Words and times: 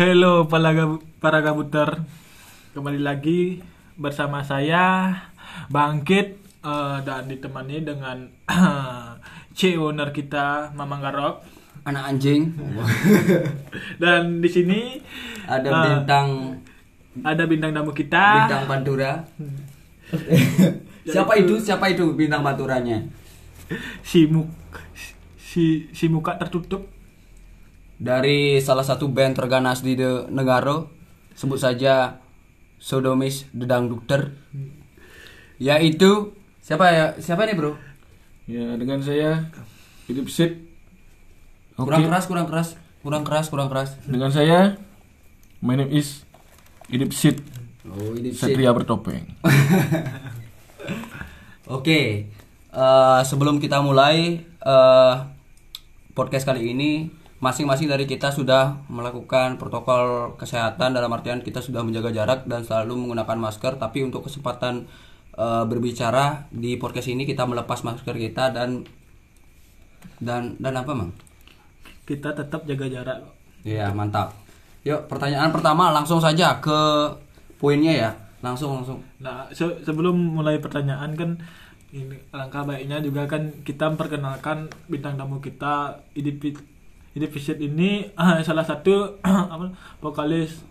Halo 0.00 0.48
para 0.48 0.72
para 1.20 1.44
gabuter, 1.44 2.00
kembali 2.72 3.04
lagi 3.04 3.60
bersama 4.00 4.40
saya 4.40 5.12
Bangkit 5.68 6.40
eh, 6.64 6.98
dan 7.04 7.28
ditemani 7.28 7.84
dengan 7.84 8.32
C 9.52 9.76
owner 9.76 10.08
kita 10.08 10.72
Mamang 10.72 11.04
Garok 11.04 11.44
anak 11.84 12.16
anjing. 12.16 12.48
Dan 14.00 14.40
di 14.40 14.48
sini 14.48 15.04
ada 15.44 15.68
Ah. 15.68 15.84
bintang 15.84 16.28
ada 17.20 17.44
bintang 17.44 17.76
tamu 17.76 17.92
kita. 17.92 18.48
Bintang 18.48 18.64
pantura. 18.64 19.20
Siapa 21.04 21.36
itu? 21.36 21.60
Siapa 21.60 21.92
itu 21.92 22.16
bintang 22.16 22.40
panturanya? 22.40 23.04
Si 24.00 24.24
muk 24.24 24.48
si 25.36 25.92
si 25.92 26.08
muka 26.08 26.40
tertutup 26.40 26.88
dari 28.00 28.56
salah 28.58 28.80
satu 28.80 29.12
band 29.12 29.36
terganas 29.36 29.84
di 29.84 29.92
negara 30.32 30.88
sebut 31.36 31.60
saja 31.60 32.16
Sodomis 32.80 33.44
The 33.52 33.68
Dangdukter 33.68 34.32
yaitu 35.60 36.32
siapa 36.58 36.88
ya 36.88 37.06
siapa 37.20 37.44
nih 37.44 37.54
bro 37.54 37.76
Ya, 38.50 38.74
dengan 38.74 38.98
saya 38.98 39.46
hidup 40.10 40.26
sit. 40.26 40.58
kurang 41.78 42.02
keras 42.02 42.26
kurang 42.26 42.50
keras 42.50 42.74
kurang 42.98 43.22
keras 43.22 43.46
kurang 43.46 43.70
keras 43.70 43.94
Dengan 44.02 44.34
saya 44.34 44.74
my 45.62 45.78
name 45.78 45.94
is 45.94 46.26
hidup 46.90 47.14
sit. 47.14 47.38
oh 47.86 48.18
ini 48.18 48.34
Satria 48.34 48.74
bertopeng. 48.74 49.38
Oke, 51.70 52.26
eh, 52.66 53.20
sebelum 53.22 53.62
kita 53.62 53.78
mulai 53.80 54.42
eh, 54.42 55.14
podcast 56.10 56.42
kali 56.42 56.74
ini, 56.74 57.06
masing-masing 57.40 57.88
dari 57.88 58.04
kita 58.04 58.28
sudah 58.28 58.84
melakukan 58.92 59.56
protokol 59.56 60.36
kesehatan 60.36 60.92
dalam 60.92 61.08
artian 61.12 61.40
kita 61.40 61.64
sudah 61.64 61.80
menjaga 61.80 62.12
jarak 62.12 62.44
dan 62.44 62.62
selalu 62.62 63.00
menggunakan 63.00 63.40
masker. 63.40 63.80
Tapi 63.80 64.04
untuk 64.04 64.28
kesempatan 64.28 64.84
eh, 65.34 65.64
berbicara 65.64 66.46
di 66.52 66.76
podcast 66.76 67.08
ini 67.08 67.24
kita 67.24 67.48
melepas 67.48 67.80
masker 67.80 68.14
kita 68.14 68.52
dan 68.52 68.84
dan 70.20 70.56
dan 70.60 70.74
apa 70.76 70.92
mang? 70.92 71.12
kita 72.04 72.34
tetap 72.34 72.66
jaga 72.66 72.90
jarak 72.90 73.22
Iya 73.62 73.92
mantap. 73.92 74.32
Yuk 74.88 75.04
pertanyaan 75.06 75.52
pertama 75.52 75.92
langsung 75.92 76.16
saja 76.16 76.56
ke 76.64 76.80
poinnya 77.60 77.92
ya, 77.92 78.10
langsung 78.40 78.80
langsung. 78.80 79.04
Nah, 79.20 79.44
se- 79.52 79.84
sebelum 79.84 80.16
mulai 80.16 80.56
pertanyaan 80.56 81.12
kan 81.12 81.36
ini 81.92 82.16
alangkah 82.32 82.64
baiknya 82.64 83.04
juga 83.04 83.28
kan 83.28 83.52
kita 83.60 83.92
memperkenalkan 83.92 84.72
bintang 84.88 85.20
tamu 85.20 85.44
kita 85.44 86.00
Idipit 87.10 87.42
Idipisit 87.42 87.58
ini 87.58 88.06
ah, 88.14 88.38
salah 88.46 88.62
satu 88.62 89.18
apa 89.24 89.74
vokalis 89.98 90.62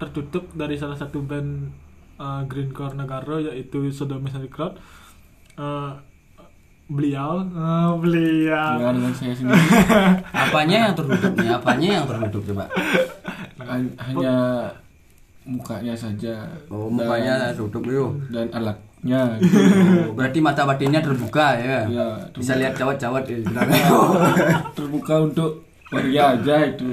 tertutup 0.00 0.50
dari 0.56 0.74
salah 0.74 0.96
satu 0.98 1.22
band 1.22 1.70
uh, 2.18 2.42
greencore 2.48 2.96
negara 2.96 3.38
yaitu 3.38 3.92
Sodomis 3.92 4.34
Record. 4.34 4.80
Uh, 5.52 5.92
beliau 6.92 7.44
uh, 7.56 7.92
beliau 7.96 8.76
Ya, 8.80 8.88
dengan 8.92 9.12
saya 9.14 9.32
sendiri 9.32 9.56
Apanya 10.48 10.88
yang 10.88 10.94
tertutup 10.96 11.32
nih? 11.38 11.48
Apanya 11.52 11.88
yang 12.00 12.04
tertutup 12.08 12.42
coba? 12.52 12.64
Han- 13.62 13.94
hanya 14.00 14.34
mukanya 15.44 15.94
saja. 15.96 16.46
Oh 16.72 16.88
mukanya 16.88 17.52
tutup 17.52 17.84
yuk. 17.86 18.16
dan, 18.32 18.48
dan 18.48 18.64
alatnya. 18.64 19.22
Oh, 20.08 20.14
berarti 20.14 20.38
mata 20.38 20.62
batinnya 20.62 21.02
terbuka 21.02 21.58
ya. 21.58 21.80
Ya, 21.90 22.06
Bisa 22.34 22.54
lihat 22.58 22.74
cawat-cawat 22.78 23.22
ya. 23.26 23.38
terbuka 24.78 25.14
untuk 25.26 25.71
waria 25.92 26.34
aja 26.34 26.56
itu. 26.66 26.88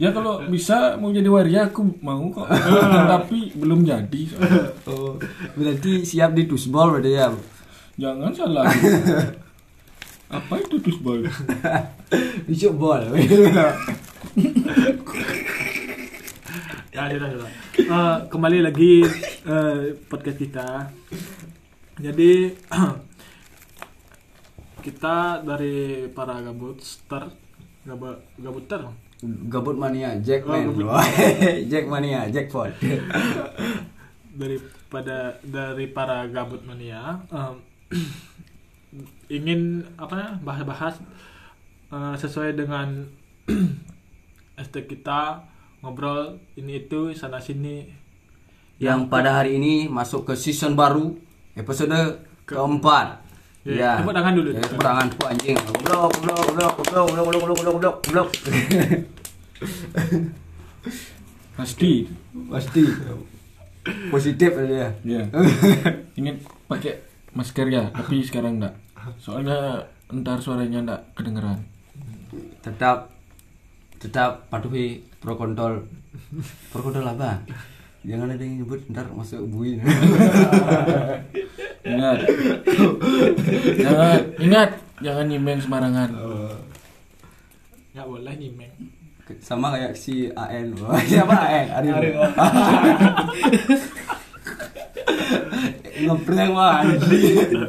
Ya 0.00 0.08
kalau 0.16 0.40
bisa 0.48 0.96
mau 0.96 1.12
jadi 1.12 1.28
waria 1.28 1.68
aku 1.68 1.84
mau 2.00 2.24
kok. 2.32 2.48
Tapi 3.12 3.52
belum 3.52 3.84
jadi. 3.84 4.22
oh, 4.88 5.20
berarti 5.56 6.08
siap 6.08 6.32
di 6.32 6.48
tusbol 6.48 6.96
berarti 6.96 7.12
ya. 7.16 7.28
Jangan 8.00 8.32
salah. 8.32 8.64
Apa 10.40 10.62
itu 10.62 10.80
tusbol? 10.80 11.26
Tusuk 12.46 12.72
bol. 12.80 13.02
Ya, 16.90 17.06
sudah, 17.10 17.28
sudah. 17.34 17.50
Eh, 17.76 18.16
kembali 18.30 18.58
lagi 18.62 19.02
eh, 19.44 19.98
podcast 20.08 20.38
kita. 20.40 20.68
Jadi 22.00 22.56
kita 24.80 25.44
dari 25.44 26.08
para 26.10 26.40
gabutster, 26.40 27.28
gaba, 27.84 28.18
gabuter, 28.40 28.82
Gabut 29.20 29.76
mania, 29.76 30.16
Jackman. 30.24 30.72
Oh, 30.72 30.72
gabut. 30.72 31.04
Jack 31.70 31.84
mania, 31.92 32.24
Jackpot. 32.32 32.72
daripada 34.40 35.36
dari 35.44 35.90
para 35.90 36.24
gabut 36.30 36.62
mania 36.64 37.20
em, 37.28 37.54
ingin 39.36 39.84
apa 40.00 40.14
ya, 40.16 40.28
bahas-bahas 40.40 40.94
eh, 41.92 42.14
sesuai 42.16 42.56
dengan 42.56 43.04
ST 44.64 44.76
kita 44.88 45.44
ngobrol 45.84 46.40
ini 46.56 46.86
itu 46.86 47.12
sana 47.12 47.42
sini 47.42 47.98
Yang 48.80 49.12
pada 49.12 49.36
hari 49.36 49.60
ini 49.60 49.92
masuk 49.92 50.32
ke 50.32 50.32
season 50.32 50.72
baru, 50.72 51.12
episode 51.52 52.24
keempat. 52.48 53.20
Ya, 53.60 54.00
tepuk 54.00 54.16
tangan 54.16 54.32
dulu. 54.32 54.50
Ya, 54.56 54.62
tepuk 54.64 54.80
tangan, 54.80 55.06
tepuk 55.12 55.28
anjing. 55.28 55.56
Goblok, 55.68 56.08
goblok, 56.16 56.40
goblok, 56.48 56.72
goblok, 56.80 57.06
goblok, 57.12 57.24
goblok, 57.28 57.40
goblok, 57.44 57.76
goblok, 57.76 57.96
goblok. 58.08 58.28
Pasti. 61.60 61.92
Pasti. 62.48 62.82
Positif 64.08 64.50
aja 64.56 64.74
ya. 64.74 64.88
Ya. 65.04 65.22
Ingat 66.16 66.36
pakai 66.64 67.04
masker 67.36 67.68
ya, 67.68 67.92
tapi 67.92 68.24
sekarang 68.24 68.56
enggak. 68.56 68.72
Soalnya 69.20 69.84
entar 70.08 70.40
suaranya 70.40 70.80
enggak 70.80 71.00
kedengeran. 71.12 71.60
tetap 72.60 73.10
tetap 74.00 74.48
patuhi 74.48 75.02
protokol 75.20 75.84
protokol 76.72 77.04
apa 77.04 77.42
jangan 78.00 78.32
ada 78.32 78.40
yang 78.40 78.64
nyebut 78.64 78.80
ntar 78.88 79.04
masuk 79.12 79.44
bui 79.50 79.76
Ingat. 81.80 82.18
jangan 83.80 84.20
ingat, 84.36 84.70
jangan 85.00 85.24
nyimeng 85.28 85.60
sembarangan. 85.60 86.10
nggak 87.96 88.06
boleh 88.06 88.34
nyimeng. 88.36 88.74
Sama 89.38 89.70
kayak 89.70 89.94
si 89.94 90.26
AN 90.34 90.74
Wah, 90.82 90.98
siapa 91.10 91.36
AN 91.38 91.66
Arif 91.70 91.94
ngeprank 96.00 96.50
mah 96.52 96.72
anjing. 96.82 97.60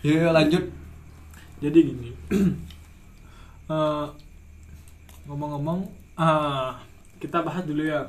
Ya 0.00 0.32
lanjut. 0.32 0.64
Jadi 1.60 1.78
gini. 1.84 2.10
Eh, 3.70 4.06
ngomong-ngomong 5.30 5.86
ah, 6.18 6.74
kita 7.22 7.38
bahas 7.38 7.62
dulu 7.62 7.86
ya 7.86 8.02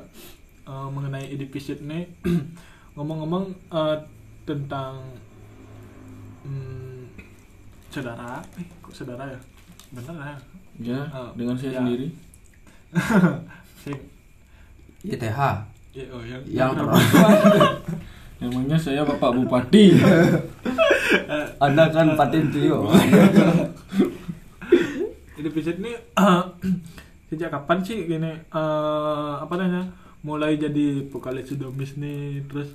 eh, 0.66 0.88
mengenai 0.90 1.30
edifisit 1.30 1.78
nih 1.78 2.10
ngomong-ngomong 2.94 3.44
eh, 3.72 3.96
tentang 4.42 5.00
hmm, 6.44 7.08
saudara 7.88 8.42
eh 8.58 8.66
kok 8.82 8.92
saudara 8.92 9.24
ya? 9.28 9.40
Bener 9.92 10.16
ya? 10.16 10.36
Ya, 10.80 11.00
Oh, 11.12 11.30
dengan 11.36 11.54
saya 11.56 11.76
ya. 11.76 11.78
sendiri. 11.84 12.08
ITH 15.02 15.40
Ya, 15.92 16.04
oh, 16.08 16.24
yang, 16.24 16.40
yang 16.48 16.72
Namanya 18.40 18.80
saya 18.80 19.04
Bapak 19.04 19.36
Bupati. 19.36 19.92
anda 21.64 21.84
kan 21.92 22.16
patin 22.16 22.48
tio 22.50 22.88
edifisit 25.38 25.78
ini 25.82 25.92
sejak 27.28 27.48
kapan 27.50 27.78
sih 27.82 28.04
gini 28.06 28.32
eh, 28.32 29.32
apa 29.38 29.52
namanya 29.56 29.84
mulai 30.22 30.54
jadi 30.54 31.06
vokalis 31.10 31.50
Sodomis 31.50 31.98
nih 31.98 32.46
terus 32.46 32.70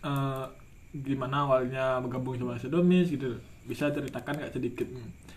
eh, 0.00 0.44
gimana 0.96 1.44
awalnya 1.44 2.00
bergabung 2.00 2.40
sama 2.40 2.56
Sodomis 2.56 3.12
gitu. 3.12 3.36
Bisa 3.68 3.92
ceritakan 3.92 4.40
nggak 4.40 4.52
sedikit? 4.56 4.88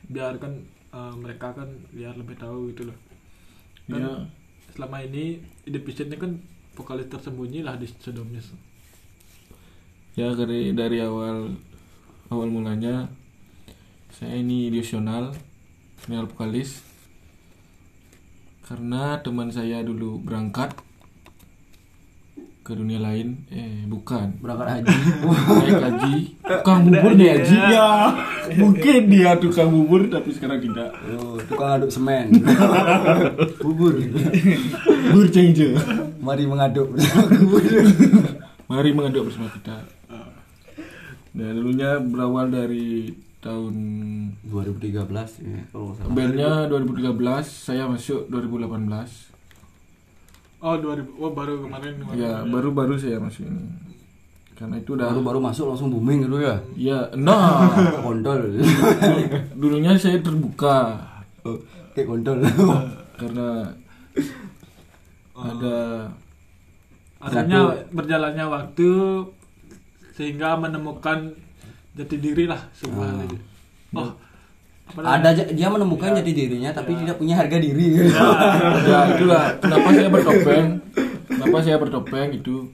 Biar 0.07 0.39
kan 0.39 0.56
eh, 0.95 1.13
mereka 1.19 1.51
kan 1.51 1.68
biar 1.92 2.15
lebih 2.15 2.39
tahu 2.39 2.71
gitu 2.71 2.88
loh. 2.88 2.98
Kan 3.92 4.00
Ya. 4.00 4.13
selama 4.71 5.03
ini 5.03 5.44
ini 5.68 6.15
kan 6.15 6.39
vokalis 6.80 7.12
tersembunyi 7.12 7.59
lah 7.68 7.75
di 7.75 7.92
Sodomis 7.92 8.56
Ya 10.15 10.31
dari 10.31 10.71
dari 10.71 11.03
awal 11.03 11.56
awal 12.31 12.48
mulanya 12.48 13.12
saya 14.15 14.39
ini 14.39 14.71
ilusional 14.71 15.36
vokalis. 16.31 16.83
Karena 18.63 19.19
teman 19.19 19.51
saya 19.51 19.83
dulu 19.83 20.24
berangkat 20.24 20.71
ke 22.62 22.78
dunia 22.78 23.02
lain 23.02 23.42
eh 23.50 23.90
bukan. 23.90 24.38
Berangkat 24.38 24.86
haji. 24.86 24.98
Naik 25.25 25.81
haji. 25.81 26.13
Tukang 26.52 26.80
bubur 26.86 27.12
nih 27.18 27.28
haji. 27.34 27.58
Ya. 27.58 27.90
Mungkin 28.52 29.00
dia 29.10 29.31
tukang 29.42 29.69
bubur 29.74 30.06
tapi 30.12 30.30
sekarang 30.30 30.62
tidak. 30.62 30.94
Oh, 31.18 31.42
tukang 31.50 31.81
aduk 31.81 31.90
semen. 31.90 32.38
Bubur. 33.63 33.98
Bubur 35.10 35.25
cengje 35.34 35.74
mari 36.22 36.46
mengaduk 36.46 36.94
bubur. 37.42 37.63
Mari 38.69 38.90
mengaduk 38.94 39.31
bersama 39.31 39.50
kita. 39.56 39.81
Nah 41.31 41.50
dulunya 41.56 41.98
berawal 41.98 42.52
dari 42.52 43.16
tahun 43.42 43.74
2013 44.46 45.02
ya 45.42 45.62
kalau 45.74 45.98
salah. 45.98 46.13
Bandnya 46.13 46.69
2013 46.69 47.42
saya 47.48 47.90
masuk 47.90 48.30
2018 48.30 49.31
Oh 50.62 50.78
2000 50.78 51.18
oh 51.18 51.34
baru 51.34 51.66
kemarin 51.66 51.98
kemarin. 51.98 52.22
ya 52.22 52.46
baru-baru 52.46 52.94
saya 52.94 53.18
masuk 53.18 53.50
ini. 53.50 53.66
Karena 54.54 54.78
itu 54.78 54.94
udah 54.94 55.10
baru-baru 55.10 55.42
masuk 55.42 55.74
langsung 55.74 55.90
booming 55.90 56.30
gitu 56.30 56.38
ya? 56.38 56.56
Ya 56.78 57.00
nah 57.18 57.66
kontol 58.06 58.62
dulunya 59.62 59.98
saya 59.98 60.22
terbuka. 60.22 61.02
Oh, 61.42 61.58
kayak 61.98 62.06
kontol 62.06 62.38
karena 63.18 63.74
ada 65.34 65.78
Artinya 67.22 67.74
berjalannya 67.94 68.46
waktu 68.50 68.90
sehingga 70.13 70.58
menemukan 70.58 71.34
jati 71.98 72.18
diri 72.18 72.46
lah 72.50 72.62
sebuah 72.78 73.10
oh 73.10 73.10
apa 73.10 73.24
namanya? 73.25 74.31
Ada 74.97 75.27
aja- 75.29 75.47
dia 75.47 75.67
menemukan 75.67 76.11
jati 76.13 76.31
dirinya 76.31 76.69
tapi 76.69 76.93
tidak 76.95 77.15
punya 77.15 77.35
harga 77.35 77.55
diri. 77.55 77.88
Ya 78.83 78.99
itulah 79.09 79.55
kenapa 79.57 79.88
saya 79.89 80.07
bertopeng 80.07 80.67
kenapa 81.25 81.57
saya 81.59 81.77
bertopeng 81.77 82.29
itu 82.33 82.67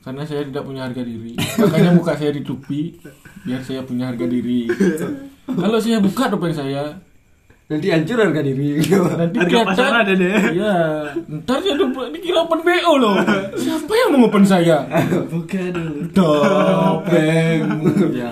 karena 0.00 0.22
saya 0.22 0.42
tidak 0.42 0.62
punya 0.62 0.82
harga 0.82 1.02
diri. 1.02 1.34
Makanya 1.34 1.90
muka 1.92 2.14
saya 2.14 2.30
ditutupi 2.30 2.94
biar 3.42 3.60
saya 3.60 3.82
punya 3.82 4.06
harga 4.06 4.24
diri. 4.24 4.70
Kalau 5.46 5.78
saya 5.78 5.98
buka 5.98 6.26
topeng 6.26 6.50
saya 6.50 6.94
nanti 7.66 7.86
hancur 7.88 8.14
harga 8.16 8.38
diri. 8.40 8.78
nanti 8.78 9.36
Harga 9.36 9.42
kelihatan- 9.44 9.66
pasaran 9.68 10.00
ada 10.00 10.14
deh. 10.14 10.34
Iya, 10.54 10.74
ntar 11.36 11.58
dia 11.58 11.74
tuh 11.74 11.86
dikira 12.08 12.38
open 12.40 12.60
BO 12.60 12.92
loh. 12.96 13.14
Siapa 13.52 13.92
yang 13.92 14.08
mau 14.12 14.26
open 14.26 14.42
saya? 14.42 14.86
bukan 15.26 15.74
Topeng. 16.14 17.60
ya. 18.12 18.30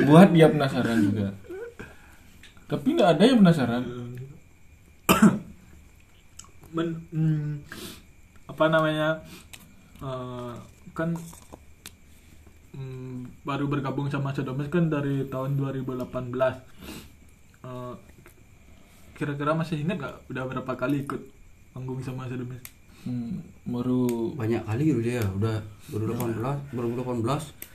Buat 0.00 0.32
dia 0.32 0.48
penasaran 0.48 0.96
juga. 1.02 1.28
Tapi 2.70 2.86
nggak 2.94 3.10
ada 3.18 3.22
yang 3.26 3.38
penasaran. 3.42 3.82
Men, 6.74 6.88
hmm, 7.10 7.66
apa 8.46 8.64
namanya 8.70 9.18
eh, 9.98 10.54
kan 10.94 11.18
hmm, 12.78 13.42
baru 13.42 13.66
bergabung 13.66 14.06
sama 14.06 14.30
Sodomes 14.30 14.70
kan 14.70 14.86
dari 14.86 15.26
tahun 15.26 15.58
2018 15.58 16.06
Eh, 17.60 17.94
kira-kira 19.20 19.52
masih 19.52 19.84
ingat 19.84 20.00
gak 20.00 20.16
udah 20.32 20.48
berapa 20.48 20.72
kali 20.80 21.04
ikut 21.04 21.20
panggung 21.76 22.00
sama 22.00 22.24
Sodomes? 22.24 22.56
Hmm, 23.04 23.44
baru 23.68 24.32
banyak 24.32 24.64
kali 24.64 24.82
gitu 24.92 25.00
dia 25.04 25.20
udah 25.24 25.60
baru 25.92 26.04
18 26.16 26.72
baru 26.72 26.88
18 27.00 27.69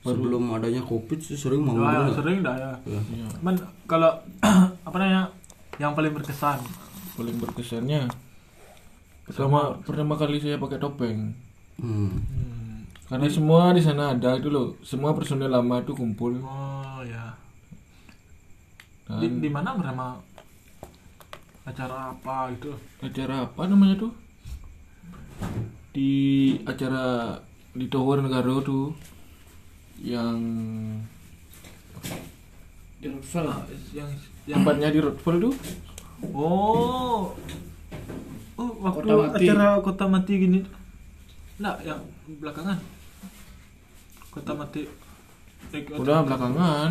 sebelum 0.00 0.56
adanya 0.56 0.80
covid 0.80 1.20
sih 1.20 1.36
sering 1.36 1.60
mau 1.60 1.76
Wah, 1.76 2.08
gitu. 2.08 2.24
sering 2.24 2.40
dah 2.40 2.56
ya 2.56 2.72
ya, 2.88 3.00
cuman 3.36 3.54
kalau 3.84 4.12
apa 4.88 4.96
namanya 4.96 5.28
yang 5.76 5.92
paling 5.92 6.12
berkesan 6.16 6.58
paling 7.16 7.36
berkesannya 7.36 8.08
pertama 9.28 9.76
pertama 9.86 10.14
kali 10.18 10.42
saya 10.42 10.58
pakai 10.58 10.80
topeng. 10.82 11.30
hmm. 11.78 12.10
hmm, 12.10 12.76
Karena 13.06 13.26
semua 13.30 13.70
di 13.70 13.82
sana 13.82 14.14
ada 14.14 14.38
itu 14.38 14.50
loh. 14.50 14.74
Semua 14.86 15.14
personel 15.14 15.50
lama 15.50 15.82
itu 15.82 15.94
kumpul. 15.94 16.38
oh 16.42 17.02
ya 17.06 17.34
Dan 19.06 19.38
di, 19.38 19.46
di 19.46 19.50
mana 19.50 19.74
bersama 19.74 20.18
acara 21.66 22.10
apa 22.10 22.50
gitu 22.54 22.74
acara 23.02 23.46
apa 23.46 23.62
namanya 23.70 24.06
tuh? 24.06 24.12
Di 25.94 26.10
acara 26.66 27.34
di 27.74 27.86
Tower 27.86 28.22
Negara 28.22 28.58
tuh 28.62 28.94
yang 30.00 30.38
Ah, 33.00 33.64
yang 33.96 34.10
yang 34.44 34.60
tempatnya 34.60 34.92
di 34.92 35.00
Rockville 35.00 35.40
tuh 35.48 35.54
oh. 36.36 37.32
Oh 38.60 38.70
waktu 38.84 39.08
Kota 39.08 39.16
Mati. 39.24 39.44
acara 39.48 39.68
kota 39.80 40.04
mati 40.04 40.32
gini. 40.36 40.60
Enggak 41.56 41.76
yang 41.80 42.00
belakangan. 42.44 42.76
Kota 44.28 44.52
mati. 44.52 44.84
Eh, 45.72 45.80
udah 45.96 46.20
belakangan. 46.28 46.90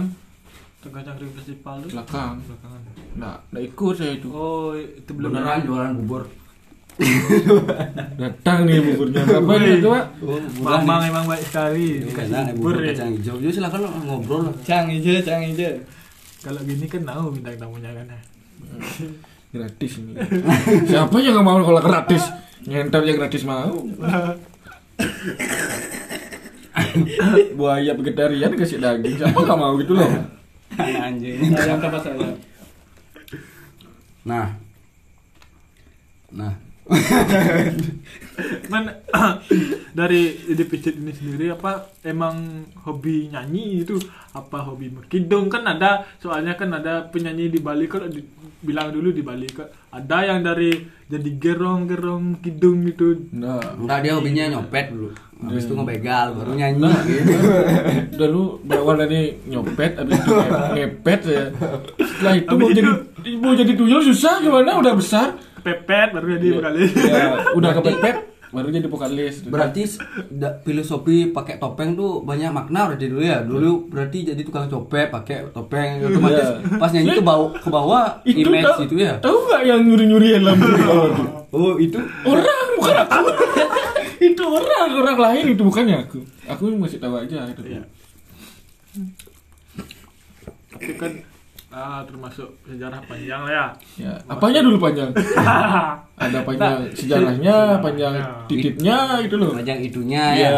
Tengah 0.81 1.01
cangkring 1.05 1.33
festival 1.37 1.75
tuh 1.85 1.89
belakang. 1.93 2.41
Belakangan. 2.41 2.81
Nah 3.13 3.35
nggak 3.53 3.63
ikut 3.69 3.93
saya 3.93 4.17
itu. 4.17 4.27
Oh 4.33 4.73
itu 4.73 5.11
belum 5.13 5.29
beneran 5.29 5.61
jualan 5.61 5.93
bubur 5.93 6.25
datang 8.19 8.67
nih 8.67 8.83
buburnya. 8.83 9.23
Berapa 9.23 9.53
nih 9.55 9.79
itu 9.79 9.87
pak? 9.87 10.05
Mamang 10.59 11.01
emang 11.07 11.25
baik 11.31 11.43
sekali. 11.47 12.03
Enak, 12.03 12.59
bubur 12.59 12.75
bubur 12.75 12.83
ya. 12.83 12.91
kacang 12.91 13.09
hijau 13.15 13.35
jadi 13.39 13.53
silakan 13.55 13.79
ngobrol 14.03 14.51
lah 14.51 14.53
Cang 14.67 14.91
hijau, 14.91 15.23
cang 15.23 15.41
hijau. 15.47 15.79
Kalau 16.43 16.59
gini 16.63 16.85
kan 16.87 17.03
tahu 17.07 17.35
bintang 17.35 17.55
tamunya 17.55 17.91
kan 17.95 18.07
gratis 19.49 19.91
ini. 19.97 20.13
Siapa 20.91 21.15
yang 21.23 21.39
nggak 21.39 21.47
mau 21.47 21.59
kalau 21.63 21.81
gratis? 21.81 22.23
Nyentar 22.67 23.01
yang 23.07 23.17
gratis 23.17 23.43
mau. 23.47 23.75
Buaya 27.55 27.91
vegetarian 27.95 28.51
kasih 28.59 28.83
daging. 28.83 29.15
Siapa 29.23 29.39
nggak 29.39 29.59
mau 29.59 29.73
gitu 29.79 29.95
loh? 29.95 30.11
Anjing. 30.79 31.55
Apa 31.55 31.97
saya? 32.03 32.35
nah. 34.27 34.53
Nah 36.29 36.68
Man 38.71 38.83
dari 39.99 40.21
defisit 40.49 40.95
ini 40.95 41.11
sendiri 41.11 41.51
apa 41.51 41.91
emang 42.01 42.65
hobi 42.81 43.27
nyanyi 43.27 43.83
itu? 43.83 43.99
Apa 44.31 44.63
hobi 44.63 44.89
kidung 45.05 45.51
kan 45.51 45.67
ada 45.67 46.07
soalnya 46.17 46.55
kan 46.55 46.71
ada 46.71 47.03
penyanyi 47.03 47.49
di 47.49 47.59
Bali 47.59 47.85
kalau 47.85 48.07
di- 48.07 48.23
bilang 48.59 48.91
dulu 48.91 49.11
di 49.11 49.19
Bali 49.19 49.47
kan 49.47 49.67
ada 49.89 50.17
yang 50.23 50.39
dari 50.39 50.71
jadi 51.05 51.29
gerong-gerong 51.35 52.39
kidung 52.39 52.85
itu. 52.85 53.27
Nah. 53.33 53.59
Enggak 53.75 53.99
dia 54.01 54.13
hobinya 54.15 54.43
nyopet 54.49 54.85
dulu. 54.89 55.09
Habis 55.39 55.63
itu 55.63 55.73
ngebegal 55.73 56.35
baru 56.35 56.51
nyanyi 56.51 56.91
gitu. 57.07 57.31
Dulu 58.19 58.59
berawal 58.59 58.99
dari 58.99 59.39
nyopet 59.47 59.95
habis 59.95 60.19
itu 60.19 60.31
nge- 60.31 60.51
ngepet 60.75 61.19
ya. 61.23 61.43
Setelah 61.97 62.33
itu 62.35 62.53
mau 62.53 62.67
itu- 62.67 62.75
jadi 62.75 62.91
mau 63.39 63.53
jadi 63.55 63.71
tuyul 63.73 64.01
susah. 64.03 64.43
Gimana? 64.43 64.75
Udah 64.75 64.93
besar 64.93 65.39
pepet 65.59 66.09
baru 66.09 66.25
jadi 66.35 66.47
kali 66.59 66.83
ya 66.89 67.23
udah 67.51 67.71
kepepet 67.73 68.17
baru 68.49 68.67
jadi 68.67 68.87
vokalis 68.87 69.35
berarti 69.53 69.81
da- 70.27 70.57
filosofi 70.59 71.29
pakai 71.29 71.55
topeng 71.55 71.93
tuh 71.93 72.21
banyak 72.21 72.49
makna 72.49 72.89
berarti 72.89 73.05
dulu 73.05 73.21
ya. 73.21 73.41
Dulu 73.41 73.71
berarti 73.87 74.25
jadi 74.25 74.41
tukang 74.41 74.65
copet 74.65 75.07
pakai 75.07 75.45
topeng 75.49 76.01
otomatis 76.01 76.49
Iya. 76.49 76.77
pas 76.77 76.89
nyanyi 76.89 77.13
tuh 77.13 77.21
bau 77.23 77.45
ke 77.51 77.67
bawah 77.67 78.25
image 78.25 78.65
tau- 78.65 78.81
itu 78.81 78.95
ya. 78.97 79.13
tahu 79.19 79.37
nggak 79.45 79.61
yang 79.63 79.81
nyuri 79.83 80.05
nyuri 80.05 80.27
helm 80.33 80.57
di 80.57 80.81
bawah 80.81 81.07
tuh 81.11 81.27
oh 81.49 81.73
itu? 81.77 81.97
Orang 82.23 82.67
bukan 82.75 82.95
aku. 82.99 83.29
Itu 84.29 84.43
orang 84.43 84.91
orang 84.93 85.15
lain 85.17 85.45
itu 85.49 85.61
bukannya 85.61 85.95
aku. 86.01 86.19
Aku 86.45 86.75
masih 86.75 86.99
tahu 86.99 87.15
aja 87.15 87.47
itu. 87.47 87.61
Iya. 87.63 87.81
tapi 90.69 90.91
kan 90.95 91.11
ah, 91.69 92.01
termasuk 92.01 92.49
sejarah 92.65 92.97
panjang 93.05 93.41
lah 93.45 93.53
ya. 93.53 93.65
Ya 94.09 94.13
apanya 94.25 94.65
dulu 94.65 94.81
panjang? 94.81 95.13
Ada 96.23 96.43
panjang 96.43 96.83
sejarahnya 96.91 97.79
panjang 97.79 98.13
titiknya 98.49 99.21
itu 99.21 99.35
loh. 99.37 99.53
Panjang 99.53 99.79
itunya 99.79 100.23
ya. 100.35 100.49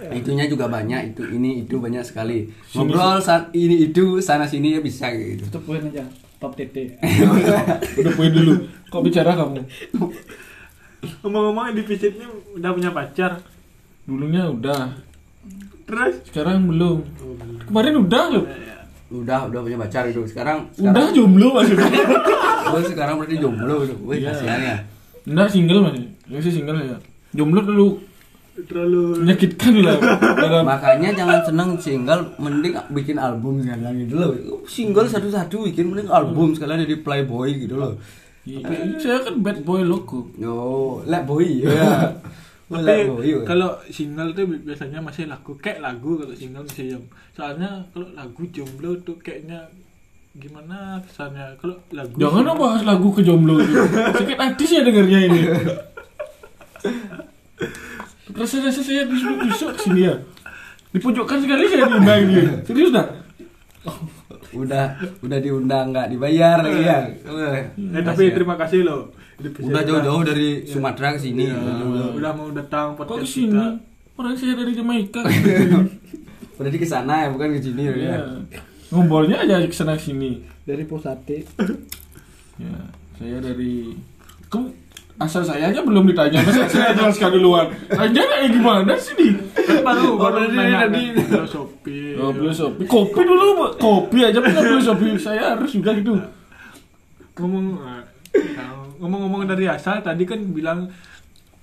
Ya 0.00 0.10
itunya 0.16 0.48
juga 0.48 0.66
banyak 0.66 1.14
itu 1.14 1.22
ini 1.28 1.64
itu 1.64 1.76
banyak 1.76 2.02
sekali. 2.02 2.48
Ngobrol 2.72 3.20
sa- 3.20 3.52
ini 3.52 3.92
itu 3.92 4.18
sana 4.18 4.48
sini 4.48 4.76
ya 4.76 4.80
bisa 4.80 5.12
gitu. 5.12 5.44
Itu 5.44 5.60
poin 5.62 5.84
aja. 5.84 6.02
Top 6.36 6.52
TT. 6.52 7.00
udah 8.00 8.12
poin 8.16 8.32
dulu. 8.32 8.54
Kok 8.92 9.00
bicara 9.04 9.32
kamu? 9.36 9.60
Ngomong-ngomong 11.22 11.76
defisit 11.76 12.16
ini 12.16 12.26
udah 12.56 12.70
punya 12.72 12.90
pacar? 12.92 13.40
Dulunya 14.08 14.48
udah. 14.48 15.00
Terus? 15.86 16.14
Sekarang 16.28 16.66
belum. 16.66 17.04
Kemarin 17.68 17.94
udah 18.02 18.24
loh 18.32 18.44
udah 19.06 19.46
udah 19.46 19.60
punya 19.62 19.78
pacar 19.78 20.02
itu 20.06 20.26
sekarang 20.26 20.66
udah 20.74 20.90
sekarang 20.90 21.10
jomblo 21.14 21.48
maksudnya? 21.54 21.86
Oh, 22.66 22.82
sekarang 22.82 23.22
berarti 23.22 23.38
jomblo 23.38 23.86
itu 23.86 23.94
wih 24.02 24.18
Iya. 24.18 24.34
kasihan 24.34 24.58
ya. 24.58 24.76
Enggak 25.22 25.48
single 25.54 25.80
masih 25.86 26.02
masih 26.26 26.50
single 26.50 26.78
ya. 26.82 26.98
Jomblo 27.30 27.62
dulu 27.62 27.88
terlalu 28.66 29.22
menyakitkan 29.22 29.72
lah. 29.86 29.96
Makanya 30.64 31.14
jangan 31.14 31.46
seneng 31.46 31.70
single 31.78 32.34
mending 32.36 32.74
bikin 32.90 33.22
album 33.22 33.62
sekalian 33.62 33.94
gitu 34.02 34.14
loh. 34.18 34.30
Single 34.66 35.06
satu-satu 35.06 35.70
bikin 35.70 35.94
mending 35.94 36.10
album 36.10 36.58
sekalian 36.58 36.82
jadi 36.82 37.06
playboy 37.06 37.54
gitu 37.54 37.78
loh. 37.78 37.94
Iya, 38.42 38.66
saya 38.98 39.22
kan 39.22 39.38
bad 39.42 39.62
boy 39.62 39.86
loco. 39.86 40.26
Yo 40.34 40.54
let 41.06 41.22
boy 41.22 41.46
ya 41.46 42.10
Tapi 42.66 43.06
iya. 43.22 43.38
kalau 43.46 43.70
single 43.86 44.34
tuh 44.34 44.44
bi- 44.44 44.58
biasanya 44.58 44.98
masih 44.98 45.30
lagu 45.30 45.54
kayak 45.56 45.78
lagu 45.78 46.18
kalau 46.18 46.34
single 46.34 46.66
masih 46.66 46.98
jam. 46.98 47.02
Soalnya 47.30 47.70
kalau 47.94 48.10
lagu 48.10 48.42
jomblo 48.50 48.90
tuh 49.00 49.14
kayaknya 49.22 49.70
gimana 50.34 50.98
kesannya 51.00 51.54
kalau 51.56 51.78
lagu 51.94 52.12
Jangan 52.18 52.42
single- 52.42 52.58
bahas 52.58 52.82
lagu 52.82 53.08
kejomblo 53.14 53.54
itu. 53.62 53.74
Sakit 54.18 54.34
hati 54.36 54.64
saya 54.66 54.82
dengarnya 54.82 55.20
ini. 55.24 55.40
Rasa-rasa 58.34 58.82
saya 58.82 59.06
busuk-busuk 59.06 59.70
sini 59.80 60.10
ya. 60.10 60.14
Dipojokkan 60.90 61.38
sekali 61.40 61.70
saya 61.70 61.86
diundang 61.86 62.20
ini. 62.26 62.42
Serius 62.66 62.90
dah? 62.90 63.06
Udah 64.58 64.84
udah 65.20 65.38
diundang 65.38 65.90
nggak 65.90 66.08
dibayar 66.08 66.56
lagi 66.58 66.82
ya 66.82 66.98
Wah, 67.24 67.56
Eh 67.76 68.02
tapi 68.02 68.30
terima 68.30 68.54
kasih 68.54 68.82
loh. 68.82 69.12
udah 69.38 69.82
jauh-jauh 69.82 70.22
dari 70.22 70.48
Sumatera 70.62 71.12
ke 71.12 71.20
sini 71.22 71.44
Udah, 71.46 72.08
udah 72.10 72.30
mau 72.32 72.48
datang 72.50 72.92
Kok 72.92 73.04
podcast 73.04 73.22
ke 73.22 73.34
sini? 73.38 73.52
kita. 73.52 73.66
Orang 74.14 74.32
saya 74.32 74.54
dari 74.54 74.72
Jamaika. 74.72 75.20
berarti 76.56 76.78
ke 76.78 76.86
sana 76.86 77.14
ya 77.20 77.28
bukan 77.28 77.52
ke 77.52 77.60
sini 77.60 77.82
Iya. 77.84 77.92
ya 77.94 78.18
Ngombolnya 78.88 79.36
aja 79.38 79.60
ke 79.60 79.70
sana 79.70 79.92
sini. 79.94 80.40
Dari 80.62 80.82
Posate. 80.82 81.42
Ya, 82.56 82.72
saya 83.14 83.36
dari 83.38 83.92
Kamu 84.48 84.72
asal 85.18 85.42
saya 85.42 85.68
aja 85.68 85.80
belum 85.80 86.06
ditanya, 86.06 86.40
masa 86.40 86.64
saya 86.64 86.92
jelaskan 86.92 87.34
duluan. 87.34 87.68
Anda 87.90 88.16
kayak 88.22 88.48
gimana 88.50 88.92
sini? 88.96 89.36
Kan 89.54 89.82
baru 89.82 90.04
Oh, 90.06 90.16
baru 90.16 90.48
nanya 90.48 90.86
tadi. 90.86 91.02
kan. 91.18 91.44
Shopee. 91.44 92.05
Oh, 92.18 92.30
beli 92.30 92.50
Shopee. 92.50 92.84
Kopi 92.84 93.20
dulu, 93.20 93.44
Bu. 93.54 93.66
kopi 93.76 94.18
aja 94.22 94.38
punya 94.38 94.58
beli 94.58 94.80
Shopee. 94.80 95.16
Saya 95.16 95.52
harus 95.52 95.70
juga 95.70 95.92
gitu. 95.92 96.16
ngomong 97.36 97.66
eh, 97.78 98.02
ngomong-ngomong 98.96 99.44
dari 99.44 99.66
asal 99.66 100.00
tadi 100.00 100.24
kan 100.24 100.40
bilang 100.48 100.88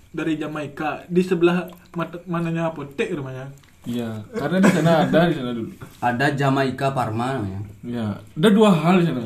dari 0.10 0.38
Jamaika 0.38 1.02
di 1.08 1.20
sebelah 1.20 1.66
mananya 2.26 2.70
apotek 2.70 3.10
rumahnya 3.12 3.50
Iya, 3.84 4.22
karena 4.32 4.58
di 4.60 4.70
sana 4.70 4.92
ada 5.04 5.28
di 5.28 5.34
sana 5.34 5.52
dulu. 5.52 5.74
ada 6.00 6.26
Jamaika 6.32 6.94
Parma 6.94 7.36
namanya 7.36 7.60
Ya, 7.82 8.06
ada 8.16 8.50
dua 8.50 8.70
hal 8.72 9.02
di 9.02 9.06
sana. 9.06 9.26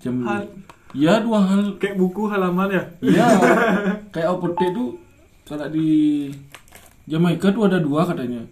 Jam 0.00 0.24
Hal? 0.24 0.42
Ya, 0.90 1.20
dua 1.20 1.38
hal. 1.38 1.76
kayak 1.76 1.94
buku 1.94 2.26
halaman 2.26 2.66
ya 2.66 2.82
Iya, 2.98 3.26
kayak 4.16 4.28
apotek 4.32 4.72
tuh 4.72 4.96
kalau 5.44 5.68
di 5.68 6.26
Jamaika 7.04 7.50
tuh 7.50 7.66
ada 7.66 7.76
dua 7.76 8.02
katanya. 8.02 8.42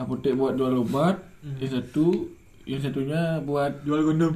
Apotek 0.00 0.32
buat 0.32 0.56
jual 0.56 0.80
obat, 0.80 1.20
yang 1.60 1.68
satu, 1.76 2.24
yang 2.64 2.80
satunya 2.80 3.36
buat 3.44 3.84
jual 3.84 4.00
gondom 4.00 4.34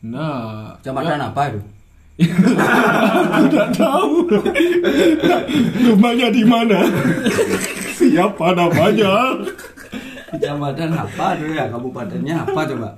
nah 0.00 0.72
Kecamatan 0.80 1.20
apa 1.20 1.42
itu? 1.52 1.60
Tidak 3.48 3.68
tahu. 3.76 4.28
Rumahnya 5.88 6.28
di 6.32 6.44
mana? 6.44 6.84
Siapa 7.96 8.56
namanya? 8.56 9.40
Kecamatan 10.32 10.90
apa 10.96 11.36
tuh 11.36 11.48
ya? 11.52 11.68
Kabupatennya 11.68 12.44
apa 12.44 12.60
coba? 12.68 12.96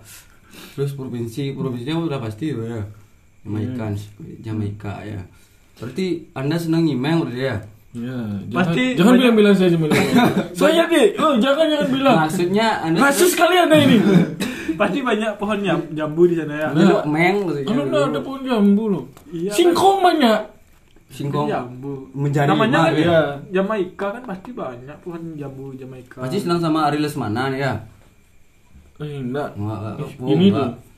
Terus 0.75 0.95
provinsi 0.95 1.55
provinsinya 1.55 2.07
udah 2.07 2.19
pasti 2.23 2.55
ya. 2.55 2.83
Jamaika 3.43 3.91
Jamaika 4.43 4.95
ya. 5.07 5.23
Berarti 5.79 6.31
anda 6.39 6.55
senang 6.59 6.87
nyimeng 6.87 7.27
berarti 7.27 7.43
ya 7.47 7.57
ya 7.93 8.19
jangan, 8.49 8.57
Pasti 8.57 8.85
jangan 8.97 9.15
bilang 9.21 9.35
bilang 9.37 9.55
saya 9.55 9.71
cuma 9.77 9.87
saya 10.61 10.83
deh 10.89 11.07
oh 11.21 11.37
jangan 11.37 11.67
jangan 11.69 11.89
bilang. 11.93 12.17
Maksudnya 12.25 12.67
anda 12.81 12.99
rasis 13.05 13.37
sekali 13.37 13.55
anda 13.61 13.77
ini. 13.77 13.97
Pasti 14.81 14.99
banyak 15.05 15.37
pohon 15.37 15.61
jam- 15.61 15.89
jambu 15.93 16.25
di 16.25 16.35
sana 16.41 16.55
ya. 16.57 16.69
Nah. 16.73 17.05
meng 17.05 17.45
dulu. 17.45 17.61
udah 17.61 18.03
ada 18.09 18.21
pohon 18.25 18.41
jambu 18.41 18.85
loh. 18.89 19.05
Iya, 19.29 19.53
singkong 19.53 20.01
banyak. 20.01 20.41
Singkong. 21.13 21.45
Jambu. 21.45 22.09
Menjadi 22.17 22.49
namanya 22.49 22.89
kan 22.89 22.97
ya. 22.97 23.05
ya. 23.05 23.23
Jamaika 23.61 24.07
kan 24.17 24.23
pasti 24.25 24.51
banyak 24.57 24.97
pohon 25.05 25.37
jambu 25.37 25.77
Jamaika. 25.77 26.25
Pasti 26.25 26.41
senang 26.41 26.65
sama 26.65 26.89
Ari 26.89 26.97
Lesmana 27.05 27.53
nih 27.53 27.61
ya. 27.61 27.73
Eh 29.05 29.21
enggak. 29.21 29.53
Enggak, 29.61 29.79
enggak. 30.01 30.09
Ini 30.25 30.47
enggak. 30.49 30.57
tuh 30.57 30.92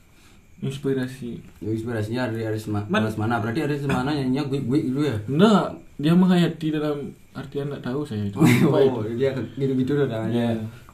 inspirasi. 0.57 1.39
Ya, 1.59 1.69
inspirasinya 1.69 2.27
dari 2.27 2.43
Ari 2.43 2.55
Lesma- 2.55 2.87
Man- 2.87 3.03
Lesmana 3.03 3.37
berarti 3.37 3.59
Ari 3.59 3.75
Lesmana 3.75 4.11
nyanyinya 4.11 4.43
gue 4.45 4.59
gue 4.61 4.79
gitu 4.81 5.01
ya? 5.01 5.17
Enggak 5.25 5.65
dia 5.95 6.13
menghayati 6.13 6.67
dalam 6.71 6.97
artian 7.31 7.67
enggak 7.67 7.83
tahu 7.83 8.01
saya 8.01 8.23
itu. 8.23 8.39
Apa 8.65 8.77
itu? 8.79 8.95
Oh 8.95 9.05
dia 9.09 9.31
gitu-gitu 9.53 9.91
udah 9.93 10.07
tangannya 10.07 10.47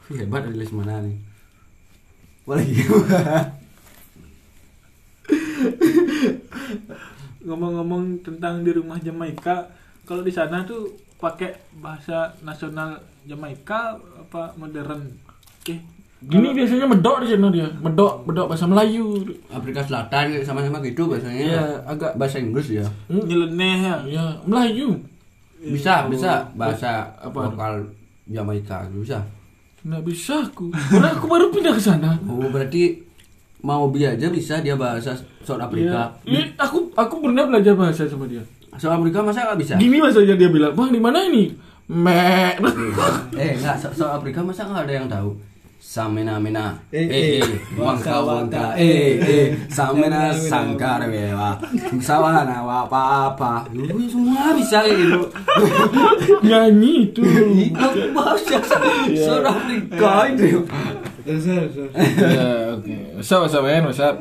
Iya. 0.08 0.20
hebat 0.20 0.42
Ari 0.42 0.56
Lesmana 0.56 0.98
nih 1.00 1.16
boleh 2.42 2.66
ngomong-ngomong 7.42 8.22
tentang 8.22 8.62
di 8.62 8.70
rumah 8.70 8.98
Jamaika 8.98 9.70
kalau 10.02 10.20
di 10.20 10.30
sana 10.30 10.62
tuh 10.62 10.90
pakai 11.16 11.54
bahasa 11.72 12.34
nasional 12.42 12.98
Jamaika 13.22 13.94
apa 13.94 14.50
modern? 14.56 15.06
Oke 15.56 15.78
Gini 16.22 16.48
biasanya 16.52 16.86
medok 16.86 17.18
di 17.18 17.26
sana 17.26 17.48
dia, 17.48 17.66
medok, 17.76 18.22
medok 18.22 18.46
bahasa 18.46 18.62
Melayu. 18.64 19.18
Afrika 19.48 19.82
Selatan 19.82 20.38
sama-sama 20.40 20.78
gitu 20.80 21.06
bahasanya 21.06 21.34
Iya, 21.34 21.62
agak 21.84 22.14
bahasa 22.14 22.38
Inggris 22.38 22.70
ya 22.72 22.86
Hmm? 23.06 23.22
nyeleneh 23.22 23.76
ya 23.82 23.96
Ya, 24.06 24.24
Melayu. 24.44 24.94
bisa 25.60 26.06
bisa 26.06 26.46
bahasa 26.52 27.06
Apa? 27.16 27.46
lokal 27.48 27.82
Jamaika 28.24 28.86
bisa 28.88 29.18
Nggak 29.82 30.02
bisa 30.04 30.38
aku. 30.40 30.70
Karena 30.70 31.10
aku 31.10 31.26
baru 31.26 31.46
pindah 31.48 31.72
ke 31.72 31.82
sana. 31.82 32.14
oh 32.24 32.46
berarti 32.46 33.02
mau 33.60 33.86
bi 33.86 34.02
aja 34.02 34.26
bisa 34.26 34.58
dia 34.58 34.74
bahasa 34.74 35.10
South 35.40 35.58
Afrika 35.58 36.06
Iya. 36.22 36.38
Ih, 36.40 36.46
aku 36.56 36.86
aku 36.92 37.14
pernah 37.20 37.42
belajar 37.44 37.74
bahasa 37.74 38.06
sama 38.06 38.26
dia. 38.26 38.42
South 38.72 38.94
Afrika 38.94 39.20
masa 39.20 39.42
nggak 39.44 39.58
bisa 39.58 39.74
Gini 39.74 39.98
bahasanya 39.98 40.34
dia 40.34 40.48
bilang, 40.48 40.70
"Bang, 40.72 40.88
di 40.88 40.98
mana 40.98 41.18
ini?" 41.20 41.50
Mek. 41.84 42.62
eh 43.34 43.52
nggak 43.54 43.74
South 43.76 43.94
South 43.96 44.14
Afrika 44.16 44.38
masa 44.40 44.64
nggak 44.64 44.86
ada 44.86 44.94
yang 44.94 45.08
tahu 45.08 45.34
Samena 45.92 46.40
mena 46.40 46.72
Eh, 46.88 47.04
eh 47.04 47.04
eh. 47.04 47.44
eh 47.44 47.60
wangka 47.76 48.24
wangka 48.24 48.72
eh 48.80 49.20
eh 49.20 49.46
Samena 49.68 50.32
sangkar 50.32 51.04
bewa 51.04 51.60
Sawana 52.00 52.64
wa 52.64 52.88
apa 52.88 53.02
apa 53.28 53.52
Lu 53.76 54.00
semua 54.08 54.56
bisa 54.56 54.88
gitu 54.88 55.28
Nyanyi 56.48 57.12
itu. 57.12 57.20
Itu 57.68 57.88
bahasa 58.16 58.56
South 59.12 59.44
Afrika 59.44 60.32
itu 60.32 60.44
ya, 60.48 60.58
oke. 62.72 63.52
Up, 63.52 63.60
man? 63.60 63.84
What's 63.84 64.00
up? 64.00 64.16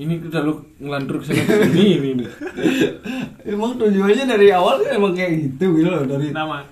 Ini 0.00 0.14
udah 0.24 0.40
lu 0.40 0.56
ngelantur 0.80 1.20
ke 1.20 1.24
sana 1.28 1.44
ke 1.44 1.68
sini 1.68 2.16
ini. 2.16 2.24
Emang 3.44 3.76
tujuannya 3.76 4.24
dari 4.24 4.48
awal 4.56 4.80
kan 4.80 4.96
emang 4.96 5.12
kayak 5.12 5.52
gitu 5.52 5.76
gitu 5.76 5.88
loh 5.92 6.08
dari 6.08 6.32
nama 6.32 6.64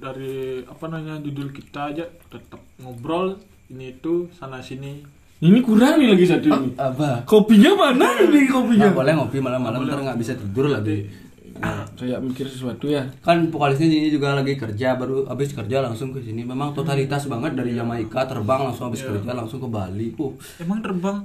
dari 0.00 0.64
apa 0.64 0.84
namanya 0.88 1.20
judul 1.20 1.52
kita 1.52 1.92
aja 1.92 2.04
tetap 2.32 2.58
ngobrol 2.80 3.36
ini 3.68 3.94
itu 3.94 4.26
sana 4.34 4.58
sini 4.58 5.04
Ini 5.40 5.56
kurang 5.64 5.96
nih 5.96 6.12
lagi 6.12 6.26
satu 6.28 6.52
ini. 6.52 6.76
apa? 6.76 7.24
Kopinya 7.24 7.72
mana 7.72 8.12
ini 8.20 8.44
kopinya? 8.44 8.92
Nggak 8.92 8.96
boleh 9.00 9.12
ngopi 9.16 9.38
malam-malam 9.40 9.88
ntar 9.88 9.96
nggak 10.04 10.20
bisa 10.20 10.36
tidur 10.36 10.68
lagi. 10.68 11.08
Nah, 11.56 11.84
saya 11.96 12.20
mikir 12.20 12.44
sesuatu 12.44 12.92
ya. 12.92 13.08
Kan 13.24 13.48
vokalisnya 13.48 13.88
ini 13.88 14.12
juga 14.12 14.36
lagi 14.36 14.56
kerja 14.56 15.00
baru 15.00 15.24
habis 15.28 15.56
kerja 15.56 15.80
langsung 15.80 16.12
ke 16.12 16.20
sini. 16.20 16.44
Memang 16.44 16.76
totalitas 16.76 17.24
banget 17.24 17.56
dari 17.56 17.72
Jamaika 17.72 18.28
terbang 18.28 18.68
langsung 18.68 18.92
habis 18.92 19.00
kerja 19.00 19.32
langsung 19.32 19.64
ke 19.64 19.68
Bali. 19.68 20.12
Uh, 20.20 20.36
emang 20.60 20.84
terbang 20.84 21.24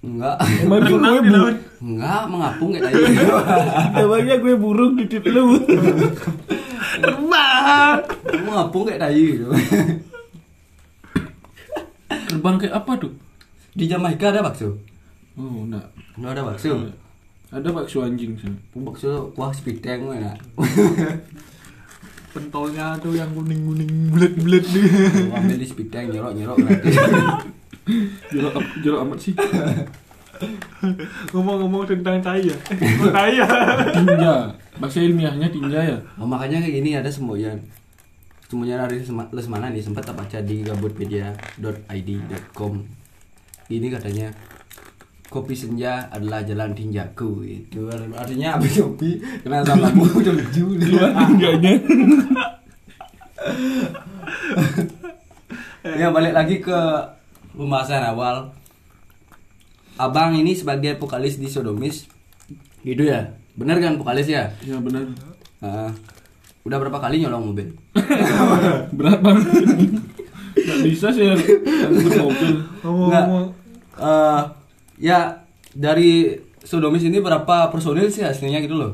enggak. 0.00 0.36
Emang 0.58 0.78
gue 0.78 0.88
Renang 0.90 1.16
di 1.16 1.28
bu- 1.28 1.34
laut 1.34 1.56
Enggak, 1.80 2.22
mengapung 2.26 2.68
kayak 2.70 2.82
tadi. 2.86 3.00
Emangnya 4.00 4.36
gue 4.36 4.54
burung 4.54 4.92
di 4.94 5.04
titik 5.04 5.28
lu. 5.28 5.56
terbang 6.92 7.96
mengapung 8.42 8.82
kayak 8.84 9.00
tadi 9.00 9.20
gitu. 9.30 9.46
Terbang 12.26 12.56
kayak 12.56 12.74
apa 12.76 12.92
tuh? 12.98 13.12
Di 13.70 13.84
Jamaika 13.86 14.28
ada 14.28 14.42
bakso. 14.42 14.76
Oh, 15.34 15.64
enggak. 15.64 15.86
Enggak 16.14 16.32
ada 16.32 16.42
bakso. 16.44 16.72
Ada 17.48 17.68
bakso 17.70 17.98
anjing 18.00 18.36
sana. 18.36 18.58
Bakso 18.74 19.32
kuah 19.32 19.50
spiteng 19.50 20.10
enak. 20.10 20.36
pentolnya 22.30 22.94
tuh 23.02 23.10
yang 23.10 23.26
kuning 23.34 23.66
kuning 23.66 23.90
bulat 24.06 24.30
bulat 24.38 24.62
nih 24.62 24.86
Gua 25.26 25.34
ambil 25.34 25.58
di 25.58 25.66
spiteng 25.66 26.06
nyerok-nyerok 26.08 26.56
gratis. 26.62 26.94
Jorok, 28.30 28.62
jorok 28.80 29.00
amat 29.04 29.18
sih. 29.18 29.34
ngomong-ngomong 31.36 31.84
tentang 31.84 32.16
tai 32.24 32.40
ya 32.40 32.56
oh, 33.04 33.12
tai 33.12 33.36
ya 33.36 33.44
Tinja. 33.92 34.48
Bahasa 34.80 35.04
ilmiahnya 35.04 35.52
tinja 35.52 35.76
ya. 35.76 36.00
Oh, 36.16 36.24
makanya 36.24 36.64
kayak 36.64 36.80
gini 36.80 36.96
ada 36.96 37.12
semboyan. 37.12 37.60
Semboyan 38.48 38.80
dari 38.80 38.96
Lesma- 38.98 39.28
Lesmana 39.28 39.68
nih 39.68 39.84
sempat 39.84 40.08
tak 40.08 40.16
baca 40.16 40.40
di 40.40 40.64
gabutpedia.id.com. 40.64 42.72
Ini 43.68 43.86
katanya 43.92 44.32
kopi 45.28 45.52
senja 45.54 46.08
adalah 46.10 46.40
jalan 46.42 46.72
tinjaku 46.74 47.44
itu 47.46 47.86
artinya 48.16 48.56
habis 48.58 48.80
kopi 48.82 49.14
kena 49.44 49.62
sampahmu 49.62 50.02
udah 50.18 50.34
lucu 50.34 50.74
Keluar 50.74 51.12
tinjanya. 51.14 51.70
ya 55.84 56.10
balik 56.10 56.34
lagi 56.34 56.58
ke 56.58 56.80
pembahasan 57.52 58.04
awal 58.04 58.50
abang 59.96 60.32
ini 60.32 60.54
sebagai 60.54 60.96
vokalis 60.96 61.36
di 61.36 61.46
Sodomis 61.46 62.08
Gitu 62.80 63.04
ya. 63.04 63.28
Bener 63.60 63.76
kan 63.76 64.00
vokalis 64.00 64.24
ya? 64.24 64.48
Ya 64.64 64.80
benar. 64.80 65.04
Ah. 65.60 65.92
udah 66.60 66.76
berapa 66.76 66.96
kali 66.96 67.20
nyolong 67.20 67.52
mobil? 67.52 67.68
Berat 68.96 69.20
banget. 69.20 69.48
Gak 70.56 70.78
bisa 70.84 71.08
sih 71.12 71.24
mobil. 72.16 72.52
Nggak. 72.80 73.24
Eh, 74.00 74.40
ya 75.00 75.44
dari 75.72 76.36
Sodomis 76.60 77.04
ini 77.04 77.20
berapa 77.20 77.68
personil 77.68 78.08
sih 78.08 78.24
aslinya 78.24 78.60
gitu 78.60 78.76
loh. 78.76 78.92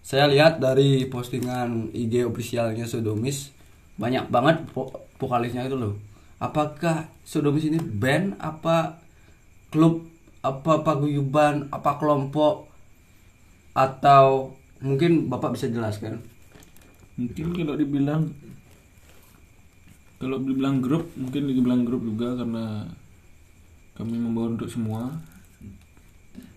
Saya 0.00 0.24
lihat 0.28 0.56
dari 0.56 1.04
postingan 1.08 1.92
IG 1.92 2.24
officialnya 2.24 2.88
Sodomis 2.88 3.52
banyak 4.00 4.28
banget 4.32 4.64
vo- 4.72 4.92
vokalisnya 5.16 5.68
gitu 5.68 5.76
loh. 5.76 5.92
Apakah 6.38 7.10
Sodomis 7.26 7.66
ini 7.66 7.82
band 7.82 8.38
apa 8.38 9.02
klub 9.74 10.06
apa 10.38 10.86
paguyuban 10.86 11.66
apa 11.74 11.98
kelompok 11.98 12.70
atau 13.74 14.54
mungkin 14.78 15.26
Bapak 15.26 15.58
bisa 15.58 15.66
jelaskan? 15.66 16.22
Mungkin 17.18 17.58
kalau 17.58 17.74
dibilang 17.74 18.30
kalau 20.18 20.38
dibilang 20.42 20.78
grup 20.78 21.10
mungkin 21.18 21.50
dibilang 21.50 21.82
grup 21.82 22.02
juga 22.06 22.38
karena 22.38 22.86
kami 23.98 24.14
membawa 24.14 24.54
untuk 24.54 24.70
semua. 24.70 25.10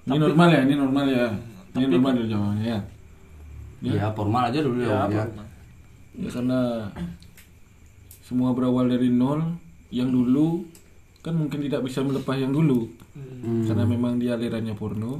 Ini 0.05 0.17
normal 0.17 0.49
ya, 0.49 0.61
ini 0.65 0.75
normal 0.77 1.05
ya. 1.09 1.25
Ini 1.73 1.85
normal 1.89 2.11
dari 2.21 2.29
jawabannya 2.29 2.65
ya. 2.69 2.79
Ya, 3.81 4.13
formal 4.13 4.53
aja 4.53 4.61
dulu 4.61 4.85
ya. 4.85 5.09
ya. 5.09 5.25
Ya 6.21 6.29
karena 6.29 6.85
semua 8.21 8.53
berawal 8.53 8.85
dari 8.93 9.09
nol. 9.09 9.57
Yang 9.91 10.09
dulu 10.11 10.47
kan 11.21 11.37
mungkin 11.37 11.61
tidak 11.61 11.85
bisa 11.85 12.01
melepas 12.01 12.35
yang 12.35 12.51
dulu 12.51 12.89
Hmm. 13.11 13.67
karena 13.67 13.83
memang 13.83 14.15
dia 14.17 14.39
alirannya 14.39 14.71
porno. 14.71 15.19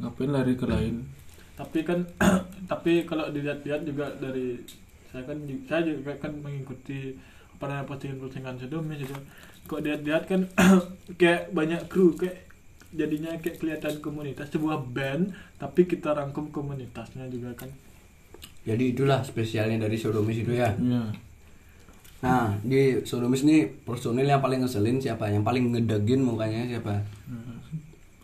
Ngapain 0.00 0.30
lari 0.30 0.54
ke 0.54 0.66
lain? 0.66 1.04
tapi 1.54 1.84
kan 1.84 2.00
tapi 2.72 3.04
kalau 3.04 3.28
dilihat-lihat 3.28 3.84
juga 3.84 4.08
dari 4.16 4.56
saya 5.12 5.28
kan 5.28 5.36
saya 5.68 5.92
juga 5.92 6.16
kan 6.16 6.32
mengikuti 6.32 7.12
apa 7.52 7.68
namanya 7.68 7.84
postingan-postingan 7.84 8.56
sedomis 8.56 9.04
itu 9.04 9.12
kok 9.68 9.84
dilihat-lihat 9.84 10.24
kan 10.24 10.40
kayak 11.20 11.52
banyak 11.52 11.84
kru 11.92 12.16
kayak 12.16 12.48
jadinya 12.96 13.36
kayak 13.36 13.60
kelihatan 13.60 14.00
komunitas 14.00 14.48
sebuah 14.48 14.88
band 14.88 15.36
tapi 15.60 15.84
kita 15.84 16.16
rangkum 16.16 16.48
komunitasnya 16.48 17.28
juga 17.28 17.52
kan 17.52 17.68
Jadi 18.64 18.96
itulah 18.96 19.20
spesialnya 19.20 19.84
dari 19.84 20.00
Sodomis 20.00 20.40
itu 20.40 20.56
ya. 20.56 20.72
Ya. 20.80 21.12
Nah, 22.20 22.52
di 22.60 23.00
Sodomis 23.02 23.40
ini 23.40 23.64
personil 23.64 24.24
yang 24.24 24.38
paling 24.38 24.60
ngeselin 24.60 25.00
siapa? 25.00 25.26
Yang 25.26 25.40
paling 25.40 25.64
ngedegin 25.70 26.20
mukanya 26.20 26.68
siapa? 26.68 27.00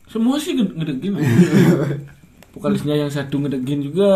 Semua 0.07 0.37
sih 0.37 0.53
ngede- 0.53 0.77
ngedegin. 0.77 1.17
Vokalisnya 2.53 2.95
yang 2.97 3.09
satu 3.09 3.37
ngedegin 3.39 3.81
juga, 3.83 4.09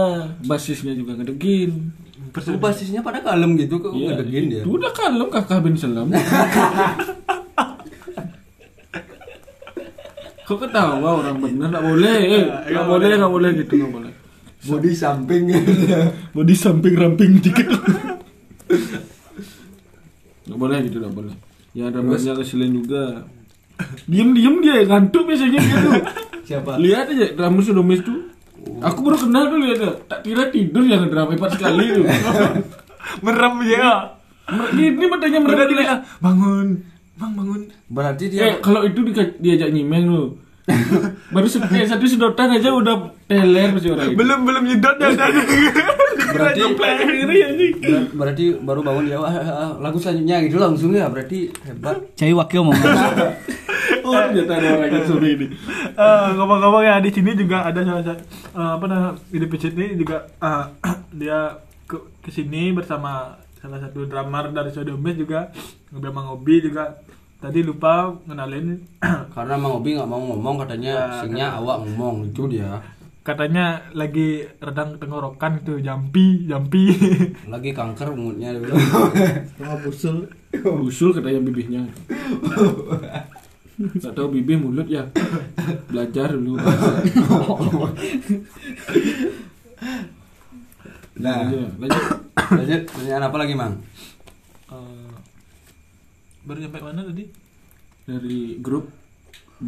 basisnya 0.43 0.93
juga 0.93 1.13
ngedegin. 1.15 1.93
Oh, 2.31 2.59
basisnya 2.59 3.01
pada 3.01 3.19
kalem 3.21 3.57
gitu 3.57 3.77
kok 3.77 3.91
Iya, 3.91 4.15
ngedegin 4.15 4.45
dia. 4.49 4.63
itu 4.63 4.71
udah 4.71 4.93
kalem 4.93 5.29
kakak 5.29 5.61
bin 5.61 5.75
selam. 5.75 6.13
Kok 10.43 10.59
ketawa 10.61 10.99
orang 11.17 11.39
bener 11.39 11.71
nggak 11.71 11.85
boleh, 11.85 12.15
eh, 12.27 12.43
nggak 12.67 12.83
boleh 12.85 13.07
nggak 13.15 13.31
boleh 13.31 13.51
gitu 13.55 13.73
nggak 13.77 13.93
boleh. 13.93 14.13
Body 14.61 14.91
samping. 14.93 15.47
Di 16.35 16.55
samping 16.55 16.95
ramping 16.95 17.39
dikit. 17.39 17.71
Nggak 20.51 20.59
boleh 20.59 20.79
gitu 20.91 20.97
nggak 20.99 21.15
boleh. 21.15 21.35
Ya 21.71 21.87
ada 21.87 22.03
banyak 22.03 22.35
keselin 22.43 22.73
juga. 22.75 23.23
Diem 24.11 24.35
diem 24.35 24.57
dia 24.59 24.83
ngantuk 24.85 25.31
biasanya 25.31 25.63
gitu. 25.63 25.89
siapa? 26.51 26.75
Lihat 26.83 27.07
aja 27.15 27.27
drama 27.39 27.63
Sodomis 27.63 28.03
tuh. 28.03 28.29
Aku 28.83 29.01
baru 29.07 29.17
kenal 29.17 29.49
tuh 29.49 29.59
lihat 29.63 29.79
tuh. 29.79 29.95
Tak 30.11 30.21
kira 30.27 30.51
tidur 30.51 30.83
yang 30.83 31.07
drama 31.07 31.33
hebat 31.33 31.55
sekali 31.55 31.95
tuh. 31.95 32.05
merem 33.25 33.55
ya 33.67 34.15
Ini 34.75 35.07
matanya 35.07 35.39
merem 35.43 35.71
ah, 35.87 36.01
bangun 36.19 36.69
bang 37.21 37.33
bangun 37.37 37.61
Berarti 37.91 38.25
Eh, 38.27 38.31
dia 38.33 38.47
kalau 38.65 38.81
itu 38.87 39.05
di, 39.05 39.13
diajak 39.39 39.71
nyimeng 39.71 40.09
lu. 40.09 40.25
Baru 41.35 41.47
se- 41.47 41.63
eh, 41.63 41.87
satu 41.87 42.05
sedotan 42.07 42.53
aja 42.53 42.71
udah 42.75 43.15
teler 43.27 43.73
pasti 43.75 43.89
orang 43.91 44.15
belum 44.15 44.39
belum 44.47 44.63
nyedot 44.67 44.97
ya 44.99 45.09
berarti 46.31 46.61
ya 46.63 47.49
ber- 47.83 48.11
berarti 48.15 48.45
baru 48.55 48.81
bangun 48.87 49.05
dia 49.07 49.19
"Wah, 49.19 49.35
ah, 49.35 49.73
lagu 49.83 49.99
selanjutnya 49.99 50.47
gitu 50.47 50.63
langsung 50.63 50.95
ya 50.95 51.11
berarti 51.11 51.51
hebat. 51.67 51.99
Cai 52.15 52.31
wakil 52.31 52.63
mau 52.63 52.75
Oh, 54.01 54.17
orang 54.17 54.33
yang 54.89 55.05
sore 55.05 55.37
ini. 55.37 55.47
Ngomong-ngomong 56.39 56.83
ya 56.83 57.03
di 57.03 57.11
sini 57.13 57.37
juga 57.37 57.69
ada 57.69 57.85
salah 57.85 58.05
satu 58.07 58.23
eh, 58.57 58.71
apa 58.79 58.85
namanya 58.87 59.11
di 59.29 59.47
Picit 59.51 59.75
ini 59.77 59.99
juga 59.99 60.25
eh, 60.41 60.65
dia 61.21 61.59
ke 61.85 61.99
ke 62.23 62.31
sini 62.31 62.71
bersama 62.73 63.37
salah 63.61 63.77
satu 63.83 64.09
drummer 64.09 64.49
dari 64.55 64.73
Sodomis 64.73 65.19
juga 65.19 65.53
ngobrol 65.93 66.15
sama 66.15 66.23
Ngobi 66.31 66.55
juga 66.65 66.85
tadi 67.41 67.61
lupa 67.61 68.13
ngenalin 68.25 68.77
Karena 69.35 69.55
Mang 69.57 69.81
Obi 69.81 69.97
nggak 69.97 70.07
mau 70.07 70.21
ngomong 70.23 70.61
katanya 70.61 70.93
Ya, 71.09 71.19
singnya 71.21 71.47
awak 71.57 71.83
ngomong 71.83 72.29
itu 72.29 72.45
dia. 72.47 72.81
katanya 73.21 73.85
lagi 73.93 74.49
redang 74.59 74.97
tenggorokan 74.97 75.61
itu 75.61 75.77
jampi 75.79 76.45
jampi 76.45 76.89
Lagi 77.53 77.71
kanker 77.71 78.13
mulutnya. 78.13 78.57
Sama 79.55 79.77
busul. 79.85 80.25
Usul 80.81 81.13
katanya 81.13 81.41
bibihnya. 81.41 81.83
Gak 84.01 84.13
tahu 84.13 84.29
bibih 84.31 84.57
mulut 84.57 84.85
ya. 84.85 85.05
Belajar 85.89 86.33
dulu. 86.33 86.61
Nah, 91.17 91.37
Lanjut, 91.45 91.69
lanjut. 91.77 92.05
lanjut 92.51 92.81
pertanyaan 92.89 93.25
apa 93.25 93.37
lagi, 93.37 93.55
Mang? 93.55 93.75
Baru 96.51 96.59
nyampe 96.67 96.83
mana 96.83 97.07
tadi 97.07 97.31
Dari 98.11 98.59
grup. 98.59 98.91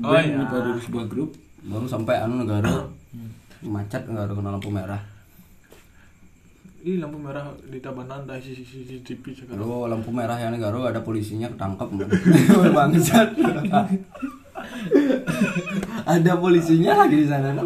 Oh, 0.03 0.11
Band 0.11 0.27
iya. 0.27 0.51
dari 0.51 0.83
sebuah 0.83 1.07
grup. 1.07 1.31
Baru 1.63 1.87
sampai 1.87 2.19
anu 2.19 2.43
negara 2.43 2.91
macet 3.63 4.11
negara 4.11 4.35
kena 4.35 4.51
lampu 4.59 4.75
merah. 4.75 4.99
Ih 6.83 6.99
lampu 6.99 7.15
merah 7.15 7.47
di 7.63 7.79
Tabanan 7.79 8.27
ada 8.27 8.43
sisi 8.43 8.67
CCTV 8.67 9.23
sekarang. 9.31 9.63
Aduh, 9.63 9.87
lampu 9.87 10.11
merah 10.11 10.35
ya 10.35 10.51
negara 10.51 10.83
ada 10.91 10.99
polisinya 10.99 11.47
ketangkep. 11.47 11.89
Bangsat. 12.75 13.39
ada 16.03 16.33
polisinya 16.35 17.07
lagi 17.07 17.23
di 17.23 17.27
sana. 17.31 17.55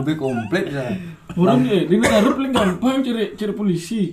Lebih 0.00 0.16
komplit 0.16 0.72
ya. 0.72 0.88
Orang 1.32 1.64
ya, 1.64 1.88
di 1.88 1.96
negara 1.96 2.28
paling 2.28 2.52
gampang 2.52 3.00
cari 3.00 3.32
cari 3.32 3.52
polisi. 3.56 4.12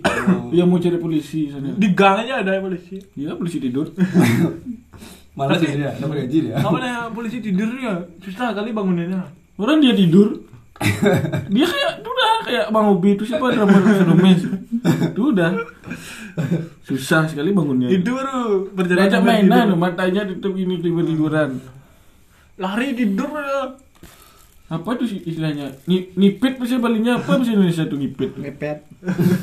Yang 0.55 0.67
mau 0.67 0.79
cari 0.79 0.97
polisi 0.97 1.51
sana. 1.51 1.75
Di 1.75 1.87
gang 1.91 2.23
aja 2.23 2.39
ada 2.39 2.63
polisi. 2.63 2.95
Ya 3.19 3.35
polisi 3.35 3.59
tidur. 3.59 3.91
Malah 5.37 5.55
sih 5.55 5.71
dia, 5.71 5.95
dapat 5.95 6.27
gaji 6.27 6.37
dia. 6.51 6.55
Apa 6.59 6.77
nih 6.83 6.91
polisi 7.15 7.37
tidurnya 7.39 8.03
susah 8.19 8.51
kali 8.51 8.75
bangunannya. 8.75 9.23
Orang 9.55 9.79
dia 9.79 9.95
tidur. 9.95 10.47
dia 11.53 11.67
kayak 11.67 11.91
udah 12.07 12.31
kayak 12.47 12.65
Bang 12.71 12.87
Obi 12.87 13.19
itu 13.19 13.23
siapa 13.27 13.51
drama 13.51 13.79
Sodomes. 13.99 14.41
Itu 15.11 15.35
udah 15.35 15.59
susah 16.87 17.27
sekali 17.27 17.51
bangunnya. 17.51 17.91
Baru 17.99 18.71
berjalan 18.71 19.11
sambil 19.11 19.43
mainan, 19.43 19.75
tidur. 19.75 19.79
matanya 19.79 20.21
tutup 20.27 20.53
ini 20.55 20.79
tidur 20.79 21.03
tiduran. 21.03 21.49
Lari 22.59 22.87
tidur 22.95 23.31
ya. 23.35 23.75
Apa 24.69 24.93
itu 25.01 25.17
sih 25.17 25.19
istilahnya? 25.25 25.73
Ni, 25.89 26.13
nipit 26.13 26.61
bahasa 26.61 26.77
Balinya 26.77 27.17
apa 27.17 27.41
bahasa 27.41 27.57
Indonesia 27.57 27.89
tuh 27.89 27.97
nipit? 27.97 28.37
Ngepet. 28.37 28.85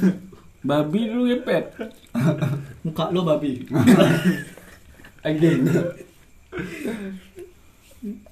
Babi 0.69 1.01
dulu 1.11 1.27
ngepet. 1.31 1.65
Muka 2.87 3.11
lo 3.15 3.23
babi. 3.27 3.67
Anjing. 5.27 5.67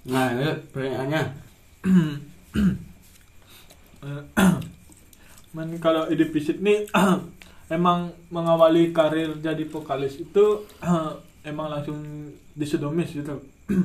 Nah, 0.06 0.30
ini 0.34 0.50
pertanyaannya. 0.70 1.22
Men 5.54 5.78
kalau 5.78 6.10
ide 6.10 6.26
visit 6.26 6.58
nih 6.58 6.90
emang 7.76 8.10
mengawali 8.28 8.90
karir 8.90 9.38
jadi 9.38 9.62
vokalis 9.70 10.18
itu 10.18 10.66
emang 11.44 11.68
langsung 11.68 11.98
di 12.50 12.62
Sodomis 12.62 13.10
gitu. 13.10 13.34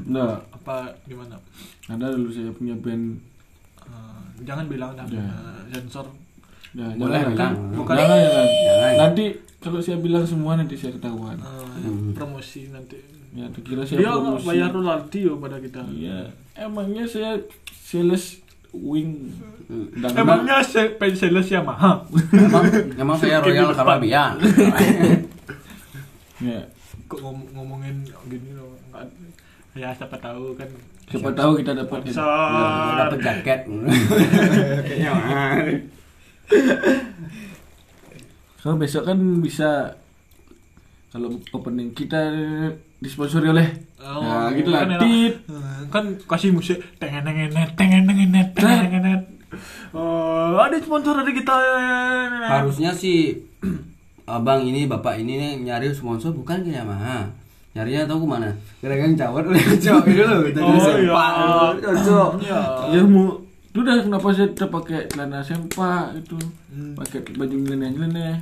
Nah, 0.05 0.37
Apa 0.49 0.93
gimana? 1.03 1.35
ada 1.85 2.09
dulu 2.09 2.27
saya 2.27 2.49
punya 2.49 2.73
band. 2.75 3.15
Eh, 3.81 4.21
jangan 4.43 4.65
bilang 4.65 4.93
dah 4.93 5.03
Ya. 5.05 5.19
eh, 5.19 5.59
sensor. 5.73 6.05
Ya, 6.71 6.85
Boleh 6.93 7.17
jangan, 7.17 7.31
bilang. 7.31 7.53
Bukan- 7.75 7.95
Jangan, 7.95 8.17
jangan. 8.19 8.47
Jangan. 8.47 8.91
Nanti 8.99 9.23
kalau 9.57 9.79
saya 9.79 9.97
bilang 9.97 10.23
semua 10.23 10.53
nanti 10.53 10.73
saya 10.73 10.91
ketahuan. 10.91 11.35
Eh, 11.35 11.65
Hmm. 11.81 12.11
promosi 12.11 12.67
nanti. 12.69 12.97
Ya, 13.29 13.45
dikira 13.47 13.83
saya 13.83 13.97
Dia 13.99 14.09
nggak 14.09 14.21
promosi. 14.35 14.45
bayar 14.47 14.69
royalti 14.69 15.17
yo 15.21 15.37
pada 15.37 15.55
kita. 15.57 15.79
Iya, 15.87 16.29
emangnya 16.55 17.03
saya 17.05 17.37
sales 17.69 18.41
wing. 18.69 19.31
Dan 19.69 20.09
Emangnya 20.15 20.59
se- 20.61 20.91
pensiles 20.91 21.47
Yamaha? 21.47 22.03
Emang, 22.31 22.63
emang 22.95 23.15
saya 23.15 23.39
Royal 23.39 23.71
Caribbean. 23.71 24.35
ya, 26.41 26.59
Kok 27.09 27.19
ngom- 27.19 27.49
ngomongin 27.51 27.95
gini 28.23 28.53
loh? 28.53 28.77
nggak- 28.87 29.09
ya 29.73 29.89
siapa 29.91 30.15
tahu 30.15 30.53
kan. 30.53 30.69
Siapa 31.05 31.29
tahu 31.31 31.57
kita 31.57 31.73
dapat 31.75 31.99
bisa 32.03 32.21
dapat 32.95 33.19
jaket. 33.19 33.59
Kayaknya. 34.87 35.11
So 38.59 38.75
besok 38.75 39.03
kan 39.05 39.17
bisa 39.39 39.95
kalau 41.09 41.33
opening 41.49 41.89
kita 41.91 42.19
disponsori 42.99 43.49
oleh 43.49 43.67
Oh, 43.99 44.21
nah 44.21 44.47
gitu 44.51 44.69
lah. 44.69 44.85
kan 44.85 44.89
enak. 44.91 45.01
tit 45.01 45.33
kan 45.89 46.05
kasih 46.23 46.51
musik 46.51 46.77
tengen 46.95 47.19
tengen 47.19 47.49
tengen 47.51 47.71
tengen 47.75 48.03
tengen 48.05 48.47
tengen 48.53 49.19
oh 49.91 50.55
ada 50.55 50.77
sponsor 50.77 51.17
dari 51.17 51.33
kita 51.33 51.51
harusnya 52.45 52.93
sih 52.93 53.43
abang 54.31 54.61
ini 54.61 54.85
bapak 54.85 55.17
ini 55.17 55.33
nih 55.35 55.51
nyari 55.63 55.89
sponsor 55.89 56.29
bukan 56.31 56.61
ke 56.61 56.71
Yamaha? 56.71 57.25
Nyarinya 57.69 58.05
tahu 58.05 58.23
ke 58.23 58.27
mana? 58.29 58.49
Gara-gara 58.79 59.09
cawat 59.15 59.43
oleh 59.45 59.61
cowok 59.77 60.05
itu 60.07 60.21
loh 60.21 60.39
kita 60.43 60.59
Oh, 60.59 60.77
sempak 60.77 61.31
iya. 61.35 61.79
cocok 61.79 62.29
ya 62.41 62.59
ya 62.89 63.01
mau 63.03 63.37
itu 63.69 63.79
dah 63.79 63.97
kenapa 63.99 64.27
saya 64.31 64.49
tetap 64.49 64.69
pakai 64.71 65.05
celana 65.07 65.39
sempak 65.39 66.13
itu? 66.15 66.37
Hmm. 66.67 66.93
pakai 66.93 67.21
baju 67.31 67.55
nyeleneh 67.55 67.89
nyeleneh 67.91 68.35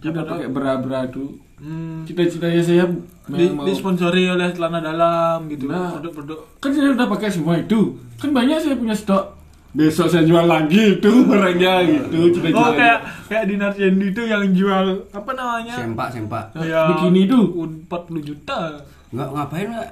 kita 0.00 0.24
pakai 0.24 0.48
bra-bra 0.48 1.04
tuh. 1.06 1.28
Hmm, 1.60 2.08
cita-citanya 2.08 2.56
saya 2.58 2.84
di, 3.28 3.44
memang 3.44 3.52
mau 3.54 3.64
disponsori 3.68 4.24
oleh 4.26 4.48
celana 4.50 4.80
dalam 4.80 5.44
gitu 5.46 5.68
Nah. 5.68 5.92
produk-produk. 5.92 6.40
Kan 6.56 6.72
saya 6.72 6.88
udah 6.90 7.04
pakai 7.06 7.28
semua 7.28 7.54
itu. 7.54 8.00
Kan 8.16 8.32
banyak 8.32 8.56
saya 8.58 8.74
punya 8.74 8.96
stok 8.96 9.36
besok 9.70 10.10
saya 10.10 10.26
jual 10.26 10.46
lagi 10.50 10.98
itu 10.98 11.12
barangnya 11.30 11.74
gitu 11.86 12.34
cita-citanya 12.34 12.58
oh 12.58 12.72
kayak 12.74 12.98
kayak 13.30 13.44
Dinar 13.46 13.72
Cendi 13.74 14.06
itu 14.10 14.22
yang 14.26 14.44
jual 14.50 14.86
apa 15.14 15.30
namanya? 15.30 15.74
Sempak 15.78 16.08
sempak. 16.10 16.44
Ya, 16.58 16.90
bikini 16.90 17.30
itu? 17.30 17.38
40 17.86 18.28
juta. 18.28 18.82
Nggak 19.14 19.28
ngapain 19.30 19.68
nggak 19.70 19.90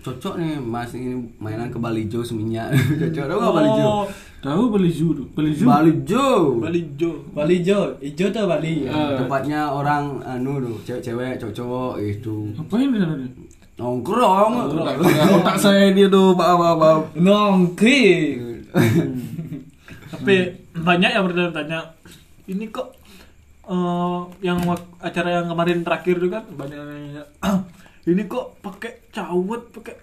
cocok 0.00 0.34
nih 0.40 0.56
mas 0.58 0.90
ini 0.96 1.14
mainan 1.38 1.70
ke 1.70 1.78
Balijo 1.78 2.26
seminyak. 2.26 2.74
Cocok 3.00 3.24
tau 3.30 3.38
nggak 3.38 3.54
Balijo 3.54 3.86
oh. 3.86 4.06
Tahu 4.40 4.72
zu 4.88 5.12
tuh? 5.12 5.26
Beli 5.36 5.52
zu 5.52 5.68
Balijo 5.68 6.56
Bali 6.56 6.80
Jo 6.96 7.12
Bali 7.36 7.60
hijau, 7.60 7.92
hijau 8.00 8.28
tuh 8.32 8.48
Bali. 8.48 8.88
Eh, 8.88 9.12
tempatnya 9.20 9.68
orang 9.68 10.16
anu 10.24 10.56
tuh 10.64 10.76
cewek-cewek 10.88 11.36
cowok-cowok 11.36 11.94
itu 12.00 12.34
ngapain 12.56 12.88
di 12.88 12.98
sana 12.98 13.14
nongkrong. 13.76 14.52
Otak, 15.40 15.56
saya 15.60 15.92
dia 15.92 16.08
tuh 16.08 16.32
maaf 16.32 16.56
maaf 16.56 17.00
Nongki. 17.16 18.00
Tapi 20.10 20.34
banyak 20.74 21.10
yang 21.10 21.24
bertanya-tanya 21.26 21.80
ini 22.50 22.66
kok 22.70 22.94
eh, 23.70 24.20
yang 24.42 24.58
acara 24.98 25.40
yang 25.40 25.46
kemarin 25.50 25.86
terakhir 25.86 26.14
itu 26.18 26.28
kan? 26.30 26.44
Banyak 26.50 26.76
yang 26.76 26.88
nanya 26.88 27.24
ini 28.10 28.22
kok 28.26 28.58
pakai 28.64 29.10
cawet 29.14 29.62
pakai 29.70 29.94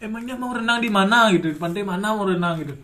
emangnya 0.00 0.40
mau 0.40 0.52
renang 0.56 0.80
di 0.80 0.88
mana 0.88 1.28
gitu? 1.34 1.52
Di 1.52 1.58
pantai 1.60 1.84
mana 1.84 2.16
mau 2.16 2.24
renang 2.24 2.56
gitu? 2.64 2.74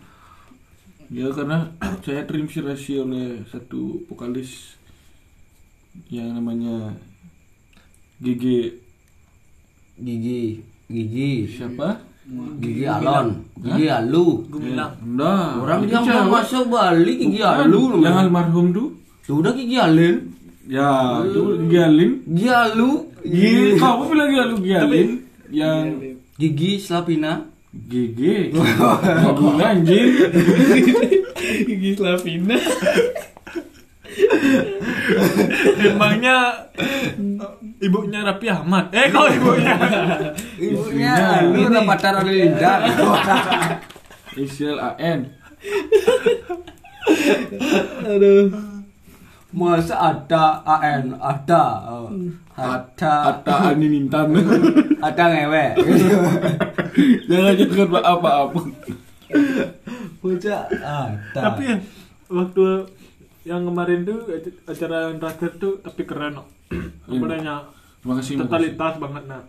Ya 1.09 1.31
karena 1.33 1.71
saya 2.05 2.27
terinspirasi 2.27 3.01
oleh 3.01 3.41
satu 3.49 4.05
vokalis 4.05 4.77
yang 6.13 6.37
namanya 6.37 6.93
GG 8.21 8.45
gigi. 9.97 10.61
Gigi. 10.87 11.31
Siapa 11.51 11.99
gigi 12.59 12.85
alon. 12.85 13.27
Gigi 13.57 13.87
alu. 13.89 14.25
Nah, 15.17 15.63
orang 15.63 15.87
yang 15.87 16.03
mau 16.05 16.39
masuk 16.39 16.67
Bali 16.69 17.13
gigi 17.17 17.41
alu 17.41 18.03
yang 18.03 18.27
almarhum 18.27 18.75
tuh? 18.75 18.89
Tuh 19.23 19.43
udah 19.43 19.51
gigi 19.55 19.75
alin. 19.75 20.37
Ya 20.67 21.23
itu 21.23 21.63
Gigi 21.63 21.79
Alin. 21.79 22.11
Gigi 22.27 22.51
alu. 22.51 23.07
Gigi, 23.23 23.79
kamu 23.79 24.03
bilang 24.11 24.27
Gigi 24.27 24.39
Alin 24.43 24.57
Gigi 24.59 24.75
Alin? 24.75 25.09
Yang 25.47 25.83
gigi 26.35 26.71
Slapina 26.83 27.47
GG 27.71 28.51
Gabung 29.23 29.59
anjing. 29.63 30.11
Gigi 31.67 31.91
Slavina. 31.95 32.57
Emangnya 35.77 36.37
eh, 36.77 37.85
ibunya 37.85 38.25
Rapi 38.25 38.47
Ahmad? 38.49 38.89
Eh 38.93 39.07
kok 39.13 39.27
ibunya? 39.29 39.75
Ibunya. 40.57 41.13
Lu 41.53 41.69
udah 41.69 41.83
pacar 41.85 42.21
Linda. 42.25 42.73
Inisial 44.37 44.77
AN 44.77 45.33
Aduh. 48.05 48.53
masa 49.49 49.95
ada 50.13 50.61
AN 50.61 51.17
ada. 51.17 51.65
Oh. 51.89 52.13
ada. 52.53 53.13
Atta 53.33 53.73
Ani 53.73 53.89
Nintan 53.89 54.33
ada 55.01 55.23
ngewe. 55.33 55.65
Jangan 57.29 57.53
jangan 57.57 58.01
apa-apa. 58.01 58.61
Bocah 60.21 60.61
ada. 60.69 61.41
Tapi 61.49 61.65
waktu 62.29 62.65
yang 63.47 63.63
kemarin 63.63 64.03
tuh 64.03 64.19
acara 64.65 65.07
yang 65.07 65.17
terakhir 65.17 65.51
tuh 65.55 65.79
tapi 65.79 66.01
keren 66.03 66.35
loh 66.35 66.47
apa 67.07 67.25
namanya? 67.25 67.55
Terima 67.97 68.13
kasih 68.19 68.33
totalitas 68.37 68.93
banget 68.99 69.23
nah 69.25 69.41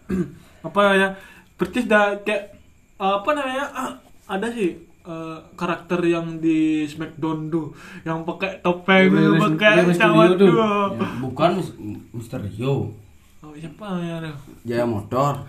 apa 0.58 0.80
ya 0.94 1.08
percis 1.54 1.84
dah 1.84 2.14
kayak 2.22 2.54
apa 2.96 3.28
namanya? 3.30 3.64
Ah, 3.74 3.92
ada 4.28 4.46
sih 4.48 4.74
eh, 5.02 5.36
karakter 5.54 5.98
yang 6.04 6.38
di 6.38 6.82
Smackdown 6.84 7.48
tuh 7.48 7.66
yang 8.02 8.22
pakai 8.22 8.58
topeng 8.58 9.06
Rey 9.06 9.10
tuh, 9.10 9.34
Mysterio 9.34 9.44
pakai 9.44 9.74
tuh. 9.82 9.94
cawat 9.94 10.28
tuh. 10.34 10.52
Ya, 10.54 10.70
bukan 11.18 11.50
Mis- 11.58 11.76
Mister 12.12 12.38
Rio. 12.38 12.90
Oh, 13.38 13.54
siapa 13.54 13.86
ya? 14.02 14.18
Jaya 14.66 14.84
Motor. 14.84 15.46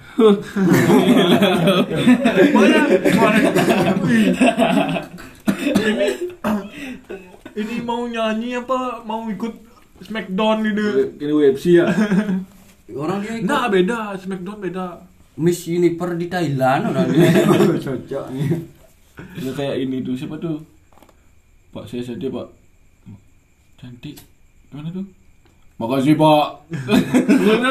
Pokoknya 2.54 2.82
kemarin 3.02 3.44
ini 5.90 6.08
ini 7.56 7.76
mau 7.82 8.06
nyanyi 8.06 8.58
apa? 8.58 9.02
Mau 9.02 9.26
ikut 9.26 9.54
Smackdown 10.00 10.64
gitu 10.64 11.12
Ini 11.20 11.32
UFC 11.34 11.76
ya 11.76 11.86
orang 13.04 13.20
dia 13.20 13.34
ikut. 13.38 13.48
Nah 13.48 13.68
beda. 13.68 14.16
Smackdown 14.16 14.60
beda. 14.60 14.86
Miss 15.40 15.64
Universe 15.66 16.20
di 16.20 16.28
Thailand 16.28 16.92
orang 16.92 17.08
dia. 17.14 17.30
Cocok 17.80 18.26
nih. 18.32 18.48
Ya 19.44 19.52
kayak 19.52 19.76
ini 19.80 20.00
tuh 20.00 20.16
siapa 20.16 20.36
tuh? 20.38 20.60
Pak 21.70 21.86
saya 21.86 22.02
sedih 22.02 22.32
pak. 22.32 22.48
Cantik. 23.78 24.16
Gimana 24.72 24.90
tuh? 24.92 25.06
Makasih 25.80 26.16
pak. 26.22 26.48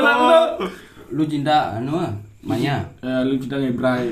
Oh, 0.08 0.48
lu 1.08 1.24
cinta 1.24 1.76
anu 1.76 1.96
ah 1.96 2.12
Manya 2.44 2.84
Eh 3.00 3.20
lu 3.24 3.36
kita 3.36 3.56
ngebrai 3.58 4.08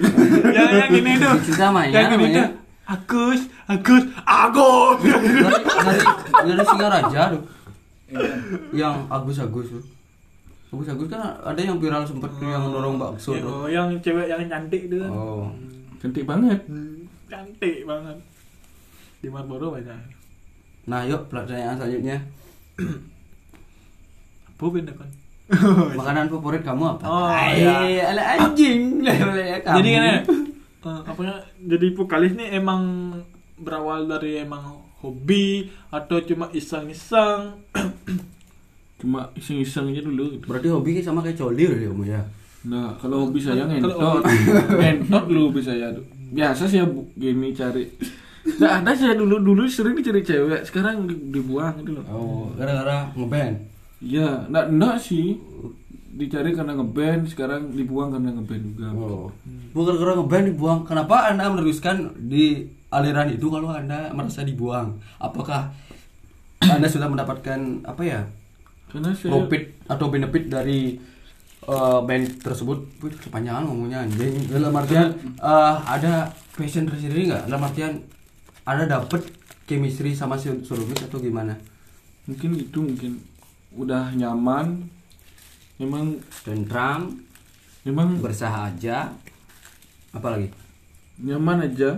yang 0.53 0.73
yang 0.73 0.93
ini 0.93 1.13
tuh. 1.17 1.37
Cinta 1.45 1.69
Manya 1.71 1.93
yang 1.95 2.17
ini 2.17 2.35
tuh 2.35 2.49
Agus 2.87 3.41
Agus 3.67 4.05
Agus. 4.23 4.99
Dari 5.03 6.03
dari 6.47 6.65
Singaraja 6.65 7.23
tuh 7.35 7.43
yang 8.71 9.11
Agus 9.11 9.43
Agus. 9.43 9.67
Tuh 9.75 9.83
Agus 10.71 10.89
Agus 10.95 11.07
kan 11.11 11.21
ada 11.43 11.59
yang 11.59 11.83
viral 11.83 12.07
sempet 12.07 12.31
tuh 12.39 12.47
yang 12.47 12.71
dorong 12.71 12.95
bakso 12.97 13.35
tuh. 13.35 13.67
oh, 13.67 13.67
yang 13.67 13.91
cewek 13.99 14.31
yang 14.31 14.47
cantik 14.47 14.87
itu 14.87 15.03
kan 15.03 15.11
oh. 15.11 15.51
Cantik 15.99 16.23
banget. 16.29 16.61
Hmm, 16.71 17.09
cantik 17.27 17.83
banget. 17.83 18.17
Di 19.19 19.27
Marlboro 19.27 19.75
banyak. 19.75 19.99
Nah 20.87 21.03
yuk 21.03 21.27
pertanyaan 21.27 21.75
selanjutnya. 21.75 22.23
Apa 24.55 24.65
beda 24.71 24.95
kan 24.95 25.11
makanan 25.95 26.27
favorit 26.27 26.63
kamu 26.67 26.99
apa? 26.99 27.05
Oh, 27.07 27.31
Ay, 27.31 27.63
iya. 27.63 28.11
ala 28.11 28.23
anjing. 28.35 28.99
Jadi 29.63 29.91
kan 29.95 30.05
ya 30.87 30.93
eh, 30.93 31.01
apa 31.05 31.21
ya, 31.21 31.35
jadi 31.67 31.87
vokalis 31.93 32.33
nih 32.33 32.55
emang 32.55 33.11
berawal 33.57 34.07
dari 34.07 34.39
emang 34.39 34.79
hobi 34.97 35.67
atau 35.89 36.23
cuma 36.23 36.47
iseng-iseng? 36.51 37.59
Cuma 38.97 39.29
iseng-iseng 39.35 39.93
aja 39.93 40.01
dulu 40.01 40.33
gitu. 40.33 40.45
berarti 40.49 40.69
hobi 40.73 41.05
sama 41.05 41.21
kayak 41.21 41.37
coli 41.37 41.69
udah 41.69 41.79
kamu 41.85 42.05
ya? 42.09 42.23
Nah 42.65 42.97
kalau 42.97 43.29
hobi 43.29 43.39
saya 43.39 43.69
ngentot. 43.69 44.25
Ngentot 44.81 45.25
dulu 45.29 45.53
hobi 45.53 45.61
saya. 45.61 45.93
Tuh 45.93 46.01
Biasa 46.33 46.65
sih 46.65 46.81
ya 46.81 46.87
bu- 46.89 47.05
gini 47.13 47.53
cari. 47.53 47.85
Nah 48.57 48.81
ada 48.81 48.97
saya 48.97 49.13
dulu 49.13 49.37
dulu 49.37 49.69
sering 49.69 49.95
dicari 49.95 50.25
cewek 50.25 50.65
Sekarang 50.65 51.05
di- 51.05 51.29
dibuang 51.29 51.77
gitu 51.85 52.01
loh. 52.01 52.05
Oh 52.09 52.45
gara-gara 52.57 53.13
ngeband? 53.13 53.69
Iya, 54.01 54.49
enggak 54.49 54.65
enggak 54.73 54.97
sih. 54.97 55.37
Dicari 56.17 56.57
karena 56.57 56.73
ngeband, 56.73 57.29
sekarang 57.29 57.77
dibuang 57.77 58.09
karena 58.17 58.33
ngeband 58.33 58.63
juga. 58.73 58.89
Oh. 58.97 59.29
Bukan 59.77 59.95
gara 60.01 60.13
ngeband 60.17 60.45
dibuang. 60.49 60.81
Kenapa 60.89 61.29
Anda 61.29 61.53
meneruskan 61.53 62.17
di 62.17 62.65
aliran 62.89 63.29
itu 63.29 63.47
kalau 63.53 63.69
Anda 63.69 64.11
merasa 64.17 64.41
dibuang? 64.41 64.97
Apakah 65.21 65.77
Anda 66.65 66.89
sudah 66.89 67.13
mendapatkan 67.13 67.85
apa 67.85 68.03
ya? 68.03 68.25
Karena 68.89 69.13
saya 69.13 69.37
Profit 69.37 69.63
atau 69.87 70.07
benefit 70.09 70.49
dari 70.49 70.97
eh, 71.69 72.01
band 72.01 72.27
tersebut? 72.41 72.97
Kepanjangan 72.99 73.69
ngomongnya 73.69 74.09
anjing. 74.09 74.49
Dalam 74.49 74.73
artian 74.73 75.13
eh, 75.37 75.75
ada 75.85 76.33
passion 76.57 76.89
tersendiri 76.89 77.29
nggak? 77.29 77.53
Dalam 77.53 77.61
artian 77.61 77.93
Anda 78.65 78.89
dapet 78.89 79.29
chemistry 79.69 80.17
sama 80.17 80.41
si 80.41 80.49
solomis 80.65 81.05
atau 81.05 81.21
gimana? 81.21 81.77
mungkin 82.27 82.51
itu 82.59 82.79
mungkin 82.83 83.13
udah 83.73 84.13
nyaman. 84.13 84.91
Memang 85.77 86.17
Tentram, 86.45 87.21
memang 87.85 88.21
bersahaja. 88.21 89.13
Apa 90.13 90.29
lagi? 90.33 90.49
nyaman 91.17 91.65
aja 91.65 91.97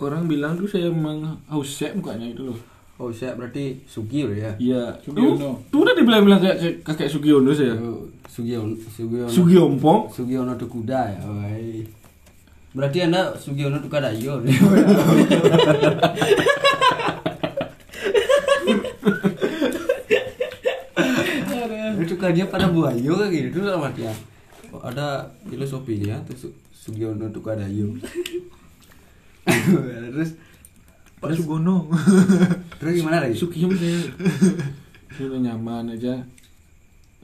orang 0.00 0.24
bilang 0.26 0.56
tuh 0.56 0.66
saya 0.66 0.88
emang 0.88 1.36
hausek 1.46 1.94
mukanya 1.94 2.32
itu 2.32 2.50
loh 2.50 2.58
Oh, 3.00 3.10
saya 3.10 3.34
berarti 3.34 3.82
Sugi 3.82 4.22
udah 4.22 4.38
ya. 4.38 4.52
iya 4.62 4.82
Sugiono. 5.02 5.58
tuh, 5.74 5.82
udah 5.82 5.90
dibilang-bilang 5.96 6.38
kayak 6.38 6.56
kayak 6.60 6.76
kakek 6.86 7.10
Sugiono 7.10 7.50
saya 7.50 7.74
Sugiono 8.30 8.78
Sugiono 8.78 9.26
Sugiompong 9.26 10.00
Sugiono 10.12 10.54
tuh 10.54 10.70
kuda 10.70 11.00
ya. 11.10 11.18
Woi. 11.26 11.82
Berarti 12.70 12.98
Anda 13.02 13.34
Sugiono 13.34 13.82
tuh 13.82 13.90
kadayo. 13.90 14.38
itu 22.02 22.14
kan 22.18 22.21
dia 22.32 22.44
pada 22.48 22.68
buayo 22.68 23.12
kayak 23.16 23.32
gitu? 23.52 23.60
Tuh 23.60 23.70
sama 23.70 23.88
dia. 23.92 24.12
Ada 24.72 25.28
filosofinya 25.44 26.16
tuh 26.24 26.36
Su- 26.36 26.56
Sugiono 26.72 27.28
tuh 27.30 27.44
kadayo. 27.44 27.92
terus 30.12 30.30
Pak 31.22 31.30
Sugono. 31.38 31.86
Terus 32.82 32.98
gimana 32.98 33.22
lagi? 33.22 33.38
Sukiem 33.38 33.70
saya. 33.78 34.10
Saya 35.14 35.30
udah 35.30 35.38
nyaman 35.38 35.94
aja. 35.94 36.18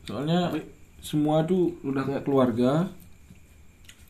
Soalnya 0.07 0.55
semua 1.03 1.42
tuh 1.42 1.75
udah 1.83 2.07
kayak 2.07 2.23
keluarga. 2.23 2.87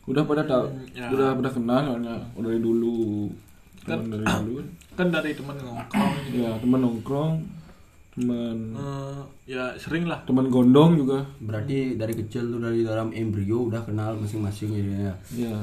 Udah 0.04 0.28
pada 0.28 0.44
tahu 0.44 0.68
ya. 0.92 1.08
udah 1.08 1.32
pada 1.40 1.48
kenal 1.48 1.80
soalnya 1.88 2.20
udah 2.36 2.48
dari 2.52 2.60
dulu. 2.60 3.32
Kan- 3.88 4.12
dari 4.12 4.24
dulu. 4.24 4.60
kan 4.92 5.08
dari 5.08 5.30
teman 5.30 5.56
ngongkrong 5.56 6.14
ya 6.34 6.50
teman 6.58 6.80
nongkrong 6.82 7.32
teman 8.18 8.56
Eh, 8.74 9.20
ya 9.48 9.72
sering 9.74 10.04
lah. 10.04 10.20
teman 10.22 10.46
gondong 10.46 10.98
juga. 10.98 11.24
Berarti 11.38 11.94
dari 11.94 12.14
kecil 12.14 12.48
tuh 12.48 12.58
dari 12.58 12.82
dalam 12.82 13.10
embrio 13.10 13.64
udah 13.64 13.82
kenal 13.82 14.14
masing-masing 14.14 14.74
ya. 14.74 15.14
ya 15.32 15.54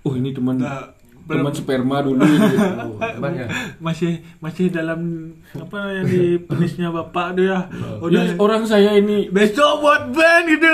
oh 0.00 0.12
ini 0.12 0.30
teman 0.30 0.56
Nah, 0.56 0.88
teman 1.20 1.44
belum- 1.44 1.52
sperma 1.54 1.96
dulu 2.00 2.24
gitu. 2.24 2.56
Oh, 2.88 2.96
hebat 2.98 3.32
ya. 3.34 3.46
masih 3.78 4.12
masih 4.38 4.66
dalam 4.68 5.00
apa 5.52 5.78
yang 5.92 6.06
di 6.06 6.22
penisnya 6.48 6.88
bapak 6.88 7.36
tuh 7.36 7.44
ya. 7.46 7.68
Ya, 8.08 8.22
orang 8.36 8.64
saya 8.64 8.96
ini. 8.96 9.28
Besok 9.28 9.80
buat 9.80 10.08
band 10.08 10.44
gitu. 10.48 10.68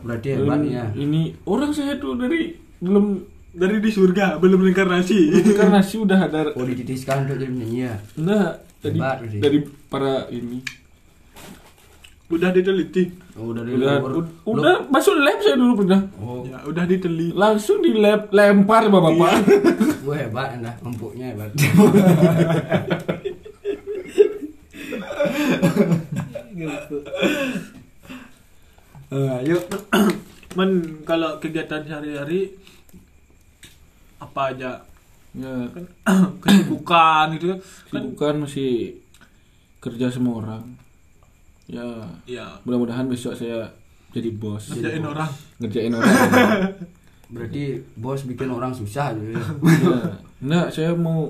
Berarti 0.00 0.28
hebat 0.32 0.58
ini, 0.60 0.70
ya. 0.72 0.84
ini 0.94 1.22
orang 1.44 1.70
saya 1.70 1.96
tuh 1.96 2.14
dari 2.14 2.54
belum 2.78 3.06
dari 3.50 3.80
di 3.80 3.88
surga 3.88 4.36
belum 4.36 4.62
reinkarnasi. 4.62 5.42
Sih 5.82 5.98
udah 5.98 6.18
ada. 6.22 6.52
Oh 6.52 6.62
dititiskan 6.62 7.24
untuk 7.24 7.36
jadi 7.36 7.50
penyanyi 7.50 7.80
ya. 7.82 7.94
Nah, 8.20 8.44
dari 8.78 8.94
Hebat 8.94 9.16
berarti. 9.18 9.38
dari 9.38 9.58
para 9.86 10.12
ini. 10.30 10.58
Udah 12.26 12.50
diteliti. 12.50 13.04
Oh 13.34 13.54
udah 13.54 13.62
luar- 13.62 14.02
ud- 14.16 14.34
udah 14.44 14.74
masuk 14.86 15.14
lab 15.16 15.38
saya 15.38 15.54
dulu 15.54 15.78
pernah 15.78 16.10
Oh, 16.18 16.42
ya 16.42 16.58
udah 16.64 16.84
diteliti. 16.84 17.30
Langsung 17.32 17.78
di 17.80 17.94
lab 17.94 18.28
lempar 18.30 18.86
bapak-bapak. 18.86 19.34
Gue 20.00 20.16
hebat 20.16 20.48
anda 20.52 20.74
empuknya 20.80 21.30
hebat. 21.30 21.50
Eh, 29.06 29.38
yuk. 29.46 29.62
men 30.56 30.70
kalau 31.04 31.36
kegiatan 31.36 31.84
sehari-hari 31.84 32.56
apa 34.16 34.40
aja 34.48 34.70
ya 35.36 35.68
kan 35.68 35.84
kesibukan 36.42 37.26
gitu 37.36 37.46
kan. 37.52 37.58
Kesibukan 37.92 38.34
masih 38.48 38.72
kerja 39.78 40.08
sama 40.08 40.40
orang. 40.40 40.64
Ya 41.68 41.84
ya 42.24 42.56
mudah-mudahan 42.64 43.06
besok 43.06 43.36
saya 43.36 43.68
jadi 44.10 44.32
bos. 44.32 44.72
Ngerjain 44.72 45.04
orang. 45.04 45.30
Ngerjain 45.60 45.92
orang. 45.92 46.16
Berarti 47.32 47.84
bos 47.98 48.24
bikin 48.24 48.48
orang 48.48 48.72
susah 48.72 49.12
gitu. 49.18 49.36
Ya. 49.36 49.44
ya. 49.84 49.98
nah 50.40 50.64
saya 50.72 50.96
mau 50.96 51.28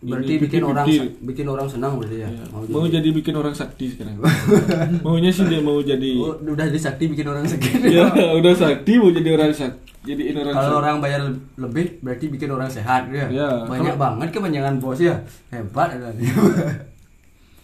Berarti 0.00 0.32
Ini 0.32 0.40
bikin 0.40 0.62
orang 0.64 0.86
bikin 1.20 1.44
orang 1.44 1.68
senang 1.68 1.92
berarti 1.94 2.16
ya. 2.16 2.26
ya, 2.26 2.40
Mau 2.48 2.64
mau 2.64 2.82
jadi- 2.82 2.98
jadi 2.98 3.08
bikin 3.12 3.34
orang 3.36 3.52
sakti 3.52 3.92
sekarang 3.92 4.16
maunya 5.04 5.28
sih 5.28 5.44
dia 5.44 5.60
mau 5.60 5.76
jadi 5.78 6.10
Oh, 6.16 6.40
udah 6.40 6.64
jadi 6.64 6.80
sakti 6.80 7.04
bikin 7.06 7.26
orang 7.26 7.44
sakit. 7.44 7.84
ya 7.92 8.08
udah 8.32 8.54
sakti 8.54 8.96
mau 8.96 9.12
jadi 9.12 9.28
orang 9.30 9.52
sakti 9.52 9.92
jadiin 10.02 10.32
orang 10.34 10.54
Kalau 10.54 10.64
sakti. 10.66 10.80
orang 10.80 10.96
bayar 10.98 11.20
le- 11.22 11.40
lebih 11.58 12.00
berarti 12.00 12.24
bikin 12.26 12.48
orang 12.48 12.66
sehat 12.66 13.12
ya. 13.12 13.28
Ya, 13.28 13.48
Banyak 13.62 13.92
kalau- 13.92 14.16
banget 14.16 14.28
kepanjangan 14.32 14.74
bos 14.78 14.96
ya. 14.98 15.20
Hebat 15.50 15.92
ya. 15.92 16.08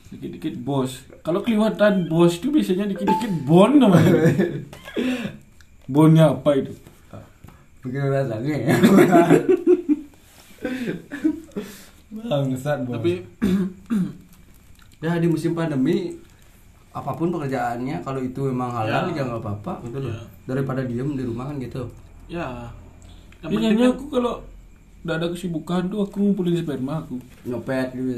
dikit-dikit 0.06 0.54
bos 0.58 0.92
kalau 1.20 1.40
kelihatan 1.40 2.06
bos 2.06 2.36
itu 2.36 2.48
biasanya 2.48 2.86
dikit-dikit 2.86 3.32
bon 3.42 3.74
namanya 3.74 4.12
bonnya 5.86 6.30
apa 6.30 6.50
itu 6.54 6.72
bikin 7.80 8.00
orang 8.04 8.22
sange 8.24 8.54
ya. 8.60 8.76
Bangsat 12.24 12.78
bos. 12.82 12.94
tapi 12.96 13.12
ya 15.04 15.20
di 15.20 15.28
musim 15.28 15.52
pandemi 15.52 16.16
apa 16.90 17.12
pun 17.12 17.28
pekerjaannya 17.28 18.00
kalau 18.00 18.18
itu 18.18 18.40
memang 18.48 18.72
halal 18.72 19.12
Ya. 19.12 19.20
ya 19.20 19.22
nggak 19.28 19.40
apa-apa 19.40 19.72
gitu 19.84 20.00
loh. 20.00 20.08
Ya. 20.10 20.20
Daripada 20.46 20.80
diem 20.80 21.12
di 21.12 21.22
rumah 21.22 21.52
kan 21.52 21.56
gitu. 21.58 21.84
ya 22.26 22.72
yang 23.38 23.52
biasanya 23.52 23.68
penting 23.70 23.78
kan 23.78 23.92
aku 23.92 24.04
kalau 24.08 24.34
udah 25.06 25.14
ada 25.14 25.26
kesibukan 25.30 25.82
tuh 25.86 26.02
aku 26.02 26.16
ngumpulin 26.18 26.58
sperma 26.58 26.98
aku 26.98 27.22
Nyopet 27.44 27.94
gitu. 27.94 28.10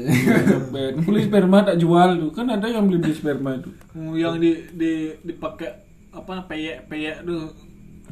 Bet, 0.73 0.97
ngumpulin 0.97 1.23
sperma 1.23 1.57
tak 1.61 1.77
jual 1.77 2.09
tuh 2.17 2.31
kan 2.31 2.49
ada 2.49 2.65
yang 2.65 2.89
beli 2.89 2.97
beli 2.97 3.13
sperma 3.13 3.53
itu 3.53 3.69
yang 4.15 4.39
di 4.39 4.65
di 4.73 4.91
dipakai 5.21 5.69
apa 6.09 6.41
peyek 6.47 6.89
peyek 6.89 7.21
tuh 7.21 7.53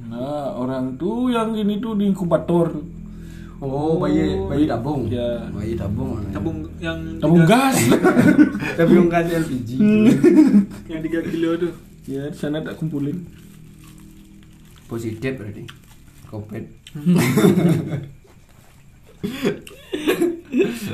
nah 0.05 0.53
orang 0.53 0.93
tuh 0.93 1.33
yang 1.33 1.57
ini 1.57 1.81
tuh 1.81 1.97
di 1.97 2.05
inkubator 2.05 2.69
tuh. 2.69 2.85
Oh, 3.57 3.97
bayi 3.97 4.37
bayi 4.45 4.63
tabung. 4.65 5.07
Ya. 5.07 5.41
Bayi 5.49 5.73
tabung. 5.73 6.21
tabung 6.29 6.57
yang 6.77 6.97
tabung 7.17 7.41
tiga- 7.41 7.73
gas 7.73 7.77
tabung 8.77 9.07
gas 9.07 9.25
LPG. 9.27 9.69
yang 10.87 10.99
3 11.01 11.27
kilo 11.27 11.49
tuh 11.57 11.71
ya 12.05 12.23
di 12.23 12.33
sana 12.33 12.61
tak 12.61 12.77
kumpulin 12.77 13.17
Positif 14.85 15.35
berarti. 15.35 15.63
Covid. 16.27 16.63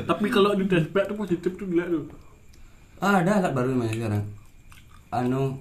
tapi 0.04 0.26
kalau 0.28 0.52
di 0.54 0.64
tespek 0.64 1.04
tuh 1.06 1.16
positif 1.16 1.50
tuh 1.54 1.64
gila 1.64 1.84
tuh 1.86 2.04
Ah, 2.98 3.20
ada 3.20 3.36
alat 3.36 3.52
baru 3.52 3.70
namanya 3.70 3.92
sekarang. 3.92 4.22
Anu 5.10 5.58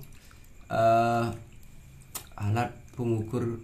eh 0.69 1.25
alat 2.33 2.69
pengukur 2.93 3.59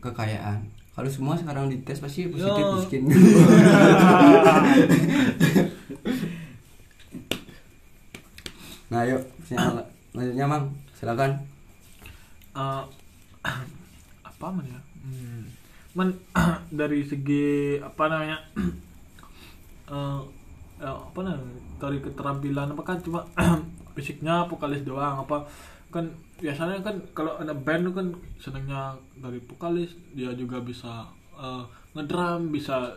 kekayaan. 0.00 0.62
Kalau 0.98 1.06
semua 1.06 1.38
sekarang 1.38 1.70
dites 1.70 2.02
pasti 2.02 2.26
positif 2.26 2.58
Yo. 2.58 2.74
miskin. 2.74 3.06
nah, 8.90 9.06
yuk, 9.06 9.22
lanjutnya, 10.10 10.50
Mang. 10.50 10.74
Silakan. 10.98 11.38
Eh, 12.58 12.82
apa 14.28 14.46
man 14.54 14.66
ya 14.66 14.80
hmm. 15.06 15.42
man 15.94 16.08
dari 16.78 17.06
segi 17.06 17.78
apa 17.78 18.06
namanya 18.10 18.38
eh 19.94 20.20
eh, 20.82 20.96
apa 20.98 21.18
namanya 21.22 21.58
dari 21.78 21.98
keterampilan 22.02 22.74
apa 22.74 22.82
kan 22.82 22.98
cuma 23.02 23.26
fisiknya 23.94 24.46
vokalis 24.46 24.82
doang 24.82 25.22
apa 25.22 25.46
kan 25.88 26.04
biasanya 26.38 26.78
kan 26.84 26.96
kalau 27.16 27.34
ada 27.40 27.54
band 27.56 27.90
kan 27.96 28.06
senangnya 28.38 28.94
dari 29.18 29.40
vokalis 29.42 29.96
dia 30.14 30.30
juga 30.36 30.60
bisa 30.60 31.08
eh, 31.34 31.64
ngedrum 31.96 32.52
bisa 32.52 32.94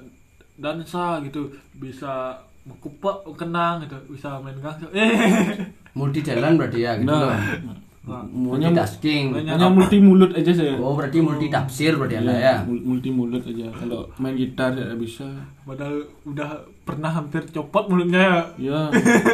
dansa 0.60 1.24
gitu 1.26 1.50
bisa 1.80 2.38
mengkupak 2.68 3.26
kenang 3.34 3.82
gitu 3.88 3.98
bisa 4.14 4.38
main 4.38 4.60
gangsa 4.62 4.86
eh 4.98 5.58
Multi 5.92 6.24
talent 6.24 6.56
berarti 6.56 6.80
ya 6.88 6.96
gitu. 6.96 7.12
Nah. 7.12 7.91
Loh. 8.04 8.26
Multitasking. 8.26 9.30
Banyak. 9.32 9.52
hanya 9.52 9.68
multi 9.68 9.98
mulut 9.98 10.32
aja 10.32 10.52
saya. 10.52 10.74
Oh, 10.76 10.94
berarti 10.94 11.20
multi 11.20 11.46
tafsir 11.48 11.94
berarti 11.94 12.18
Anda 12.18 12.34
Iya, 12.34 12.42
ya. 12.42 12.56
mul- 12.64 12.82
multi 12.84 13.10
mulut 13.10 13.44
aja. 13.44 13.70
Kalau 13.72 14.10
main 14.18 14.34
gitar 14.34 14.74
ya 14.74 14.90
bisa. 14.94 15.30
Padahal 15.62 16.02
udah 16.24 16.50
pernah 16.82 17.12
hampir 17.12 17.46
copot 17.48 17.86
mulutnya 17.88 18.20
ya. 18.20 18.40
Ya 18.68 18.80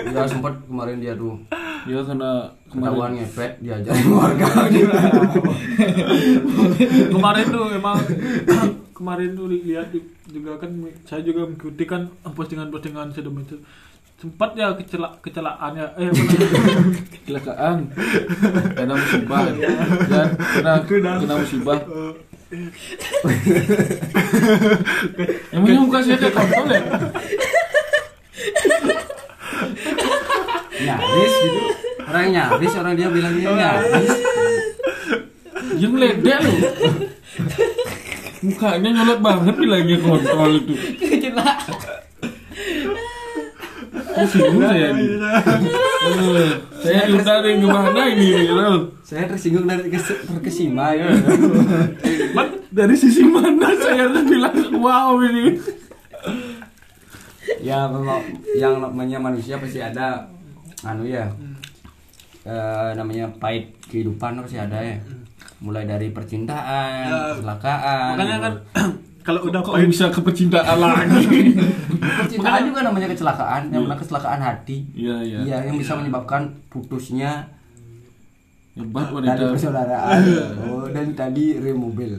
Ya 0.06 0.22
sempat 0.24 0.60
kemarin 0.64 1.00
dia 1.00 1.14
tuh. 1.14 1.40
Ya 1.84 2.04
karena 2.04 2.44
ketahuan 2.68 3.16
ngepet 3.16 3.52
diajarin 3.60 4.08
warga. 4.10 4.48
Kemarin 7.10 7.46
tuh 7.48 7.66
emang 7.72 7.98
kemarin 8.98 9.30
tuh 9.32 9.46
li- 9.48 9.64
lihat 9.66 9.88
ju- 9.90 10.04
juga 10.28 10.58
kan 10.58 10.70
saya 11.04 11.22
juga 11.22 11.46
mengikuti 11.46 11.84
kan 11.84 12.04
postingan-postingan 12.26 13.14
sedem 13.14 13.38
itu 13.38 13.56
sempat 14.18 14.58
ya 14.58 14.74
kecela 14.74 15.14
kecelakaan 15.22 15.78
ya 15.78 15.86
eh 16.02 16.10
kecelakaan. 17.14 17.86
Kena 18.74 18.98
musibah. 18.98 19.46
Ya 19.54 20.74
kena 20.90 21.22
kena 21.22 21.38
musibah. 21.38 21.78
Emangnya 25.54 25.80
muka 25.84 26.00
saya 26.02 26.18
kayak 26.18 26.34
kontol 26.34 26.66
ya? 26.72 26.82
Nyaris 30.82 31.34
gitu. 31.44 31.60
Orang 32.08 32.32
nyaris 32.32 32.74
orang 32.80 32.96
dia 32.98 33.12
bilang 33.14 33.38
dia 33.38 33.52
nyaris. 33.54 34.10
Yang 35.78 35.94
ledek 35.94 36.40
loh. 36.42 36.58
Mukanya 38.38 38.94
nyolot 38.94 39.18
banget 39.22 39.56
bilangnya 39.62 39.98
kontrol 40.02 40.58
itu. 40.58 40.74
Tersinggung 44.18 44.60
saya. 44.60 44.90
Eh, 44.90 46.50
Saya 46.78 47.02
diutarin 47.06 47.58
ke 47.58 47.68
mana 47.68 48.02
ini? 48.08 48.28
Saya 49.02 49.24
tersinggung 49.26 49.66
dari 49.66 49.88
kes- 49.88 50.24
terkesima 50.24 50.94
ya. 50.94 51.10
Mat, 52.32 52.50
dari 52.70 52.94
sisi 52.94 53.22
mana 53.24 53.70
saya 53.76 54.08
bilang 54.20 54.56
wow 54.76 55.18
ini? 55.22 55.58
ya 57.58 57.88
memang 57.88 58.22
yang 58.54 58.78
namanya 58.78 59.18
manusia 59.20 59.58
pasti 59.58 59.80
ada 59.80 60.28
anu 60.84 61.04
ya. 61.04 61.26
eh, 62.44 62.90
namanya 62.94 63.28
pahit 63.36 63.72
kehidupan 63.86 64.40
pasti 64.40 64.56
ada 64.56 64.78
ya. 64.78 64.96
Mulai 65.58 65.84
dari 65.84 66.10
percintaan, 66.10 67.02
Ya. 67.04 67.34
kecelakaan. 67.34 68.14
makanya 68.14 68.38
kan 68.40 68.54
kalau 69.28 69.44
udah 69.44 69.60
Kok 69.60 69.76
pahit 69.76 69.92
bisa 69.92 70.08
ke 70.08 70.24
percintaan 70.24 70.78
lagi? 70.80 71.52
percintaan 72.24 72.64
juga 72.64 72.80
namanya 72.80 73.12
kecelakaan, 73.12 73.68
yang 73.68 73.84
mana 73.84 74.00
kecelakaan 74.00 74.40
hati. 74.40 74.88
Iya, 74.96 75.20
iya. 75.20 75.40
Iya, 75.44 75.58
yang 75.68 75.76
bisa 75.76 76.00
menyebabkan 76.00 76.48
putusnya 76.72 77.44
Hebat 78.72 79.12
dari 79.12 79.36
wanita. 79.36 79.52
persaudaraan. 79.52 80.20
Oh, 80.64 80.88
dan 80.88 81.12
tadi 81.12 81.60
rem 81.60 81.76
mobil. 81.76 82.16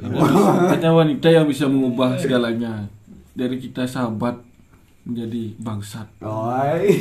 Hanya 0.68 0.90
wanita 1.00 1.32
yang 1.32 1.48
bisa 1.48 1.64
mengubah 1.64 2.20
segalanya. 2.20 2.84
Dari 3.32 3.56
kita 3.56 3.88
sahabat 3.88 4.44
menjadi 5.08 5.56
bangsat. 5.56 6.04
Oi. 6.20 6.92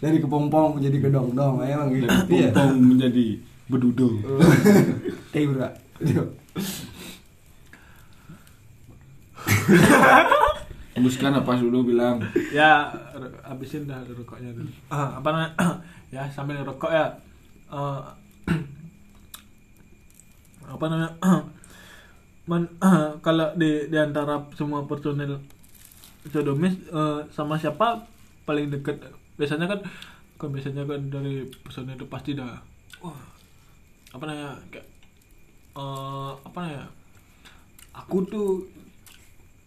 Dari 0.00 0.16
kepompong 0.18 0.80
menjadi 0.80 1.04
kedong-dong, 1.04 1.60
emang 1.60 1.92
gitu. 1.92 2.08
Dari 2.08 2.32
Iya. 2.32 2.48
pompong 2.48 2.70
menjadi 2.80 3.26
bedudo. 3.68 4.08
Eh, 5.36 5.44
bro. 5.44 5.68
Hembuskan 10.92 11.32
apa 11.32 11.56
dulu 11.56 11.94
bilang. 11.94 12.20
ya 12.52 12.92
habisin 13.42 13.88
dah 13.88 13.98
rokoknya 14.04 14.52
dulu. 14.52 14.70
Ah, 14.92 15.18
apa 15.18 15.28
namanya? 15.32 15.52
Ya 16.12 16.28
sambil 16.28 16.60
rokok 16.60 16.92
ya. 16.92 17.08
Eh, 17.72 18.00
apa 20.76 20.84
namanya? 20.84 21.12
Man, 22.50 22.68
kalau 23.24 23.54
di 23.56 23.88
di 23.88 23.96
antara 23.96 24.36
semua 24.52 24.84
personil 24.84 25.40
sodomis 26.28 26.76
eh, 26.92 27.20
sama 27.32 27.56
siapa 27.56 28.04
paling 28.44 28.68
dekat 28.68 29.00
biasanya 29.40 29.70
kan 29.70 29.80
kan 30.36 30.48
biasanya 30.52 30.84
kan 30.84 31.00
dari 31.08 31.48
personil 31.64 31.96
itu 31.96 32.04
pasti 32.12 32.36
dah. 32.36 32.60
Wah 33.00 33.32
apa 34.12 34.28
namanya? 34.28 34.60
Kayak 34.68 34.86
eh, 35.80 36.32
apa 36.44 36.58
namanya? 36.60 36.86
Aku 38.04 38.24
tuh 38.28 38.68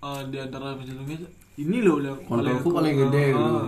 eh, 0.05 0.21
di 0.29 0.37
antara 0.37 0.77
sodomis 0.85 1.21
ini 1.55 1.77
loh 1.81 1.97
yang 2.03 2.19
paling 2.61 2.95
gede 3.07 3.23
gitu. 3.31 3.59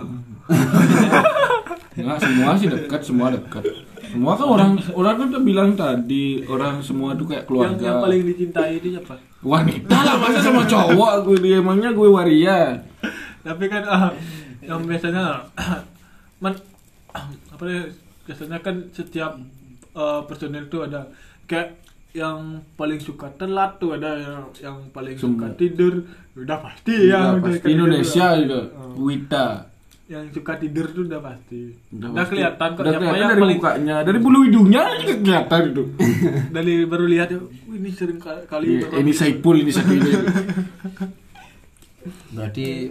Enggak, 1.98 2.18
semua 2.22 2.50
sih 2.54 2.68
dekat, 2.70 3.00
semua 3.02 3.26
dekat. 3.34 3.64
Semua 4.08 4.32
kan 4.38 4.46
orang 4.48 4.72
orang 4.94 5.14
kan 5.18 5.26
udah 5.34 5.42
bilang 5.42 5.70
tadi, 5.74 6.46
orang 6.46 6.80
semua 6.80 7.12
tuh 7.18 7.26
kayak 7.28 7.44
yang 7.44 7.48
keluarga. 7.48 7.82
yang 7.82 7.98
paling 8.00 8.20
dicintai 8.24 8.72
itu 8.80 8.88
siapa 8.94 9.14
wanita 9.44 9.96
lah 10.02 10.16
masa 10.18 10.38
sama 10.42 10.62
cowok 10.66 11.12
gue 11.28 11.36
dia 11.44 11.56
emangnya 11.60 11.90
gue 11.94 12.08
waria. 12.08 12.82
tapi 13.46 13.64
kan 13.70 13.82
ah, 13.86 14.10
yang 14.64 14.82
biasanya 14.84 15.46
man 16.42 16.54
apa 17.54 17.62
ya 17.66 17.82
biasanya 18.26 18.58
kan 18.60 18.76
setiap 18.92 19.38
eh, 19.96 20.20
personil 20.26 20.66
tuh 20.68 20.84
ada 20.86 21.08
kayak 21.48 21.80
yang 22.18 22.38
paling 22.74 22.98
suka 22.98 23.30
telat 23.32 23.78
tuh 23.78 23.94
ada 23.94 24.10
yang 24.14 24.42
yang 24.58 24.76
paling 24.90 25.14
suka 25.14 25.46
tidur 25.54 26.02
udah 26.34 26.58
pasti 26.58 26.94
Iya, 27.06 27.18
yang 27.30 27.38
pasti 27.40 27.66
Indonesia 27.68 28.26
juga. 28.36 28.60
Oh. 28.74 28.98
Wita. 29.00 29.48
yang 30.08 30.24
suka 30.26 30.56
tidur 30.56 30.88
tuh 30.88 31.04
udah 31.04 31.20
pasti 31.20 31.68
udah, 31.90 32.08
pasti. 32.10 32.28
kelihatan 32.32 32.68
kok 32.70 32.80
Udah 32.80 32.90
siapa 32.90 33.02
kelihatan 33.02 33.20
yang 33.20 33.28
dari 33.28 33.42
paling 33.42 33.58
mukanya, 33.58 33.96
dari 34.02 34.18
bulu 34.18 34.38
hidungnya 34.42 34.82
juga 34.96 35.14
kelihatan 35.18 35.60
itu. 35.68 35.82
dari 36.56 36.74
baru 36.82 37.04
lihat 37.06 37.28
ya 37.28 37.38
"Wih, 37.38 37.76
ini 37.76 37.90
sering 37.90 38.16
ka- 38.16 38.44
kali 38.46 38.64
Iya, 38.74 38.88
ini 38.96 39.04
kali." 39.04 39.12
Saipul 39.14 39.56
ini 39.58 39.68
Sakini. 39.68 40.08
Berarti 42.30 42.88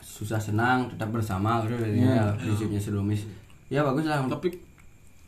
susah 0.00 0.38
senang 0.38 0.86
tetap 0.88 1.10
bersama 1.10 1.62
gitu 1.64 1.74
Iya. 1.78 2.14
ya, 2.14 2.24
prinsipnya 2.36 2.78
sedomis. 2.78 3.26
Ya 3.66 3.82
bagus 3.82 4.04
lah. 4.04 4.22
tapi 4.24 4.54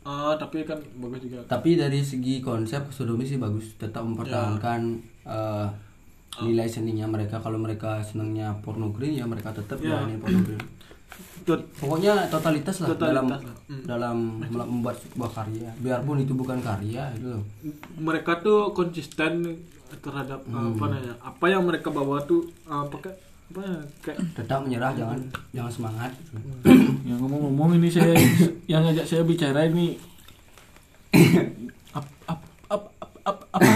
ah, 0.03 0.33
tapi 0.33 0.63
kan 0.63 0.79
bagus 0.95 1.21
juga 1.21 1.43
Tapi 1.45 1.75
dari 1.75 2.01
segi 2.01 2.39
konsep 2.39 2.89
sodomis 2.89 3.27
sih 3.27 3.37
bagus, 3.37 3.75
tetap 3.75 4.01
mempertahankan 4.01 4.81
eh, 5.23 5.67
nilai 6.41 6.65
seninya 6.65 7.05
mereka. 7.05 7.37
Kalau 7.37 7.55
mereka 7.55 8.01
senangnya 8.01 8.55
pornografi 8.59 9.13
ya 9.13 9.25
mereka 9.25 9.51
tetap 9.51 9.77
Ya. 9.77 9.97
jalanin 9.97 10.17
pornografi. 10.17 10.63
Tot- 11.41 11.67
Pokoknya 11.75 12.29
totalitas 12.29 12.79
lah 12.79 12.87
Totalitas 12.89 13.11
dalam 13.11 13.25
lah. 13.27 13.41
Hmm. 13.67 13.83
dalam 13.83 14.15
membuat 14.69 14.95
sebuah 14.95 15.31
karya. 15.33 15.69
Biarpun 15.75 16.17
itu 16.19 16.31
bukan 16.31 16.61
karya 16.61 17.11
itu 17.11 17.33
mereka 17.97 18.39
tuh 18.39 18.71
konsisten 18.71 19.43
terhadap 19.97 20.39
Hmm. 20.45 20.71
apa 20.71 20.85
namanya 20.87 21.13
apa 21.19 21.45
yang 21.45 21.61
mereka 21.61 21.89
bawa 21.89 22.23
tuh 22.23 22.41
uh, 22.63 22.87
pakai 22.87 23.11
ya, 23.11 23.30
Tetap 24.35 24.59
menyerah 24.63 24.91
jangan 24.95 25.19
jangan 25.51 25.71
semangat. 25.71 26.11
yang 27.03 27.17
ngomong-ngomong 27.19 27.75
ini 27.77 27.89
saya 27.91 28.15
yang 28.71 28.81
ngajak 28.85 29.05
saya 29.05 29.21
bicara 29.25 29.67
ini 29.67 29.99
ap, 31.91 32.07
ap, 32.25 32.41
ap, 32.71 32.83
ap, 33.01 33.11
ap, 33.27 33.37
apa? 33.51 33.71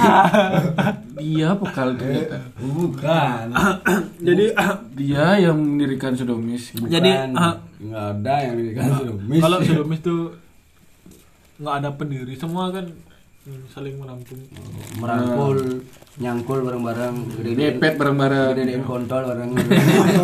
dia 1.20 1.52
vokal 1.52 2.00
ternyata. 2.00 2.38
Bukan. 2.56 3.46
jadi 4.28 4.46
Dia 4.96 5.26
yang 5.42 5.58
mendirikan 5.60 6.16
Sodomis. 6.16 6.72
Jadi, 6.76 7.12
Bukan. 7.12 7.30
ah. 7.36 7.56
nggak 7.76 8.06
ada 8.22 8.36
yang 8.40 8.56
dikasih 8.56 8.94
sodomis. 8.96 9.42
kalau 9.44 9.60
sedomis 9.62 10.00
tuh 10.00 10.22
nggak 11.56 11.76
ada 11.84 11.90
pendiri 11.92 12.34
semua 12.36 12.72
kan 12.72 12.88
saling 13.46 14.02
menampung 14.02 14.42
merangkul, 14.98 15.58
nyangkul 16.18 16.66
bareng-bareng, 16.66 17.16
Ngepet 17.46 17.94
bareng-bareng. 17.94 18.58
gedein 18.58 18.82
kontol 18.82 19.22
bareng. 19.22 19.54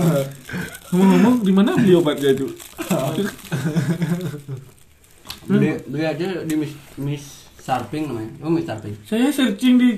Ngomong-ngomong 0.89 1.35
di 1.45 1.53
mana 1.53 1.77
beli 1.77 1.93
obatnya 1.93 2.33
itu? 2.33 2.49
Beli, 5.45 5.69
beli 5.85 6.05
aja 6.05 6.41
di 6.41 6.55
Miss, 6.57 6.73
Miss 6.97 7.23
Sharping 7.61 8.09
namanya. 8.09 8.31
Oh 8.41 8.49
Miss 8.49 8.65
Sharping. 8.65 8.97
Saya 9.05 9.29
searching 9.29 9.77
di 9.77 9.89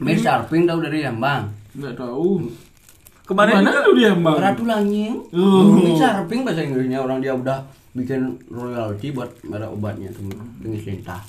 Miss 0.00 0.24
Sharping 0.24 0.64
tahu 0.64 0.80
dari 0.80 1.04
Lembang. 1.04 1.52
nggak 1.72 1.96
tahu. 1.96 2.52
kemarin 3.22 3.64
Mana 3.64 3.80
tuh 3.80 3.96
dia 3.96 4.12
Bang? 4.12 4.36
Ratu 4.36 4.64
Langit. 4.64 5.16
Oh. 5.32 5.76
Miss 5.76 6.00
Sharping 6.00 6.40
bahasa 6.40 6.64
Inggrisnya 6.64 7.00
orang 7.00 7.20
dia 7.20 7.36
udah 7.36 7.64
bikin 7.92 8.40
royalty 8.48 9.12
buat 9.12 9.28
merek 9.44 9.68
obatnya 9.68 10.08
tuh 10.08 10.24
dengan 10.56 10.80
cinta. 10.80 11.20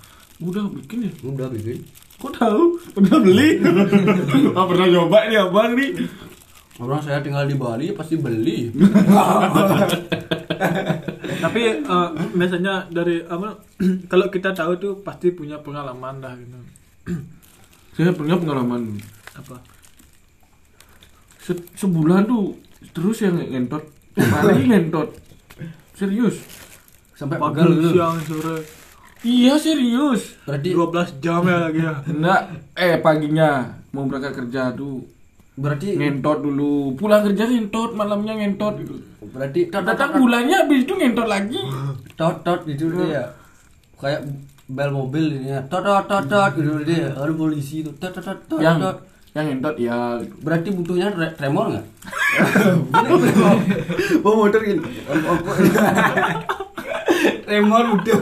Udah 0.42 0.66
bikin 0.72 1.06
ya? 1.06 1.12
Udah 1.22 1.48
bikin. 1.52 1.84
Kok 2.18 2.34
tahu? 2.34 2.80
Udah 2.98 3.18
beli? 3.20 3.60
oh, 4.58 4.66
pernah 4.66 4.88
nyoba 4.88 5.20
nih 5.28 5.38
abang 5.44 5.76
nih. 5.76 5.92
Orang 6.82 7.02
saya 7.06 7.22
tinggal 7.22 7.46
di 7.46 7.54
Bali 7.54 7.94
pasti 7.94 8.18
beli. 8.18 8.72
tapi 11.44 11.62
eh, 11.84 12.10
biasanya 12.34 12.88
dari 12.88 13.20
apa 13.28 13.60
kalau 14.12 14.32
kita 14.32 14.56
tahu 14.56 14.80
tuh 14.80 14.94
pasti 15.04 15.36
punya 15.36 15.60
pengalaman 15.60 16.24
dah 16.24 16.34
gitu 16.40 16.56
Saya 18.00 18.16
punya 18.16 18.40
pengalaman 18.40 18.96
apa 19.36 19.60
Se- 21.44 21.68
sebulan 21.76 22.24
tuh 22.24 22.56
terus 22.96 23.20
yang 23.20 23.36
ngentot. 23.36 23.84
Lagi 24.16 24.64
ngentot. 24.72 25.12
Serius. 25.92 26.40
Sampai 27.14 27.36
pagi 27.36 27.60
gitu. 27.68 27.92
siang 27.94 28.18
sore 28.24 28.83
Iya 29.24 29.56
serius. 29.56 30.36
Berarti 30.44 30.70
12 30.70 31.18
jam 31.18 31.42
ya 31.42 31.58
lagi 31.62 31.80
ya 31.80 31.94
Enggak, 32.04 32.42
eh 32.76 33.00
paginya 33.00 33.50
mau 33.90 34.04
berangkat 34.04 34.36
kerja 34.38 34.72
tuh 34.74 35.00
berarti 35.54 35.94
ngentot 35.94 36.42
dulu, 36.42 36.98
pulang 36.98 37.22
kerja 37.24 37.46
ngentot, 37.46 37.94
malamnya 37.94 38.34
ngentot. 38.36 38.74
berarti 39.30 39.70
tot 39.70 39.86
Datang 39.86 40.18
bulannya 40.18 40.56
habis 40.60 40.82
itu 40.82 40.92
ngentot 40.92 41.24
lagi. 41.26 41.62
tot 42.14 42.42
tot 42.42 42.66
gitu 42.66 42.90
dia 42.92 43.06
ya. 43.08 43.24
Kayak 43.96 44.34
bel 44.66 44.90
mobil 44.90 45.38
ini 45.38 45.54
ya. 45.54 45.62
Tot 45.64 45.86
tot 45.86 46.04
tot 46.04 46.26
tot 46.26 46.52
gitu 46.54 46.82
dia. 46.84 47.14
Ada 47.14 47.32
polisi 47.32 47.80
itu. 47.80 47.94
Tot 47.94 48.12
tot 48.12 48.26
tot 48.26 48.40
tot. 48.50 48.60
Yang 48.60 48.78
tot. 48.82 48.98
yang 49.34 49.46
ngentot 49.48 49.76
ya 49.78 49.98
Berarti 50.42 50.70
butuhnya 50.70 51.08
re- 51.10 51.34
tremor 51.34 51.66
nggak? 51.72 51.86
Bawa 54.22 54.36
motor 54.42 54.60
gini. 54.60 54.82
tremor 57.46 57.84
butuh. 57.94 58.20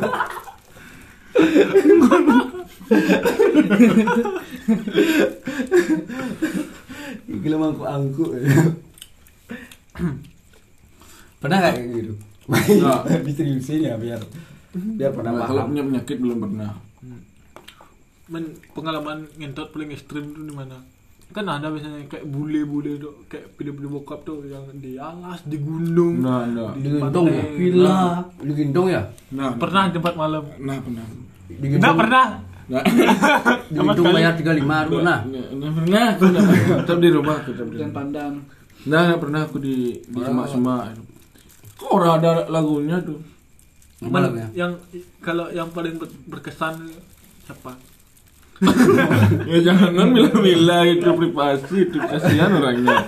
Gila 7.27 7.55
mangku 7.57 7.83
angku. 7.87 8.23
Pernah 11.41 11.57
nggak 11.57 11.73
kayak 11.73 11.89
gitu? 11.95 12.13
Nggak. 12.49 12.99
Diseriusin 13.25 13.81
ya 13.87 13.95
biar 13.97 14.21
biar 14.71 15.11
pernah 15.11 15.31
Nah, 15.35 15.47
kalau 15.47 15.61
paham. 15.65 15.69
punya 15.75 15.83
penyakit 15.83 16.17
belum 16.19 16.39
pernah. 16.39 16.71
men 18.31 18.47
pengalaman 18.71 19.27
ngentot 19.35 19.75
paling 19.75 19.91
ekstrim 19.91 20.31
tuh 20.31 20.47
di 20.47 20.55
mana 20.55 20.79
kan 21.31 21.47
ada 21.47 21.67
biasanya 21.67 22.05
kayak 22.05 22.27
bule-bule 22.27 22.99
tuh 22.99 23.23
kayak 23.25 23.55
video-video 23.55 23.89
bokap 23.89 24.19
tuh 24.21 24.43
yang 24.43 24.67
di 24.75 24.99
alas 24.99 25.39
di 25.43 25.57
gunung 25.57 26.19
Nah, 26.19 26.43
nah. 26.45 26.71
Di 26.75 26.87
gendong 26.87 27.27
ya? 27.27 27.43
Villa. 27.55 27.99
Di 28.35 28.51
gendong 28.51 28.87
ya? 28.91 29.01
Nah, 29.31 29.55
pernah 29.55 29.87
di 29.87 29.93
tempat 29.95 30.13
malam 30.13 30.43
Nah, 30.59 30.77
pernah. 30.83 31.05
Di 31.47 31.65
enggak 31.67 31.95
pernah 31.95 32.25
Nah, 32.71 32.83
Di 33.73 33.77
gendong 33.79 34.07
bayar 34.11 34.33
35 34.35 34.47
lu 34.87 34.95
pernah? 34.99 35.19
Nah, 35.27 35.45
nah, 35.55 35.69
pernah. 35.75 36.03
Aku 36.15 36.23
nggak 36.23 36.43
pernah. 36.45 36.77
Tetap 36.83 36.97
di 36.99 37.09
rumah, 37.11 37.35
aku 37.39 37.49
tetap 37.51 37.67
di 37.67 37.75
rumah. 37.79 37.91
pandang. 37.91 38.33
Nah, 38.87 38.99
nggak 39.07 39.19
pernah 39.19 39.39
aku 39.43 39.57
di 39.59 39.75
di 39.99 40.19
semak-semak. 40.19 40.83
Kok 41.75 41.91
orang 41.91 42.13
ada 42.21 42.31
lagunya 42.47 42.97
tuh? 42.99 43.19
Malam 44.01 44.33
ya? 44.33 44.47
yang 44.65 44.71
kalau 45.21 45.45
yang 45.53 45.69
paling 45.69 46.01
ber- 46.01 46.09
berkesan 46.25 46.89
siapa 47.45 47.77
ya 49.49 49.57
jangan 49.65 50.13
mila-mila 50.13 50.85
itu 50.85 51.09
privasi 51.09 51.89
itu 51.89 51.97
kasihan 51.97 52.53
orangnya. 52.53 53.01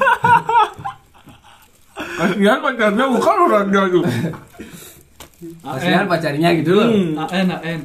Kasihan 1.93 2.57
pacarnya 2.57 3.05
bukan 3.05 3.37
orangnya 3.45 3.81
itu. 3.85 4.01
Kasihan 5.61 6.09
pacarnya 6.09 6.49
gitu 6.57 6.73
loh. 6.73 6.89
Hmm. 6.89 7.21
AN 7.29 7.53
AN. 7.53 7.81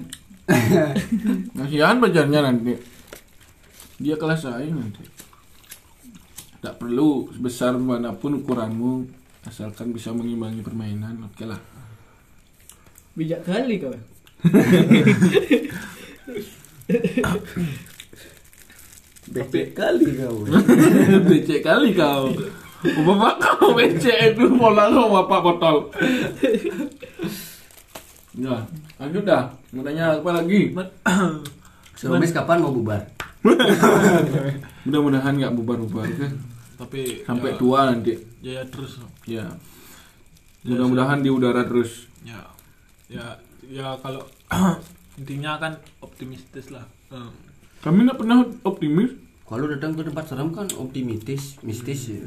Kasihan 1.53 2.01
pacarnya 2.01 2.41
nanti. 2.41 2.73
Dia 4.01 4.17
kelas 4.17 4.49
saya 4.49 4.73
nanti. 4.73 5.05
Tak 6.65 6.81
perlu 6.81 7.29
sebesar 7.37 7.77
mana 7.77 8.17
pun 8.17 8.41
ukuranmu 8.41 9.05
asalkan 9.45 9.93
bisa 9.93 10.09
mengimbangi 10.17 10.65
permainan 10.65 11.29
oke 11.29 11.45
lah. 11.45 11.61
Bijak 13.13 13.45
kali 13.45 13.77
kau. 13.77 13.93
Becek 19.29 19.77
kali 19.77 20.17
kau. 20.17 20.41
becek 21.29 21.61
kali 21.61 21.93
kau. 21.93 22.33
Bapak 22.81 23.35
kau 23.45 23.77
becek 23.77 24.33
itu 24.33 24.49
pola 24.57 24.89
kau 24.89 25.13
bapak 25.13 25.41
botol. 25.45 25.77
Ya, 28.39 28.55
lanjut 29.03 29.27
dah. 29.27 29.51
Mau 29.75 29.83
tanya 29.83 30.15
apa 30.15 30.31
lagi? 30.31 30.71
Seromis 31.99 32.31
kapan 32.37 32.63
mau 32.63 32.71
bubar? 32.71 33.03
Mudah-mudahan 34.87 35.35
nggak 35.35 35.59
bubar-bubar 35.59 36.07
kan. 36.07 36.39
tapi 36.79 37.27
Sampai 37.27 37.51
ya, 37.51 37.59
tua 37.59 37.91
nanti. 37.91 38.15
ya, 38.39 38.63
ya 38.63 38.71
terus 38.71 39.03
Ya. 39.27 39.43
Mudah-mudahan 40.63 41.19
di 41.19 41.35
udara 41.35 41.67
terus. 41.67 42.07
ya 42.23 42.39
ya 43.11 43.27
ya 43.67 43.99
kalau 43.99 44.23
intinya 45.19 45.59
kan 45.59 45.75
optimistis 46.01 46.71
lah 46.71 46.87
Hmm. 47.09 47.33
Kami 47.81 48.05
nggak 48.05 48.21
pernah 48.21 48.45
optimis. 48.69 49.17
Kalau 49.49 49.65
datang 49.65 49.97
ke 49.97 50.05
tempat 50.05 50.29
serem 50.29 50.53
kan 50.53 50.69
optimistis, 50.77 51.57
mistis 51.65 52.13
ya. 52.13 52.21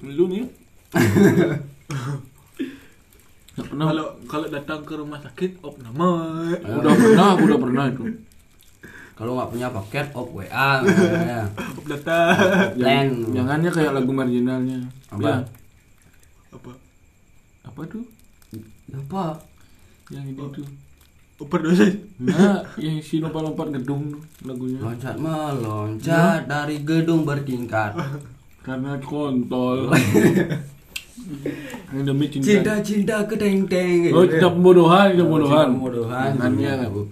Lu 0.00 0.32
nih. 0.32 0.48
Nggak 3.54 3.70
pernah. 3.70 3.86
kalau 3.86 4.06
kalau 4.26 4.46
datang 4.50 4.82
ke 4.82 4.98
rumah 4.98 5.20
sakit 5.22 5.62
opname 5.62 6.10
Udah 6.58 6.90
pernah, 6.90 7.26
aku 7.38 7.42
udah 7.46 7.60
pernah 7.62 7.84
itu. 7.86 8.04
Kalau 9.14 9.38
nggak 9.38 9.50
punya 9.54 9.68
paket, 9.70 10.06
op 10.10 10.28
WA. 10.34 10.70
ya. 11.30 11.46
op 11.54 11.84
data 11.86 12.18
Plan. 12.74 13.06
Jangan, 13.14 13.30
jangannya 13.30 13.70
kayak 13.70 13.92
lagu 13.94 14.10
marginalnya. 14.10 14.80
Apa? 15.06 15.22
Ya, 15.22 15.36
apa 16.50 16.70
apa 17.62 17.80
tuh? 17.86 18.02
Apa? 18.90 19.38
Yang 20.10 20.24
ini 20.34 20.42
tuh. 20.50 20.66
Overdosis 21.36 22.00
Nah, 22.14 22.62
yang 22.78 23.02
si 23.02 23.18
lompat-lompat 23.18 23.74
gedung 23.74 24.22
lagunya. 24.40 24.78
Loncat 24.78 25.18
meloncat 25.18 26.46
dari 26.46 26.78
gedung 26.86 27.26
bertingkat. 27.26 27.98
Karena 28.62 28.96
kontol. 29.02 29.90
Yang 31.94 32.04
demi 32.04 32.26
cinta. 32.26 32.44
Cinta-cinta 32.44 33.16
kedeng 33.24 33.64
deng. 33.64 34.12
Oh, 34.12 34.26
cinta 34.26 34.50
pembodohan, 34.50 35.06
cinta 35.10 35.24
pembodohan. 35.24 35.62
Cinta 35.62 35.72
pembodohan. 35.72 36.28
Jangannya 36.34 36.70
nggak 36.74 36.90
bu. 36.90 37.02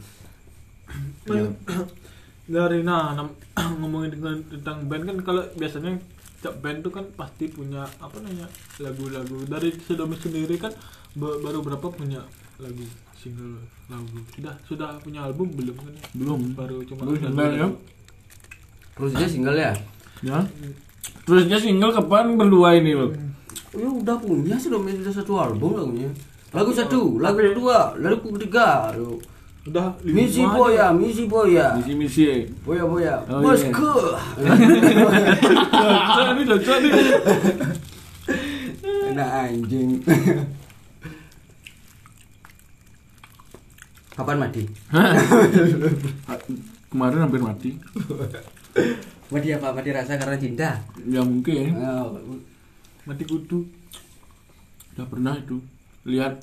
Men- 1.31 1.57
dari 2.53 2.83
nah 2.83 3.15
ngomongin 3.81 4.19
dengan 4.19 4.37
tentang 4.51 4.91
band 4.91 5.03
kan 5.07 5.17
kalau 5.23 5.43
biasanya 5.55 5.95
setiap 6.37 6.59
band 6.59 6.83
tuh 6.83 6.91
kan 6.91 7.07
pasti 7.15 7.47
punya 7.47 7.87
apa 8.03 8.19
namanya 8.19 8.51
lagu-lagu 8.83 9.47
dari 9.47 9.71
Sedomi 9.79 10.19
sendiri 10.19 10.59
kan 10.59 10.75
ba- 11.15 11.39
baru 11.39 11.63
berapa 11.63 11.87
punya 11.89 12.21
lagu 12.59 12.83
single 13.23 13.55
lagu 13.87 14.19
sudah 14.35 14.55
sudah 14.67 14.91
punya 14.99 15.23
album 15.23 15.47
belum 15.55 15.79
kan 15.79 15.95
ya? 15.95 16.03
Belum. 16.19 16.41
baru 16.59 16.83
cuma 16.83 17.07
Baru 17.07 17.15
single, 17.15 17.39
dua 17.39 17.47
ya? 17.55 17.69
Terus 18.99 19.13
dia 19.15 19.29
single 19.31 19.59
ya? 19.59 19.73
Ya. 20.27 20.39
Terus 21.23 21.47
dia 21.47 21.59
single 21.63 21.95
kapan 21.95 22.35
berdua 22.35 22.75
ini 22.75 22.99
loh? 22.99 23.15
Ya 23.79 23.87
udah 23.87 24.19
punya 24.19 24.59
sudah 24.59 24.83
sudah 24.83 25.15
satu 25.15 25.33
album 25.39 25.79
lagunya. 25.79 26.11
Lagu 26.51 26.75
satu, 26.75 27.23
lagu 27.23 27.39
kedua, 27.39 27.95
lagu 28.03 28.27
ketiga. 28.37 28.91
Aduh. 28.91 29.23
udah 29.63 29.95
Misi 30.03 30.43
boya, 30.43 30.91
misi 30.91 31.31
boya. 31.31 31.79
Misi-misi. 31.79 32.51
Boya 32.67 32.83
boya. 32.83 33.23
Oh, 33.31 33.39
Bosku. 33.39 33.95
ini 36.35 36.43
lucu 36.43 36.73
nih 36.83 36.91
Enak 39.15 39.31
anjing. 39.47 40.03
Kapan 44.13 44.37
mati? 44.39 44.63
Kemarin 46.93 47.19
hampir 47.19 47.41
mati. 47.41 47.71
Mati 49.29 49.49
apa? 49.51 49.73
Mati 49.73 49.91
rasa 49.91 50.21
karena 50.21 50.37
cinta. 50.37 50.71
Ya 51.03 51.25
mungkin. 51.25 51.73
Oh, 51.75 52.13
mati 53.05 53.25
kudu 53.25 53.65
Udah 54.93 55.07
pernah 55.09 55.33
itu. 55.35 55.57
Lihat 56.05 56.37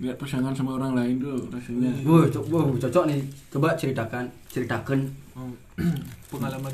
lihat 0.00 0.16
pasangan 0.16 0.56
sama 0.56 0.80
orang 0.80 0.96
lain 0.96 1.20
tuh 1.20 1.36
rasanya. 1.52 1.92
Wuh, 2.00 2.24
co- 2.26 2.46
wuh, 2.48 2.72
cocok 2.74 3.04
nih. 3.04 3.20
Coba 3.52 3.76
ceritakan, 3.76 4.24
ceritakan. 4.48 5.04
Oh, 5.36 5.52
pengalaman 6.32 6.72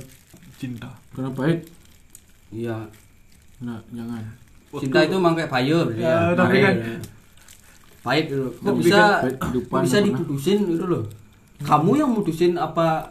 cinta 0.56 0.86
Karena 1.10 1.34
baik. 1.34 1.58
Iya. 2.54 2.86
Nah, 3.58 3.82
jangan. 3.90 4.22
Cinta 4.78 5.02
itu 5.02 5.16
emang 5.16 5.34
kayak 5.34 5.50
payung 5.50 5.90
berarti 5.90 6.02
Ya, 6.04 6.30
tapi 6.32 6.56
kan- 6.62 6.78
pahit 8.06 8.30
gitu. 8.30 8.46
Kok 8.62 8.62
Tapi 8.62 8.78
bisa 8.86 9.02
kan 9.18 9.50
kok 9.50 9.82
bisa 9.82 9.98
diputusin 9.98 10.58
gitu 10.70 10.84
loh. 10.86 11.02
Kamu 11.66 11.90
yang 11.98 12.10
mutusin 12.14 12.54
apa 12.54 13.10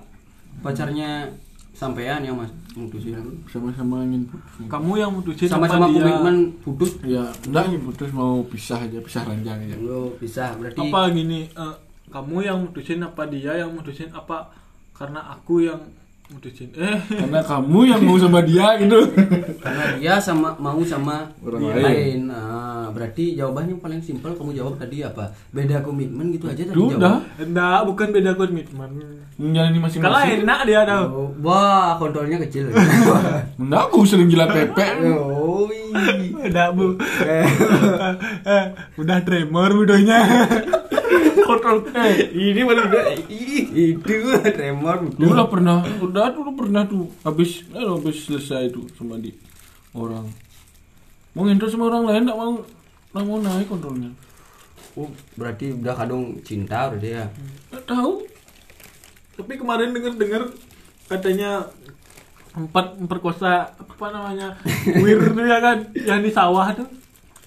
pacarnya 0.64 1.28
sampean 1.76 2.24
yang 2.24 2.40
mas 2.40 2.52
mutusin? 2.80 3.20
Sama-sama 3.52 4.08
ingin 4.08 4.24
putus. 4.32 4.72
kamu 4.72 4.92
yang 4.96 5.12
mutusin 5.12 5.48
Sama-sama 5.52 5.92
komitmen 5.92 6.56
putus. 6.64 6.96
Ya, 7.04 7.28
enggak 7.44 7.64
ingin 7.68 7.84
putus 7.84 8.10
mau 8.16 8.40
pisah 8.48 8.80
aja, 8.80 8.98
pisah 9.04 9.28
ranjang 9.28 9.60
aja. 9.68 9.76
Lo 9.76 10.16
bisa 10.16 10.56
berarti 10.56 10.80
apa 10.80 11.00
gini 11.12 11.52
eh, 11.52 11.76
kamu 12.08 12.36
yang 12.48 12.58
mutusin 12.64 13.04
apa 13.04 13.28
dia 13.28 13.60
yang 13.60 13.76
mutusin 13.76 14.08
apa 14.16 14.48
karena 14.96 15.20
aku 15.36 15.68
yang 15.68 15.84
mutusin 16.28 16.74
eh 16.74 16.98
Karena 17.08 17.38
kamu 17.40 17.80
yang 17.86 18.02
mau 18.02 18.18
sama 18.18 18.42
dia 18.42 18.74
gitu. 18.78 18.98
karena 19.58 19.86
dia 19.96 20.14
sama 20.18 20.58
mau 20.58 20.82
sama 20.82 21.30
Orang 21.40 21.62
lain. 21.64 21.80
lain. 21.80 22.20
Nah, 22.28 22.90
berarti 22.90 23.34
jawabannya 23.34 23.78
paling 23.78 24.02
simpel 24.02 24.34
kamu 24.34 24.52
jawab 24.54 24.74
tadi 24.76 25.00
apa? 25.00 25.30
Beda 25.50 25.80
komitmen 25.80 26.32
gitu 26.32 26.46
aja 26.48 26.66
tadi 26.66 26.74
udah. 26.74 27.22
jawab. 27.22 27.40
enggak 27.40 27.80
bukan 27.86 28.08
beda 28.12 28.32
komitmen 28.34 28.90
Menjalani 29.36 29.78
kalau 29.78 29.86
masing-masing. 29.86 30.42
enak 30.42 30.60
dia 30.64 30.82
tau 30.84 31.04
Oh, 31.08 31.30
wah, 31.42 31.94
kontrolnya 31.96 32.42
kecil. 32.42 32.74
Enggak, 33.62 33.82
aku 33.86 34.02
sering 34.04 34.26
gila 34.26 34.48
pepek. 34.48 35.06
oh, 35.14 35.70
udah 36.42 36.68
bu 36.72 36.98
Eh, 38.48 38.66
udah 38.96 39.20
tremor 39.22 39.70
budonya 39.74 40.20
kontrol 41.48 41.78
eh 41.94 42.32
ini 42.34 42.62
baru 42.64 42.82
udah 42.90 43.04
ih, 43.30 43.96
itu 43.96 44.14
tremor 44.42 45.08
Dulu 45.16 45.34
lah 45.34 45.48
pernah, 45.48 45.82
udah 46.02 46.34
dulu 46.34 46.52
pernah 46.56 46.84
tuh 46.88 47.08
habis 47.24 47.66
eh, 47.74 47.86
habis 47.86 48.26
selesai 48.26 48.72
tuh 48.72 48.86
sama 48.96 49.20
di 49.20 49.32
orang. 49.96 50.28
Mau 51.36 51.44
ngintro 51.44 51.68
sama 51.68 51.92
orang 51.92 52.08
lain 52.08 52.24
enggak 52.28 52.40
mau 52.40 52.52
enggak 53.12 53.26
mau 53.28 53.38
naik 53.44 53.68
kontrolnya. 53.68 54.12
Oh, 54.96 55.12
berarti 55.36 55.76
udah 55.76 55.94
kadung 55.96 56.40
cinta 56.44 56.88
udah 56.92 57.00
dia. 57.00 57.24
Enggak 57.72 57.84
tahu. 57.88 58.14
tapi 59.36 59.60
kemarin 59.60 59.92
denger 59.92 60.16
dengar 60.16 60.44
katanya 61.12 61.68
empat 62.56 62.96
memperkosa 62.96 63.68
apa 63.76 64.06
namanya 64.16 64.56
kuir 64.96 65.20
tuh 65.28 65.44
ya 65.44 65.60
kan 65.60 65.92
yang 65.92 66.24
di 66.24 66.32
sawah 66.32 66.72
tuh 66.72 66.88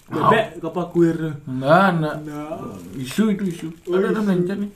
bebek 0.08 0.44
apa 0.58 0.82
kuir 0.88 1.14
tuh 1.14 1.34
Enggak, 1.44 1.86
enggak. 1.94 2.16
Enggak. 2.18 2.56
Isu 2.96 3.24
itu 3.30 3.44
isu. 3.46 3.68
Ada 3.86 4.06
ada 4.10 4.20
mencet 4.20 4.56
nih. 4.56 4.70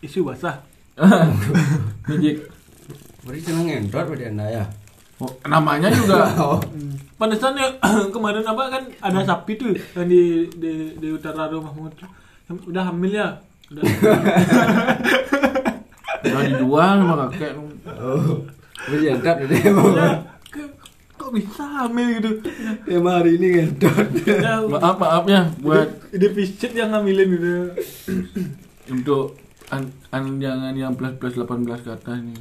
isu 0.00 0.22
basah 0.22 0.62
Magic. 2.06 2.46
Berarti 3.24 3.40
seneng 3.40 3.66
ngendot 3.66 4.04
berarti 4.04 4.24
anda 4.28 4.46
ya. 4.46 4.64
Oh, 5.16 5.30
namanya 5.44 5.88
juga. 5.88 6.28
Oh, 6.44 6.60
Pantesan 7.14 7.54
ya 7.54 7.70
kemarin 8.14 8.42
apa 8.42 8.62
kan 8.68 8.82
ada 9.00 9.20
sapi 9.22 9.54
tuh 9.54 9.70
yang 9.94 10.06
di 10.06 10.46
di, 10.52 10.72
di 10.94 11.08
utara 11.08 11.46
rumahmu 11.46 11.86
tuh 11.94 12.10
Yang 12.46 12.58
udah 12.68 12.82
hamil 12.90 13.10
ya 13.10 13.28
udah 13.70 13.82
udah 16.24 16.42
dijual 16.44 16.92
sama 17.00 17.14
kakek 17.28 17.52
Oh. 17.94 18.42
Wis 18.90 19.00
entot 19.08 19.36
deh. 19.40 19.62
Ya, 21.24 21.32
kok 21.32 21.40
bisa 21.40 21.64
hamil 21.64 22.20
gitu? 22.20 22.30
Emang 22.84 23.24
hari 23.24 23.40
ini 23.40 23.64
ya, 23.64 24.60
maaf 24.68 25.00
maaf 25.00 25.24
ya 25.24 25.48
buat 25.56 25.88
ide 26.12 26.28
yang 26.76 26.92
ngambilin 26.92 27.32
gitu 27.32 27.52
untuk 28.92 29.32
an, 29.72 29.88
an 30.12 30.36
jangan 30.36 30.76
yang 30.76 30.92
plus 30.92 31.16
plus 31.16 31.32
18 31.32 31.64
ke 31.64 31.96
atas 31.96 32.20
nih 32.20 32.36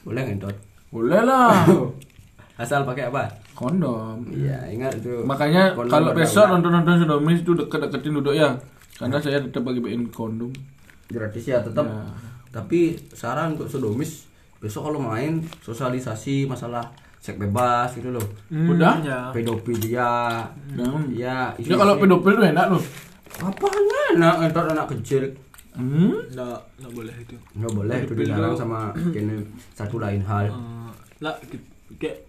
Boleh 0.00 0.24
entot. 0.32 0.56
boleh 0.88 1.20
lah. 1.20 1.60
Asal 2.64 2.88
pakai 2.88 3.12
apa? 3.12 3.28
kondom. 3.52 4.24
Iya, 4.32 4.64
ingat 4.72 4.96
itu. 4.96 5.28
makanya 5.28 5.76
Kondom 5.76 5.92
kalau 5.92 6.16
besok 6.16 6.48
nonton 6.48 6.72
nonton 6.72 7.04
sodomis 7.04 7.44
itu 7.44 7.52
deket-deketin 7.52 8.16
duduk 8.16 8.32
ya. 8.32 8.56
Karena 8.96 9.20
saya 9.20 9.44
tetap 9.44 9.60
bagi-bagiin 9.60 10.08
kondom. 10.08 10.48
Gratis 11.12 11.44
ya 11.44 11.60
tetap. 11.60 11.84
Ya. 11.84 12.00
Tapi 12.48 12.96
saran 13.12 13.60
untuk 13.60 13.68
sodomis 13.68 14.24
besok 14.56 14.88
kalau 14.88 15.04
main 15.04 15.44
sosialisasi 15.60 16.48
masalah 16.48 16.88
seks 17.22 17.38
bebas 17.38 17.94
gitu 17.94 18.10
loh. 18.10 18.26
Udah? 18.50 18.98
ya. 19.00 19.30
Pedofilia. 19.30 20.42
Hmm. 20.68 21.06
Ya, 21.08 21.54
Ya 21.56 21.76
kalau 21.76 21.94
pedofil 21.96 22.34
tuh 22.34 22.44
enak 22.44 22.66
loh. 22.68 22.82
apanya 23.34 24.00
anak 24.12 24.34
entot 24.44 24.66
anak 24.68 24.86
kecil 24.90 25.24
Hmm? 25.72 26.28
nggak 26.28 26.58
nggak 26.76 26.92
boleh 26.92 27.14
itu 27.16 27.32
nggak 27.56 27.72
boleh 27.72 27.96
itu 27.98 28.12
dilarang 28.14 28.52
sama 28.52 28.78
kini 28.92 29.40
satu 29.72 29.96
lain 29.96 30.20
hal 30.20 30.44
Eh, 30.46 30.88
lah 31.18 31.32
kayak 31.94 32.28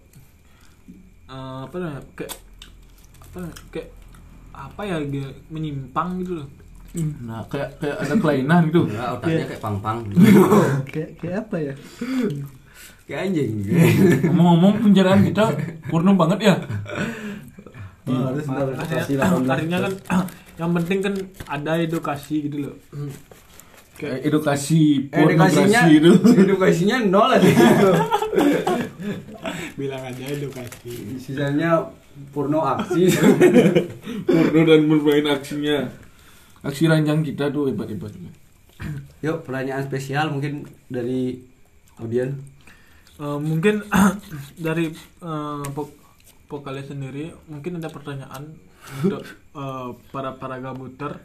eh, 1.26 1.58
apa 1.60 1.76
namanya 1.76 2.00
kayak 2.14 2.32
apa 3.20 3.40
kayak 3.68 3.88
apa 4.50 4.80
ya 4.82 4.96
dia- 5.04 5.36
menyimpang 5.48 6.16
gitu 6.18 6.40
loh 6.40 6.48
Nah, 7.20 7.44
kayak 7.44 7.74
kayak 7.76 7.96
ada 8.00 8.14
kelainan 8.16 8.70
gitu. 8.70 8.86
ya, 8.88 9.12
otaknya 9.12 9.44
kayak 9.44 9.60
pang 9.60 9.76
pang 9.78 9.98
kayak 10.88 11.10
kayak 11.18 11.36
apa 11.42 11.56
ya 11.60 11.74
kayak 13.04 13.20
anjing 13.28 13.50
Ngomong-ngomong 14.24 14.74
penjaraan 14.82 15.20
kita 15.22 15.44
porno 15.86 16.10
banget 16.14 16.38
ya. 16.40 16.54
harus 18.04 18.44
Makanya, 18.44 19.24
artinya 19.48 19.78
kan 19.80 19.92
yang 20.60 20.70
penting 20.72 20.98
kan 21.00 21.14
ada 21.46 21.72
edukasi 21.76 22.46
gitu 22.46 22.68
loh 22.68 22.74
Kayak 23.94 24.26
edukasi 24.26 25.06
edukasinya 25.06 25.86
pornografi 25.86 25.92
itu. 25.96 26.12
edukasinya 26.42 26.96
nol 27.00 27.30
aja 27.30 27.46
bilang 29.78 30.02
aja 30.02 30.24
edukasi 30.28 31.16
sisanya 31.16 31.88
porno 32.30 32.62
aksi 32.62 33.10
Porno 34.26 34.60
dan 34.62 34.86
bermain 34.86 35.26
aksinya. 35.26 35.90
Aksi 36.62 36.86
ranjang 36.86 37.20
kita 37.20 37.50
tuh 37.50 37.68
hebat-hebat. 37.68 38.14
yuk 39.20 39.42
pertanyaan 39.42 39.82
spesial 39.82 40.30
mungkin 40.30 40.68
dari 40.86 41.42
audien 41.96 42.36
Eh, 43.14 43.38
mungkin 43.38 43.86
dari 44.66 44.90
uh, 45.22 45.62
sendiri 46.82 47.30
mungkin 47.46 47.78
ada 47.78 47.86
pertanyaan 47.86 48.58
untuk 49.02 49.22
eh, 49.62 49.90
para 50.10 50.34
para 50.34 50.58
gabuter 50.58 51.22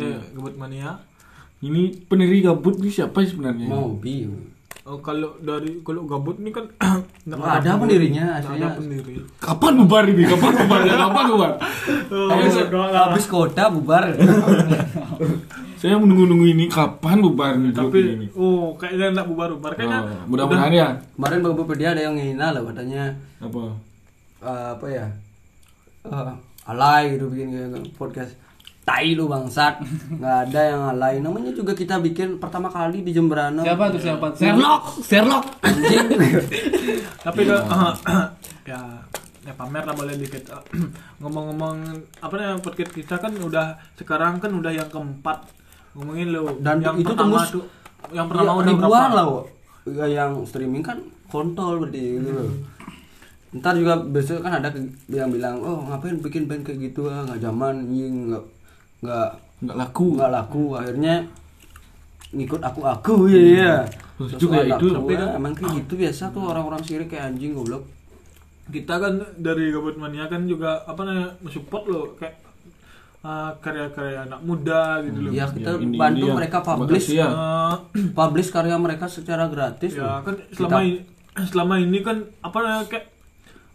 eh, 0.00 0.18
gabut 0.32 0.56
mania. 0.56 1.04
Ini 1.58 2.06
pendiri 2.06 2.40
gabut 2.40 2.80
ini 2.80 2.88
siapa 2.88 3.20
sih 3.26 3.34
sebenarnya? 3.34 3.66
mau 3.68 3.92
bi 3.92 4.24
Oh, 4.88 4.96
kalau 4.98 5.36
dari 5.38 5.84
kalau 5.84 6.02
gabut 6.02 6.40
ini 6.40 6.48
kan 6.48 6.64
Nggak 7.28 7.60
ada 7.60 7.76
pendirinya, 7.76 8.40
nggak 8.40 8.56
ada 8.56 8.68
pendiri 8.72 9.20
Kapan 9.36 9.72
bubar 9.76 10.08
ini? 10.08 10.24
Kapan 10.24 10.52
bubar? 10.56 10.80
Kapan 10.82 11.24
bubar? 11.28 11.50
habis, 12.32 12.54
habis 12.72 13.24
kota 13.26 13.68
bubar 13.68 14.08
Saya 15.78 15.94
menunggu-nunggu 15.94 16.48
ini 16.48 16.66
kapan 16.66 17.20
bubar 17.20 17.54
nih 17.54 17.70
grup 17.70 17.92
tapi 17.92 18.00
ini? 18.02 18.26
oh 18.34 18.74
kayaknya 18.74 19.14
enggak 19.14 19.28
bubar-bubar 19.28 19.72
kayaknya 19.74 20.00
Oh, 20.00 20.26
mudah-mudahan 20.26 20.72
ya. 20.72 20.88
kemarin 21.14 21.38
bang 21.38 21.54
Pedia 21.62 21.88
ada 21.92 22.02
yang 22.02 22.14
ngehina 22.16 22.50
loh 22.50 22.64
katanya 22.66 23.14
Apa? 23.38 23.62
eh, 24.40 24.66
apa 24.72 24.86
ya 24.88 25.06
Eh, 26.00 26.32
alay 26.64 27.12
gitu 27.12 27.28
bikin 27.28 27.52
podcast 27.94 28.32
tai 28.88 29.12
lu 29.12 29.28
bangsat. 29.28 29.84
Nggak 30.10 30.36
ada 30.48 30.60
yang 30.64 30.82
alay 30.88 31.20
namanya 31.20 31.52
juga 31.52 31.72
kita 31.72 32.00
bikin 32.00 32.40
pertama 32.40 32.68
kali 32.68 33.04
di 33.04 33.12
Jemberana. 33.12 33.60
Siapa 33.60 33.92
tuh 33.92 34.00
siapa? 34.00 34.26
Sherlock! 34.32 34.82
Sherlock! 35.02 35.44
Anjing. 35.60 36.08
Tapi 37.28 37.40
ke 37.42 37.56
ya 38.70 38.80
ya 39.44 39.52
pamer 39.52 39.84
lah 39.84 39.92
boleh 39.92 40.16
dikit. 40.16 40.48
Ngomong-ngomong 41.20 41.76
apa 42.18 42.32
namanya 42.32 42.60
podcast 42.60 42.92
kita 42.92 43.16
kan 43.16 43.36
udah 43.36 43.76
sekarang 43.94 44.40
kan 44.40 44.50
udah 44.50 44.72
yang 44.72 44.88
keempat. 44.88 45.44
Ngomongin 45.92 46.32
lo 46.32 46.56
Dan 46.58 46.80
yang 46.80 46.96
itu 46.96 47.04
pertama 47.06 47.36
tembus- 47.36 47.52
tuh 47.52 47.64
yang 48.08 48.24
Iya, 48.24 48.30
pertama 48.30 48.50
udah 48.54 48.64
ribuan 48.64 48.88
berapa? 49.04 49.08
lah 49.12 49.24
Wo. 49.26 49.40
Ya, 49.84 50.06
yang 50.06 50.32
streaming 50.44 50.80
kan 50.80 50.98
kontol 51.26 51.84
berarti 51.84 52.00
gitu. 52.16 52.30
Loh 52.30 52.50
ntar 53.48 53.72
juga 53.72 53.96
besok 53.96 54.44
kan 54.44 54.60
ada 54.60 54.68
yang 55.08 55.32
bilang 55.32 55.56
oh 55.64 55.80
ngapain 55.88 56.20
bikin 56.20 56.44
band 56.44 56.68
kayak 56.68 56.84
gitu 56.84 57.08
ah 57.08 57.24
nggak 57.24 57.40
zaman 57.40 57.80
nggak 58.28 58.44
nggak 59.00 59.28
Nggak 59.58 59.76
laku. 59.76 60.06
nggak 60.14 60.30
laku 60.30 60.62
akhirnya 60.72 61.14
ngikut 62.30 62.60
aku 62.60 62.80
aku 62.84 63.14
ya 63.26 63.42
ya 63.56 63.74
Oh, 64.14 64.26
Terus 64.26 64.34
itu 64.36 64.46
kayak 64.48 64.66
anak 64.68 64.80
itu. 64.80 64.86
tua, 64.90 65.26
emang 65.32 65.52
kayak 65.52 65.70
gitu 65.78 65.92
biasa 65.96 66.22
tuh 66.28 66.42
orang-orang 66.44 66.82
sirik 66.82 67.06
kayak 67.06 67.24
anjing 67.28 67.54
goblok 67.54 67.86
kita 68.68 68.94
kan 68.94 69.14
dari 69.36 69.70
Gabut 69.70 69.94
Mania 69.94 70.26
kan 70.26 70.42
juga 70.44 70.82
apa 70.82 71.00
namanya 71.00 71.38
mensupport 71.38 71.84
lo 71.86 72.02
kayak 72.14 72.34
uh, 73.20 73.54
karya-karya 73.56 74.26
anak 74.26 74.42
muda 74.42 75.00
gitu 75.00 75.18
loh 75.20 75.30
ya 75.32 75.46
kita 75.46 75.70
Ya, 75.70 75.78
ini- 75.80 75.94
bantu 75.96 76.18
ini 76.18 76.28
ya. 76.28 76.34
mereka 76.34 76.58
publish 76.60 77.06
ya. 77.12 77.28
Publish 78.18 78.48
karya 78.48 78.74
mereka 78.76 79.06
secara 79.06 79.46
gratis 79.46 79.92
ya 79.92 80.02
loh. 80.02 80.18
kan 80.20 80.34
selama 80.50 80.70
Kita- 80.74 80.82
ini 80.84 80.98
selama 81.50 81.74
ini 81.78 81.98
kan 82.00 82.16
apa 82.40 82.56
namanya 82.58 82.86
kayak 82.88 83.06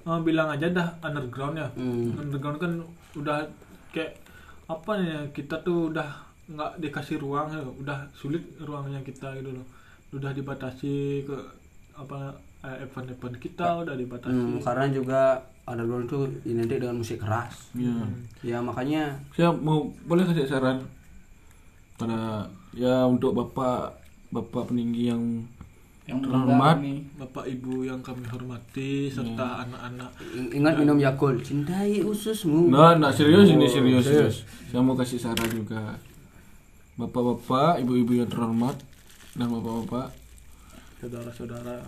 eh, 0.03 0.19
bilang 0.21 0.47
aja 0.49 0.67
dah 0.69 0.88
underground 1.01 1.55
ya 1.55 1.67
Hmm. 1.74 2.19
underground 2.19 2.57
kan 2.57 2.71
udah 3.15 3.47
kayak 3.89 4.19
apa 4.68 4.93
ya 4.99 5.20
kita 5.36 5.59
tuh 5.61 5.91
udah 5.91 6.09
nggak 6.43 6.72
dikasih 6.84 7.20
ruang 7.24 7.51
ya 7.51 7.64
udah 7.64 7.99
sulit 8.16 8.43
ruangnya 8.59 8.99
kita 9.03 9.32
gitu 9.39 9.51
loh. 9.55 9.68
Udah 10.14 10.32
dibatasi 10.32 11.26
ke 11.26 11.38
apa 11.93 12.36
eh, 12.64 12.84
event-event 12.86 13.36
kita 13.39 13.84
udah 13.84 13.95
dibatasi. 13.95 14.34
Hmm, 14.34 14.59
karena 14.64 14.86
juga 14.91 15.22
underground 15.64 16.07
itu 16.07 16.20
identik 16.47 16.84
dengan 16.84 16.99
musik 16.99 17.24
keras. 17.24 17.72
Iya. 17.76 18.03
ya 18.43 18.57
makanya 18.59 19.16
Saya 19.32 19.55
mau 19.55 19.88
boleh 20.03 20.28
kasih 20.28 20.47
saran 20.47 20.84
pada 21.95 22.49
ya 22.76 23.05
untuk 23.07 23.38
bapak 23.38 23.95
bapak 24.34 24.74
peninggi 24.74 25.14
yang 25.14 25.45
yang 26.03 26.19
Terhormat. 26.19 26.83
nih 26.83 26.99
bapak 27.15 27.47
ibu 27.47 27.87
yang 27.87 28.03
kami 28.03 28.27
hormati 28.27 29.07
serta 29.07 29.63
anak-anak. 29.63 30.11
Ing- 30.35 30.51
ingat 30.59 30.75
minum 30.75 30.99
Yakult. 30.99 31.39
Cintai 31.39 32.03
ususmu. 32.03 32.67
Nah, 32.67 32.99
nah 32.99 33.07
serius 33.07 33.47
ini 33.47 33.63
Oh, 33.63 33.71
serius, 33.71 34.03
serius. 34.03 34.35
serius. 34.43 34.67
Saya 34.67 34.83
mau 34.83 34.99
kasih 34.99 35.15
saran 35.15 35.47
juga. 35.47 35.95
Bapak-bapak, 36.93 37.79
ibu-ibu 37.81 38.19
yang 38.19 38.27
terhormat, 38.27 38.77
dan 39.33 39.47
bapak-bapak, 39.49 40.11
saudara-saudara. 40.99 41.79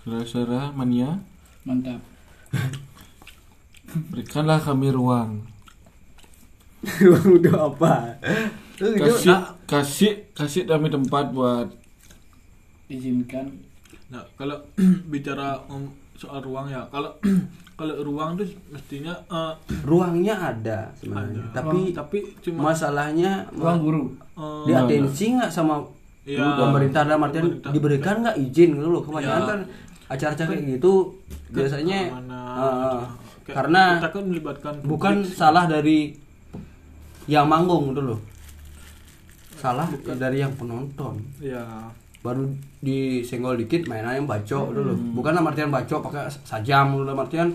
Saudara-saudara 0.00 0.72
mania, 0.72 1.20
mantap. 1.62 2.00
Berikanlah 4.14 4.58
kami 4.58 4.88
ruang. 4.90 5.42
udah 7.36 7.56
apa? 7.66 8.16
Kasih 8.76 9.36
kasih 9.64 10.12
kasih 10.32 10.62
kami 10.64 10.88
tempat 10.88 11.30
buat 11.30 11.68
izinkan 12.94 13.46
Nah, 14.04 14.20
kalau 14.36 14.54
bicara 15.10 15.58
om, 15.66 15.88
soal 16.14 16.38
ruang 16.38 16.68
ya, 16.68 16.86
kalau 16.88 17.10
kalau 17.74 17.94
ruang 18.00 18.36
tuh 18.36 18.46
mestinya 18.68 19.10
eh, 19.26 19.52
ruangnya 19.88 20.34
ada 20.36 20.78
sebenarnya 20.94 21.40
ada. 21.42 21.50
tapi 21.52 21.80
tapi 21.90 22.18
cuma 22.40 22.70
masalahnya 22.70 23.48
ruang 23.50 23.78
guru 23.80 24.02
eh, 24.34 24.64
di 24.64 24.72
atensi 24.72 25.34
nggak 25.34 25.50
sama 25.50 25.82
Iya. 26.24 26.56
pemerintah 26.56 27.04
dalam 27.04 27.20
artian 27.20 27.44
Pemerintah. 27.44 27.68
diberikan 27.68 28.14
nggak 28.22 28.36
izin 28.40 28.70
gitu 28.72 28.88
loh 28.88 29.02
kebanyakan 29.02 29.36
Iya. 29.36 29.44
kan 29.46 29.60
acara-acara 30.06 30.48
kayak 30.50 30.64
gitu 30.70 30.92
biasanya 31.50 31.98
gitu. 32.08 32.98
Kayak 33.44 33.54
karena 33.54 33.82
kita 33.94 34.08
kan 34.10 34.24
melibatkan 34.24 34.74
bukan 34.84 35.14
publik. 35.20 35.36
salah 35.36 35.64
dari 35.66 35.98
yang 37.26 37.44
manggung 37.44 37.90
gitu 37.90 38.02
loh 38.06 38.20
salah 39.54 39.84
dari 40.14 40.38
yang 40.38 40.52
penonton 40.54 41.20
ya 41.38 41.64
baru 42.24 42.48
disenggol 42.80 43.60
dikit 43.60 43.84
mainan 43.84 44.16
yang 44.16 44.26
bacok 44.26 44.72
dulu. 44.72 44.96
Bukan 45.12 45.36
dalam 45.36 45.44
artian 45.44 45.68
bacok 45.68 46.00
pakai 46.08 46.32
sajam 46.42 47.04
dalam 47.04 47.20
artian 47.20 47.48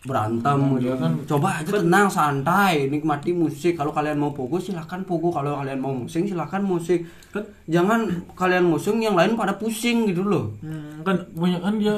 berantem 0.00 0.80
gitu. 0.80 0.96
kan 0.96 1.12
coba 1.28 1.60
aja 1.60 1.76
tenang 1.76 2.08
santai 2.10 2.88
nikmati 2.88 3.30
musik. 3.30 3.78
Kalau 3.78 3.94
kalian 3.94 4.18
mau 4.18 4.34
pogo 4.34 4.58
silahkan 4.58 5.04
pogo 5.04 5.30
kalau 5.30 5.60
kalian 5.60 5.78
mau 5.78 5.94
musing 5.94 6.26
silahkan 6.26 6.58
musik 6.58 7.04
kan 7.30 7.44
jangan 7.70 8.08
kalian 8.34 8.66
musing 8.66 8.98
yang 8.98 9.14
lain 9.14 9.38
pada 9.38 9.54
pusing 9.54 10.08
gitu 10.08 10.26
loh. 10.26 10.56
Hmm, 10.58 11.06
kan 11.06 11.20
kebanyakan 11.30 11.74
dia 11.78 11.96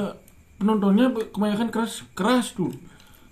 penontonnya 0.59 1.09
kebanyakan 1.31 1.67
keras 1.73 2.05
keras 2.13 2.53
tuh. 2.53 2.69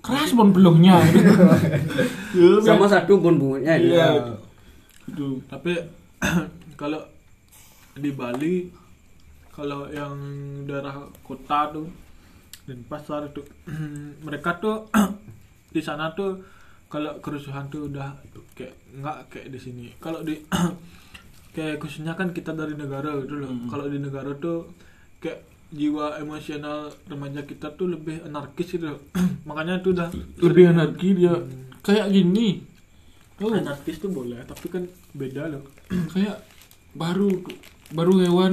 Keras 0.02 0.34
bon 0.34 0.50
belumnya 0.50 0.98
sama 2.66 2.90
satu 2.90 3.22
bun 3.22 3.38
bungunya 3.38 3.78
Iya. 3.78 4.08
iya. 4.18 4.34
itu 5.06 5.38
tapi 5.46 5.78
kalau 6.82 6.98
di 7.98 8.12
Bali 8.16 8.70
kalau 9.52 9.92
yang 9.92 10.16
daerah 10.64 11.12
kota 11.26 11.76
tuh 11.76 11.88
dan 12.64 12.80
pasar 12.88 13.28
tuh 13.36 13.44
mereka 14.26 14.56
tuh 14.62 14.88
di 15.76 15.82
sana 15.84 16.12
tuh 16.16 16.40
kalau 16.92 17.24
kerusuhan 17.24 17.72
tuh 17.72 17.88
udah 17.88 18.20
kayak 18.52 18.76
nggak 19.00 19.18
kayak 19.32 19.48
di 19.56 19.60
sini. 19.64 19.86
Kalau 19.96 20.20
di 20.28 20.36
kayak 21.56 21.80
khususnya 21.80 22.20
kan 22.20 22.36
kita 22.36 22.52
dari 22.52 22.76
negara 22.76 23.16
gitu 23.24 23.40
loh. 23.40 23.52
Kalau 23.72 23.88
di 23.88 23.96
negara 23.96 24.36
tuh 24.36 24.76
kayak 25.24 25.48
jiwa 25.72 26.20
emosional 26.20 26.92
remaja 27.08 27.48
kita 27.48 27.72
tuh 27.80 27.96
lebih 27.96 28.28
anarkis 28.28 28.76
gitu 28.76 28.92
loh. 28.92 29.02
makanya 29.48 29.80
tuh 29.80 29.96
udah 29.96 30.12
lebih 30.44 30.76
anarki 30.76 31.16
dia. 31.16 31.32
Kayak 31.80 32.12
gini. 32.12 32.60
Tuh 33.40 33.56
anarkis 33.56 34.04
tuh 34.04 34.12
boleh 34.12 34.44
tapi 34.44 34.68
kan 34.68 34.84
beda 35.16 35.48
loh. 35.48 35.64
Kayak 36.12 36.44
baru 36.92 37.40
baru 37.92 38.14
hewan 38.20 38.52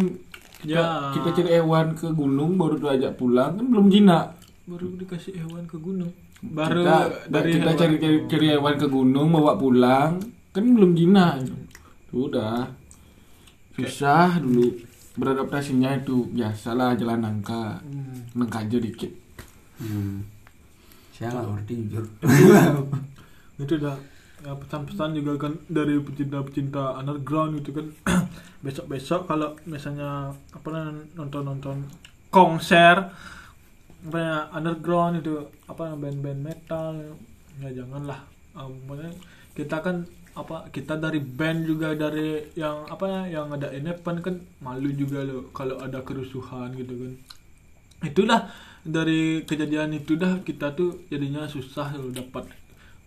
kita, 0.59 0.75
Ya. 0.75 1.15
kita 1.15 1.29
cari 1.33 1.51
hewan 1.55 1.95
ke 1.95 2.11
gunung 2.11 2.55
baru 2.55 2.75
diajak 2.77 3.15
pulang 3.15 3.55
kan 3.55 3.65
belum 3.65 3.87
jinak 3.89 4.35
baru 4.65 4.91
dikasih 4.97 5.33
hewan 5.39 5.65
ke 5.65 5.79
gunung. 5.79 6.13
Baru 6.39 6.83
kita, 6.83 6.99
dari 7.27 7.51
kita 7.57 7.63
hewan- 7.65 7.79
cari, 7.79 7.95
cari 7.97 8.17
cari 8.27 8.47
hewan 8.53 8.75
ke 8.77 8.87
gunung 8.87 9.29
bawa 9.31 9.55
pulang 9.55 10.13
kan 10.51 10.65
belum 10.65 10.93
jinak 10.93 11.43
Tuh, 12.09 12.27
udah. 12.27 12.65
Susah 13.75 14.41
dulu. 14.41 14.75
Beradaptasinya 15.15 15.93
itu 15.95 16.25
biasalah 16.31 16.97
jalan 16.97 17.21
nangka. 17.21 17.79
Hmm. 17.85 18.23
nangka 18.33 18.65
aja 18.65 18.79
dikit. 18.79 19.13
Hmm. 19.77 20.25
Saya 21.13 21.31
nggak 21.31 21.47
ngerti 21.53 21.73
jujur. 21.85 22.05
itu 23.59 23.73
udah 23.77 23.97
ya, 24.45 24.53
pesan-pesan 24.55 25.11
juga 25.19 25.49
kan 25.49 25.53
dari 25.67 25.99
pecinta-pecinta 25.99 26.99
underground 26.99 27.63
itu 27.63 27.71
kan. 27.75 27.87
Besok-besok 28.65 29.31
kalau 29.31 29.55
misalnya 29.67 30.35
apa 30.51 30.69
nonton-nonton 31.15 31.87
konser 32.29 33.15
apa 33.99 34.47
underground 34.55 35.23
itu 35.23 35.43
apa 35.67 35.95
band-band 35.99 36.41
metal 36.43 36.95
ya 37.59 37.71
janganlah. 37.83 38.23
Um, 38.55 38.79
kita 39.55 39.83
kan 39.83 40.07
apa 40.39 40.71
kita 40.71 40.95
dari 40.95 41.19
band 41.19 41.67
juga 41.67 41.99
dari 41.99 42.47
yang 42.55 42.87
apa 42.87 43.05
ya, 43.11 43.43
yang 43.43 43.51
ada 43.51 43.75
event 43.75 44.19
kan 44.23 44.39
malu 44.63 44.95
juga 44.95 45.27
loh 45.27 45.51
kalau 45.51 45.83
ada 45.83 45.99
kerusuhan 46.07 46.75
gitu 46.79 46.95
kan. 46.95 47.13
Itulah 48.07 48.41
dari 48.87 49.43
kejadian 49.43 49.99
itu 49.99 50.15
dah 50.15 50.39
kita 50.47 50.79
tuh 50.79 51.03
jadinya 51.11 51.51
susah 51.51 51.99
loh 51.99 52.15
dapat 52.15 52.47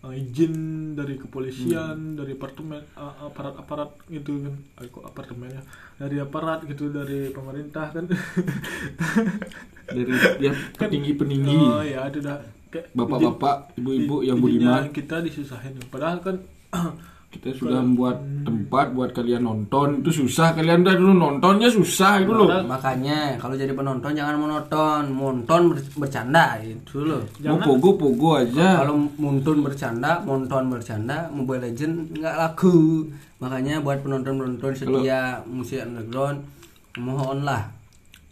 uh, 0.02 0.14
izin 0.14 0.54
dari 0.98 1.14
kepolisian 1.16 2.18
dari 2.18 2.34
apartemen 2.34 2.82
uh, 2.98 3.30
aparat-aparat 3.30 3.90
gitu 4.10 4.42
kan. 4.42 4.54
Ah, 4.78 4.84
kok 4.86 5.04
apartemennya? 5.06 5.62
Dari 5.96 6.16
aparat 6.18 6.66
gitu 6.66 6.90
dari 6.90 7.30
pemerintah 7.30 7.90
kan. 7.94 8.04
Dari 9.82 10.14
ya 10.40 10.54
petinggi 10.78 11.12
peninggi 11.18 11.58
oh 11.58 11.84
ya 11.84 12.08
itu 12.08 12.22
dah. 12.24 12.38
Bapak-bapak 12.96 13.76
ibu-ibu 13.76 14.24
yang 14.24 14.40
budiman. 14.40 14.88
kita 14.88 15.20
disusahin. 15.20 15.76
Padahal 15.92 16.22
kan 16.24 16.40
kita 17.32 17.48
sudah 17.56 17.80
membuat 17.80 18.20
tempat 18.44 18.92
buat 18.92 19.10
kalian 19.16 19.48
nonton. 19.48 20.04
Itu 20.04 20.12
susah 20.12 20.52
kalian 20.52 20.84
udah 20.84 20.96
dulu 21.00 21.12
nontonnya 21.16 21.72
susah 21.72 22.20
itu 22.20 22.28
loh. 22.28 22.48
Makanya 22.68 23.40
kalau 23.40 23.56
jadi 23.56 23.72
penonton 23.72 24.12
jangan 24.12 24.36
monoton, 24.36 25.08
monton 25.08 25.72
ber- 25.72 25.92
bercanda 25.96 26.60
itu 26.60 27.00
loh. 27.00 27.24
mau 27.40 27.56
pogo 27.64 27.96
pogo 27.96 28.36
aja. 28.36 28.84
Kalau 28.84 29.08
muntun 29.16 29.64
bercanda, 29.64 30.20
monton 30.20 30.68
bercanda, 30.68 31.32
Mobile 31.32 31.72
Legend 31.72 32.12
nggak 32.20 32.36
laku. 32.36 33.08
Makanya 33.40 33.80
buat 33.80 34.04
penonton-penonton 34.04 34.76
setia 34.76 35.40
musik 35.48 35.82
underground, 35.82 36.44
mohonlah 37.00 37.72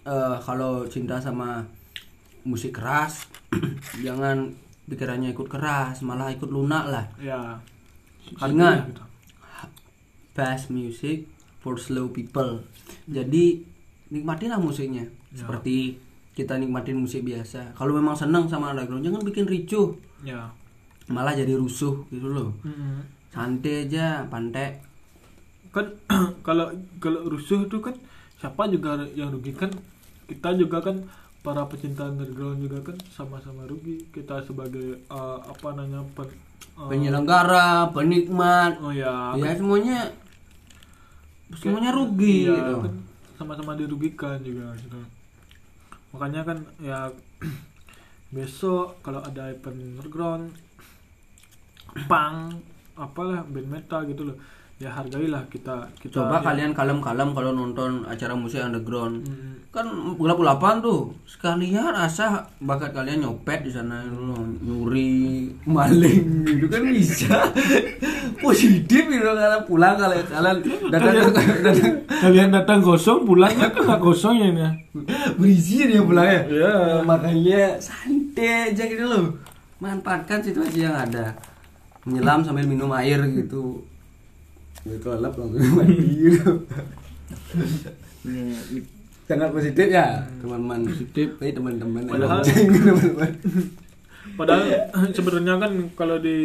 eh, 0.04 0.36
kalau 0.44 0.84
cinta 0.86 1.16
sama 1.18 1.64
musik 2.44 2.76
keras, 2.76 3.26
jangan 4.04 4.52
pikirannya 4.86 5.32
ikut 5.32 5.48
keras, 5.48 6.04
malah 6.04 6.28
ikut 6.28 6.46
lunak 6.46 6.84
lah. 6.84 7.04
ya 7.16 7.56
Gitu. 8.86 9.04
fast 10.30 10.70
music 10.70 11.26
for 11.60 11.76
slow 11.76 12.08
people. 12.14 12.62
Jadi 13.10 13.60
nikmatilah 14.10 14.58
musiknya. 14.62 15.10
Seperti 15.34 15.98
kita 16.32 16.56
nikmatin 16.56 16.96
musik 16.96 17.26
biasa. 17.26 17.74
Kalau 17.74 17.92
memang 17.92 18.14
senang 18.16 18.46
sama 18.46 18.72
underground, 18.72 19.02
jangan 19.04 19.22
bikin 19.26 19.44
ricuh. 19.44 19.98
ya 20.22 20.50
Malah 21.10 21.34
jadi 21.34 21.58
rusuh 21.58 22.06
gitu 22.08 22.30
loh. 22.30 22.54
Mm-mm. 22.62 23.02
Santai 23.34 23.86
aja, 23.90 24.26
pantai. 24.30 24.78
kan 25.70 25.86
kalau 26.46 26.66
kalau 26.98 27.30
rusuh 27.30 27.66
tuh 27.70 27.78
kan 27.78 27.94
siapa 28.42 28.66
juga 28.66 28.98
yang 29.14 29.30
rugi 29.30 29.54
kan 29.54 29.70
kita 30.26 30.58
juga 30.58 30.82
kan 30.82 30.98
para 31.40 31.64
pecinta 31.66 32.04
underground 32.04 32.60
juga 32.60 32.92
kan 32.92 32.96
sama-sama 33.08 33.64
rugi 33.64 34.04
kita 34.12 34.44
sebagai 34.44 35.00
uh, 35.08 35.40
apa 35.40 35.72
namanya 35.72 36.04
pen, 36.12 36.28
uh, 36.76 36.88
Penyelenggara, 36.92 37.88
penikmat, 37.96 38.76
oh 38.84 38.92
ya 38.92 39.32
ya 39.40 39.56
semuanya 39.56 40.12
semuanya 41.56 41.90
rugi 41.90 42.44
Iya, 42.46 42.54
gitu. 42.54 42.74
kan 42.84 42.92
sama-sama 43.40 43.72
dirugikan 43.72 44.36
juga 44.44 44.76
gitu. 44.76 45.00
makanya 46.12 46.44
kan 46.44 46.58
ya 46.78 47.08
besok 48.36 49.00
kalau 49.00 49.24
ada 49.24 49.48
event 49.48 49.80
underground 49.80 50.52
pang 52.06 52.60
apalah 52.94 53.42
band 53.48 53.66
metal 53.66 54.04
gitu 54.06 54.28
loh 54.28 54.36
ya 54.80 54.88
hargailah 54.88 55.44
kita 55.52 55.84
kita 56.00 56.24
Coba 56.24 56.40
ya, 56.40 56.44
kalian 56.50 56.72
kalem-kalem 56.72 57.36
kalau 57.36 57.52
nonton 57.52 58.00
acara 58.08 58.32
musik 58.32 58.64
underground. 58.64 59.20
mm, 59.28 59.68
Kan 59.68 59.84
gelap-gelapan 60.16 60.80
tuh. 60.80 61.12
Sekalian 61.28 61.92
asah 61.92 62.48
bakat 62.64 62.96
kalian 62.96 63.20
nyopet 63.20 63.60
di 63.60 63.70
sana 63.70 64.00
nyuri, 64.64 65.52
maling 65.68 66.48
gitu 66.48 66.66
kan 66.72 66.82
bisa. 66.96 67.52
Positif 68.44 69.04
gitu 69.04 69.20
kalau 69.20 69.60
pulang 69.68 70.00
kalau 70.00 70.16
kalian 70.16 70.56
datang 70.88 71.12
datang 71.28 71.46
kalian 72.08 72.48
datang 72.48 72.80
kosong 72.80 73.28
pulangnya 73.28 73.68
kan 73.68 73.84
nggak 73.84 74.00
kosong 74.00 74.40
ya 74.40 74.48
ini 74.48 74.64
berisi 75.36 75.84
dia 75.92 76.00
pulang 76.00 76.24
ya. 76.24 76.40
Iya. 76.48 76.74
Makanya 77.04 77.76
santai 77.76 78.72
aja 78.72 78.82
gitu 78.88 79.04
loh. 79.04 79.36
Manfaatkan 79.76 80.40
situasi 80.40 80.88
yang 80.88 80.96
ada. 80.96 81.36
Menyelam 82.08 82.40
sambil 82.40 82.64
minum 82.64 82.88
air 82.96 83.20
gitu. 83.36 83.89
Lelap 84.84 85.34
langsung 85.34 85.60
mandi 85.76 86.06
gitu. 86.18 86.52
Sangat 89.24 89.50
positif 89.54 89.86
ya, 89.86 90.26
teman-teman. 90.42 90.80
Positif. 90.84 91.28
Tapi 91.38 91.52
teman-teman 91.54 92.02
yang 92.02 92.14
Padahal- 92.18 92.42
teman-teman. 92.48 93.32
padahal 94.36 94.62
sebenarnya 95.16 95.54
kan 95.58 95.72
kalau 95.92 96.16
di 96.16 96.36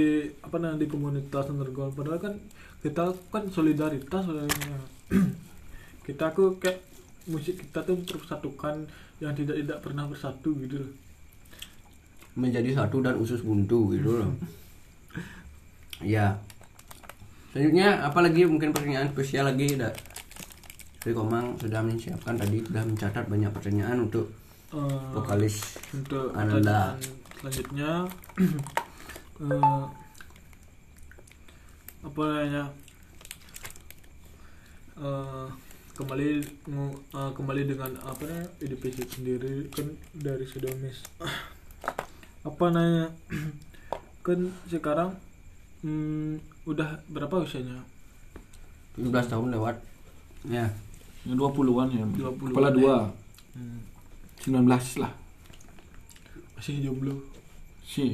apa 0.41 0.57
namanya 0.57 0.83
di 0.83 0.88
komunitas 0.89 1.47
underground 1.47 1.93
padahal 1.93 2.19
kan 2.19 2.33
kita 2.81 3.03
kan 3.29 3.43
solidaritas 3.47 4.25
sebenarnya 4.25 4.79
kita 6.07 6.23
aku 6.27 6.55
kayak 6.57 6.81
musik 7.25 7.55
kita 7.57 7.83
tuh 7.83 7.95
mempersatukan 7.95 8.89
yang 9.17 9.31
tidak 9.31 9.55
tidak 9.57 9.79
pernah 9.79 10.05
bersatu 10.05 10.55
gitu 10.59 10.81
loh 10.81 10.91
Menjadi 12.36 12.75
satu 12.75 12.99
dan 12.99 13.15
usus 13.15 13.39
buntu 13.39 13.95
gitu 13.95 14.19
loh. 14.19 14.31
Ya. 15.99 16.36
Selanjutnya 17.55 18.03
apalagi 18.03 18.43
mungkin 18.43 18.75
pertanyaan 18.75 19.07
spesial 19.15 19.47
lagi 19.47 19.79
ada 19.79 19.95
Dari 20.99 21.15
Komang 21.15 21.55
sudah 21.55 21.79
menyiapkan 21.79 22.35
tadi 22.35 22.59
sudah 22.59 22.83
mencatat 22.83 23.31
banyak 23.31 23.47
pertanyaan 23.55 24.11
untuk 24.11 24.27
Eh, 24.75 25.07
vokalis 25.15 25.79
untuk 25.95 26.35
Ananda. 26.35 26.99
selanjutnya. 27.39 28.03
Eh, 29.35 29.83
apa 31.99 32.21
namanya 32.23 32.63
eh, 34.95 35.47
kembali 35.91 36.29
eh, 36.39 37.31
kembali 37.35 37.61
dengan 37.67 37.91
apa 37.99 38.23
namanya 38.23 38.47
EDPC 38.63 39.03
sendiri 39.11 39.67
kan 39.75 39.91
dari 40.15 40.47
Sidonis 40.47 41.03
apa 42.47 42.63
namanya 42.71 43.11
kan 44.23 44.39
sekarang 44.71 45.19
hmm, 45.83 46.39
udah 46.66 46.89
berapa 47.07 47.36
usianya 47.39 47.78
17 48.95 49.11
tahun 49.28 49.47
lewat. 49.51 49.76
Ya. 50.45 50.66
Yang 51.24 51.38
20-an 51.43 51.88
ya 51.89 52.05
20-an 52.05 52.49
kepala 52.49 52.70
ya. 52.70 52.76
dua 52.76 52.95
hmm, 53.53 53.80
19 54.45 55.01
lah 55.01 55.11
masih 56.55 56.80
jomblo 56.80 57.18
sih 57.84 58.13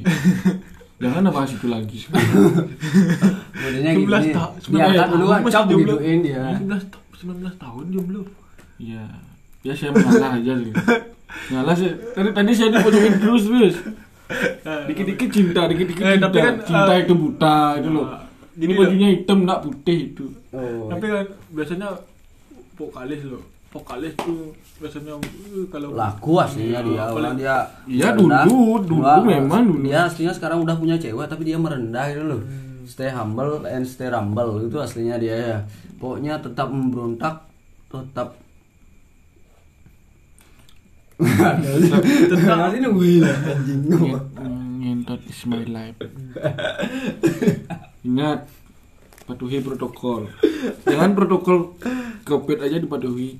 jangan 0.96 1.28
bahas 1.28 1.50
itu 1.50 1.68
lagi 1.68 2.08
Modelnya 2.08 3.92
19 3.92 4.00
gini. 4.00 4.32
tahun 4.32 4.52
Diangkat 4.64 5.08
dulu 5.10 5.24
masih 5.28 5.44
acap 5.46 5.64
gituin 5.68 6.18
dia. 6.20 6.42
19 6.56 6.88
ta- 6.88 7.04
19 7.18 7.52
tahun 7.54 7.84
jomblo 7.90 8.22
Iya. 8.76 9.04
Ya 9.62 9.72
saya 9.72 9.92
mengalah 9.92 10.34
aja 10.34 10.52
sih. 10.56 10.72
Mengalah 11.46 11.74
sih. 11.76 11.90
Tadi 12.10 12.30
tadi 12.32 12.50
saya 12.50 12.68
dipojokin 12.72 13.14
terus 13.16 13.42
terus. 13.44 13.76
Dikit-dikit 14.88 15.28
cinta, 15.30 15.68
dikit-dikit 15.68 16.02
Eh, 16.02 16.16
cinta. 16.16 16.26
tapi 16.26 16.38
kan, 16.40 16.54
cinta 16.64 16.92
eh, 16.92 17.00
itu 17.04 17.14
buta 17.14 17.56
itu 17.78 17.88
loh. 17.88 18.06
Ini 18.52 18.72
bajunya 18.76 19.08
hitam 19.16 19.48
enggak 19.48 19.64
putih 19.64 19.98
itu. 20.12 20.26
Oh. 20.52 20.92
tapi 20.92 21.08
kan 21.08 21.26
biasanya 21.50 21.88
vokalis 22.76 23.24
loh. 23.24 23.40
Vokalis 23.72 24.12
tuh 24.20 24.52
biasanya 24.76 25.16
uh, 25.16 25.64
kalau 25.72 25.96
laku 25.96 26.36
aslinya 26.36 26.84
dia. 26.84 27.08
orang 27.08 27.40
dia 27.40 27.56
Iya, 27.88 28.12
dulu, 28.12 28.84
dulu 28.84 29.00
Wah, 29.00 29.24
memang 29.24 29.64
dulu. 29.64 29.88
dia 29.88 30.04
aslinya 30.04 30.36
sekarang 30.36 30.60
udah 30.60 30.76
punya 30.76 31.00
cewek 31.00 31.24
tapi 31.24 31.48
dia 31.48 31.56
merendah 31.56 32.12
gitu 32.12 32.24
loh. 32.36 32.42
Stay 32.84 33.08
humble 33.08 33.64
and 33.64 33.88
stay 33.88 34.12
rumble 34.12 34.60
itu 34.60 34.76
aslinya 34.76 35.16
dia 35.16 35.36
ya. 35.36 35.58
Pokoknya 35.96 36.36
tetap 36.36 36.68
memberontak 36.68 37.48
tetap 37.88 38.36
tetap. 42.28 42.56
Nanti 42.60 42.76
nungguin 42.82 43.22
anjing. 43.24 43.80
Ngentot 44.82 45.22
is 45.24 45.40
my 45.46 45.62
life. 45.64 45.96
Ingat, 48.02 48.50
patuhi 49.26 49.62
protokol. 49.62 50.26
Jangan 50.84 51.14
protokol 51.14 51.78
covid 52.26 52.58
aja 52.62 52.76
dipatuhi. 52.82 53.38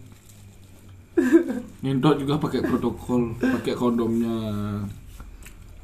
Ngentot 1.82 2.22
juga 2.22 2.38
pakai 2.38 2.62
protokol, 2.62 3.34
pakai 3.36 3.74
kondomnya. 3.74 4.38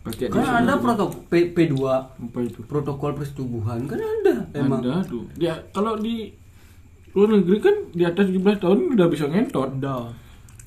Pakai 0.07 0.31
kan 0.31 0.65
ada 0.65 0.79
protokol 0.81 1.27
P, 1.29 1.53
P2 1.53 1.75
apa 1.85 2.39
itu? 2.41 2.65
protokol 2.65 3.13
persetubuhan 3.19 3.85
kan 3.85 3.99
ada 4.01 4.47
emang 4.57 4.81
Ada 4.81 5.05
tuh. 5.05 5.27
Dia 5.37 5.59
kalau 5.75 5.99
di 6.01 6.33
luar 7.13 7.43
negeri 7.43 7.59
kan 7.61 7.77
di 7.93 8.07
atas 8.07 8.31
17 8.31 8.63
tahun 8.63 8.79
udah 8.95 9.07
bisa 9.11 9.27
ngentot. 9.29 9.69
ada 9.83 10.09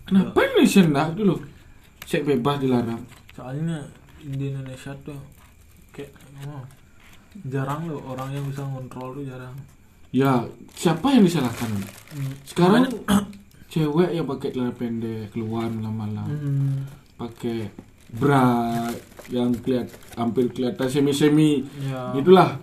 Kenapa 0.05 0.35
Indonesia 0.43 0.83
enggak 0.83 1.09
dulu? 1.15 1.35
Sek 2.03 2.27
bebas 2.27 2.59
dilarang. 2.59 2.99
soalnya 3.31 3.79
di 4.19 4.51
Indonesia 4.51 4.91
tuh 5.07 5.15
kayak 5.95 6.11
oh, 6.43 6.61
jarang 7.45 7.87
loh 7.87 8.01
orang 8.05 8.31
yang 8.31 8.43
bisa 8.45 8.61
ngontrol 8.61 9.13
tuh 9.13 9.25
jarang 9.25 9.55
Ya, 10.11 10.43
siapa 10.75 11.07
yang 11.07 11.23
disalahkan? 11.23 11.71
Sekarang 12.43 12.83
cewek 13.71 14.11
yang 14.11 14.27
pakai 14.27 14.51
celana 14.51 14.75
pendek 14.75 15.31
keluar 15.31 15.71
malam-malam, 15.71 16.27
Hmm. 16.27 16.83
pakai 17.15 17.71
bra 18.11 18.67
yang 19.31 19.55
keliat 19.55 19.87
hampir 20.13 20.51
kelihatan 20.51 20.83
semi-semi. 20.85 21.63
ya 21.79 22.11
Itulah. 22.11 22.59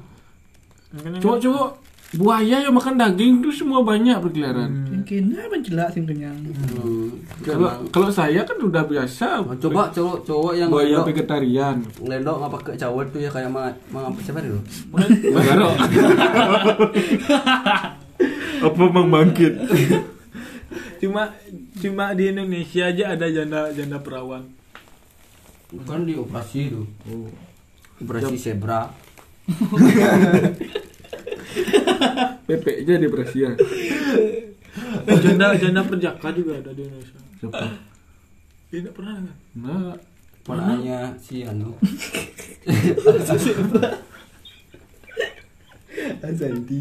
Cowok-cowok 0.93 1.69
buaya 2.16 2.61
yang 2.61 2.73
makan 2.73 2.97
daging 2.97 3.41
itu 3.41 3.51
semua 3.55 3.81
banyak 3.81 4.21
berkeliaran. 4.21 4.69
Mungkin 4.93 5.33
apa 5.33 5.57
jelas 5.61 5.89
sing 5.93 6.05
kenyang. 6.05 6.37
Hmm. 6.53 7.08
Kalau 7.39 7.70
kalau 7.89 8.11
saya 8.11 8.43
kan 8.43 8.59
udah 8.59 8.82
biasa 8.82 9.41
Nah, 9.41 9.55
coba 9.57 9.95
cowok 9.95 10.26
cowok 10.26 10.53
yang 10.55 10.68
ngelendok 10.68 11.07
vegetarian. 11.07 11.76
ngelendok 12.03 12.34
nggak 12.34 12.53
pakai 12.59 12.74
cawet 12.74 13.07
tuh 13.09 13.20
ya 13.22 13.30
kayak 13.30 13.47
ma, 13.47 13.70
ma 13.89 14.11
siapa 14.18 14.43
itu 14.43 14.59
Bagaro. 15.30 15.70
Apa 18.59 18.82
Mang 18.91 19.09
Bangkit? 19.09 19.55
cuma 20.99 21.30
cuma 21.78 22.11
di 22.11 22.26
Indonesia 22.26 22.91
aja 22.91 23.14
ada 23.14 23.30
janda 23.30 23.70
janda 23.70 24.03
perawan 24.03 24.51
bukan 25.70 26.03
di 26.03 26.18
operasi 26.18 26.74
itu 26.74 26.82
operasi 28.03 28.34
zebra 28.34 28.91
PP 32.49 32.64
aja 32.82 32.95
di 32.97 33.07
Brazil. 33.07 33.55
oh, 35.07 35.18
janda 35.22 35.55
janda 35.55 35.86
perjaka 35.86 36.34
juga 36.34 36.59
ada 36.59 36.74
di 36.74 36.82
Indonesia 36.82 37.20
Siapa? 37.39 37.64
tidak 38.70 38.93
pernah 38.93 39.14
kan 39.16 39.36
Nah, 39.57 39.95
Ponanya 40.45 41.14
si 41.20 41.45
anu 41.45 41.76
Azanti 46.18 46.78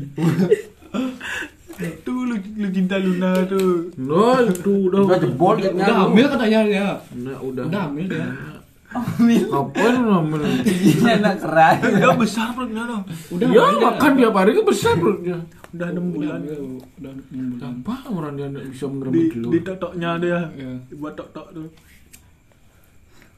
tuh 1.78 2.26
lu, 2.26 2.36
lu 2.58 2.68
cinta 2.74 2.98
Luna 2.98 3.46
tuh 3.46 3.94
no 4.02 4.42
itu 4.42 4.90
udah 4.90 5.00
udah 5.06 5.20
jebol 5.22 5.56
Udah 5.62 5.70
kayaknya 5.70 5.94
hamil 5.94 6.26
katanya 6.26 6.60
dia. 6.66 6.90
Nah, 7.22 7.38
udah. 7.38 7.64
Udah 7.70 7.82
hamil 7.86 8.06
dia. 8.10 8.26
Apa 9.00 9.84
lu 9.88 10.02
namanya? 10.04 10.62
giginya 10.62 11.12
anak 11.20 11.36
keras. 11.40 11.76
Udah 11.84 12.16
besar 12.16 12.48
perutnya 12.52 12.84
dong 12.84 13.04
Udah 13.30 13.48
Ya 13.48 13.66
makan 13.74 14.12
tiap 14.16 14.34
hari 14.34 14.52
kan 14.52 14.64
besar 14.64 14.94
perutnya. 14.96 15.38
udah 15.68 15.88
enam 15.92 16.06
bulan. 16.10 16.40
Udah 16.42 17.12
enam 17.12 17.52
bulan. 17.54 17.74
Apa 17.84 17.96
orang 18.08 18.34
dia 18.34 18.48
nggak 18.48 18.66
bisa 18.70 18.86
di 18.86 18.94
merebut 18.94 19.26
telur? 19.30 19.52
di 19.52 19.60
totoknya 19.62 20.10
dia. 20.18 20.40
Iya. 20.52 20.72
buat 20.96 21.14
tok 21.14 21.30
tok 21.32 21.48
tuh. 21.52 21.68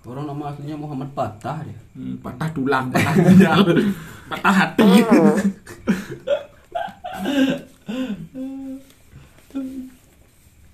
Orang 0.01 0.25
nama 0.25 0.43
aslinya 0.47 0.75
Muhammad 0.75 1.11
Patah 1.11 1.59
dia. 1.61 1.75
Hmm, 1.91 2.15
patah 2.17 2.49
tulang, 2.49 2.87
patah 2.87 3.13
ginjal, 3.27 3.59
patah 4.25 4.53
hati. 4.55 4.89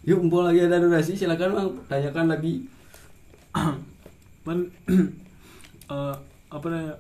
yuk 0.06 0.22
empol 0.22 0.46
lagi 0.46 0.62
ada 0.62 0.78
durasi. 0.78 1.18
Silakan 1.18 1.50
bang. 1.52 1.70
Tanyakan 1.90 2.26
lagi 2.30 2.54
man 4.46 4.60
eh, 5.90 6.16
apa 6.48 6.66
namanya 6.66 6.96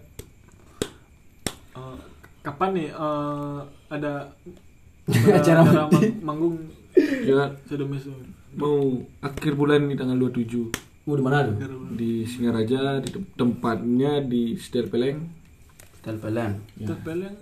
Eh, 1.75 1.97
kapan 2.41 2.71
nih 2.71 2.87
eh, 2.87 3.59
ada 3.89 4.31
Acara 5.11 5.59
acara 5.59 5.61
mati. 5.85 6.07
mang- 6.15 6.23
manggung 6.25 6.55
ya 7.21 7.51
sedemis 7.61 8.07
mau 8.53 8.95
akhir 9.19 9.53
bulan 9.53 9.83
ini 9.83 9.93
tanggal 9.93 10.15
27 10.23 10.71
mau 11.03 11.13
di 11.13 11.21
mana 11.21 11.43
tuh 11.43 11.59
di 11.91 12.23
Singaraja 12.23 12.97
di 12.97 13.09
tem- 13.11 13.27
tempatnya 13.35 14.23
di 14.23 14.55
Setel 14.55 14.87
Peleng. 14.87 15.19
Telpelan 15.99 16.55
Ya. 16.75 16.87
terpeleng 16.87 17.35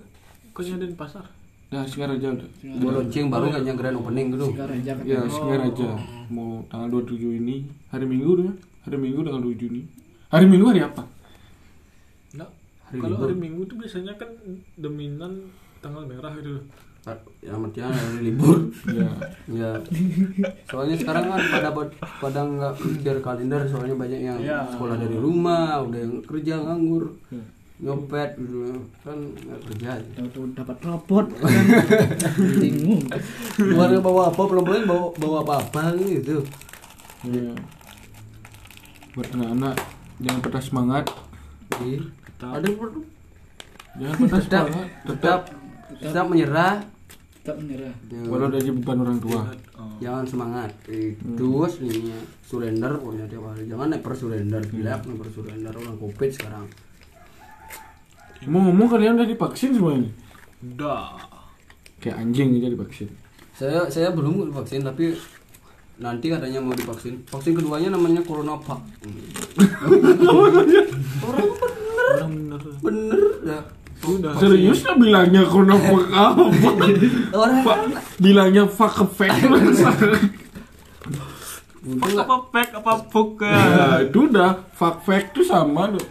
kayaknya 0.51 0.75
ada 0.75 0.87
di 0.87 0.97
pasar 0.97 1.25
Nah, 1.69 1.85
Singaraja 1.85 2.27
udah. 2.31 2.49
Gua 2.75 2.91
launching 2.95 3.27
baru 3.27 3.49
kayaknya 3.49 3.73
grand 3.73 3.97
opening 3.97 4.27
gitu 4.29 4.45
Sekarang 4.47 4.77
aja 4.77 4.93
Ya. 5.03 5.19
Singaraja. 5.25 5.89
Mau 6.27 6.61
tanggal 6.67 6.89
27 6.91 7.33
ini, 7.35 7.55
hari 7.87 8.05
Minggu 8.05 8.31
tuh. 8.35 8.53
Ya? 8.84 8.86
Hari 8.86 8.97
Minggu 8.99 9.19
tanggal 9.21 9.41
27 9.41 9.71
ini. 9.71 9.81
Hari 10.27 10.45
Minggu 10.45 10.65
hari 10.67 10.81
apa? 10.81 11.03
Nggak. 12.34 12.49
Hari 12.84 12.97
kalau 12.99 13.09
libur. 13.13 13.25
hari 13.25 13.36
minggu 13.39 13.61
tuh 13.63 13.75
biasanya 13.77 14.13
kan 14.13 14.29
dominan 14.75 15.31
tanggal 15.79 16.03
merah 16.03 16.31
gitu 16.36 16.59
yang 17.41 17.59
artinya 17.61 17.91
hari 17.91 18.19
libur 18.23 18.71
Ya. 18.88 19.11
ya 19.45 19.69
soalnya 20.63 20.95
sekarang 20.95 21.27
kan 21.27 21.41
pada 21.51 21.69
pada 21.99 22.39
nggak 22.41 22.73
mikir 22.79 23.19
kalender 23.19 23.67
soalnya 23.67 23.91
banyak 23.93 24.21
yang 24.21 24.39
Iya. 24.39 24.63
sekolah 24.69 24.95
dari 24.95 25.11
rumah 25.13 25.84
udah 25.84 25.99
yang 25.99 26.23
kerja 26.23 26.55
nganggur 26.57 27.11
Hmm. 27.27 27.43
nyopet 27.77 28.39
gitu 28.39 28.71
kan 29.03 29.19
nggak 29.19 29.59
kerja 29.67 29.89
Tahu-tahu 30.15 30.45
dapat 30.55 30.77
rapot 30.81 31.25
kan. 31.27 31.51
bingung 32.55 33.03
keluarga 33.53 33.99
bawa 33.99 34.31
apa 34.31 34.41
pelan 34.47 34.86
bawa 34.88 35.05
bawa 35.13 35.38
apa 35.41 35.53
apa 35.59 35.81
gitu 35.99 36.39
Ya. 37.25 37.51
Buat 39.14 39.30
anak-anak 39.38 39.76
jangan 40.18 40.39
patah 40.41 40.64
semangat. 40.64 41.05
Jadi, 41.70 42.01
ada 42.41 42.68
Jangan 43.93 44.16
patah 44.26 44.41
tetap 44.41 44.66
semangat. 44.66 44.89
tetap 45.05 45.39
tetap. 46.01 46.26
menyerah. 46.26 46.76
tak 47.43 47.55
menyerah. 47.59 47.93
Walau 48.26 48.49
dari 48.49 48.72
beban 48.74 49.03
orang 49.03 49.20
tua. 49.22 49.41
oh. 49.78 49.99
jangan 50.01 50.26
semangat. 50.26 50.72
Itu 50.89 51.47
aslinya 51.61 52.18
surrender. 52.41 52.97
Pokoknya 52.97 53.30
tiap 53.30 53.45
hari. 53.53 53.70
Jangan 53.70 53.88
never 53.93 54.14
surrender 54.18 54.61
gila 54.66 54.93
never 55.05 55.28
surrender 55.30 55.74
orang 55.78 55.95
covid 56.01 56.32
sekarang. 56.34 56.66
Mau 58.49 58.59
ngomong 58.59 58.89
kalian 58.91 59.16
udah 59.16 59.28
divaksin 59.30 59.78
semua 59.78 59.95
ini? 59.95 60.09
udah. 60.64 61.20
Kayak 61.99 62.18
anjing 62.24 62.59
aja 62.59 62.68
divaksin. 62.72 63.09
saya 63.53 63.86
saya 63.86 64.09
belum 64.09 64.49
divaksin 64.49 64.82
tapi 64.82 65.14
nanti 65.97 66.25
katanya 66.29 66.59
mau 66.59 66.73
divaksin. 66.73 67.21
Vaksin 67.29 67.53
keduanya 67.53 67.93
namanya 67.93 68.21
coronavac 68.25 68.81
orang 70.33 70.67
orang 71.23 72.31
bener. 72.31 72.61
Bener 72.81 73.21
ya. 73.45 73.59
Udah 74.03 74.35
Serius 74.35 74.83
lah 74.83 74.99
bilangnya 74.99 75.47
corona 75.47 75.79
apa? 75.79 75.95
orang 77.31 77.63
Pak, 77.63 77.77
bilangnya 78.19 78.63
fuck 78.67 78.99
effect. 79.07 79.37
Fuck 81.83 82.15
apa 82.15 82.35
pack 82.47 82.69
apa 82.79 82.91
fuck 83.11 83.43
Ya, 83.43 84.07
itu 84.07 84.31
udah 84.31 84.55
fuck 84.71 85.03
fact 85.03 85.35
tuh 85.35 85.43
sama 85.43 85.91
tuh. 85.91 86.03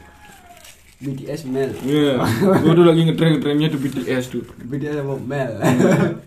BTS 1.00 1.48
Mel. 1.48 1.72
Iya, 1.82 2.20
gua 2.62 2.72
tuh 2.76 2.84
lagi 2.84 3.08
ngetren-ngetrennya 3.08 3.72
tuh 3.72 3.80
BTS 3.80 4.24
tuh. 4.30 4.44
BTS 4.68 5.00
sama 5.00 5.16
Mel? 5.18 5.50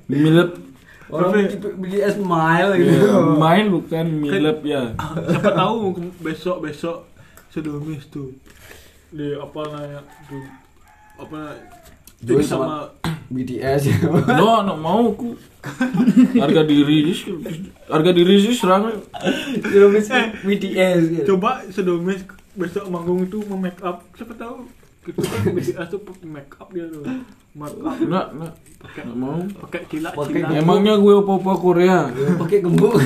Milep, 0.09 0.49
orang 1.15 1.47
BTS 1.79 2.15
Mile 2.19 2.71
gitu 2.79 2.93
ya, 2.99 3.15
main 3.39 3.65
bukan 3.71 4.05
milep 4.11 4.59
ya. 4.67 4.93
siapa 5.31 5.51
tahu 5.55 5.95
besok 6.19 6.67
besok 6.67 7.07
sedomis 7.49 8.03
tuh 8.11 8.35
di 9.15 9.31
apa 9.39 9.59
namanya 9.71 10.01
tuh 10.27 10.43
apa 11.15 11.55
jadi 12.19 12.43
sama, 12.43 12.65
sama 12.65 12.79
BTS 13.31 13.81
No, 14.39 14.63
no 14.63 14.73
mau 14.79 15.11
aku. 15.11 15.35
Harga 16.37 16.61
diri 16.61 17.09
sih, 17.09 17.33
harga 17.89 18.11
diri 18.13 18.37
sih 18.37 18.53
serang. 18.53 19.01
Jeromis 19.65 20.07
BTS 20.45 20.99
gitu. 21.11 21.35
coba 21.35 21.65
sedomis 21.73 22.21
besok 22.55 22.87
manggung 22.87 23.27
itu 23.27 23.43
mau 23.51 23.59
make 23.59 23.81
up 23.83 23.99
siapa 24.15 24.31
tahu 24.39 24.63
Itu 25.05 25.21
kan 25.21 25.85
tuh 25.85 26.01
make 26.25 26.49
up 26.57 26.73
dia 26.73 26.89
tuh. 26.89 27.05
Make 27.53 27.77
up 27.77 27.93
Enggak, 28.01 28.27
enggak. 28.33 28.53
pakai 28.81 29.03
mau. 29.13 29.37
pakai 29.69 29.81
kilat 29.85 30.13
Pakai 30.17 30.41
kilat. 30.41 30.59
Emangnya 30.65 30.97
gue 30.97 31.13
apa-apa 31.21 31.51
Korea? 31.61 32.09
pakai 32.41 32.57
gembok 32.65 32.97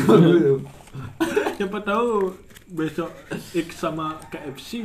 Siapa 1.59 1.77
tahu 1.83 2.31
besok 2.71 3.11
X 3.51 3.67
sama 3.83 4.15
KFC. 4.31 4.79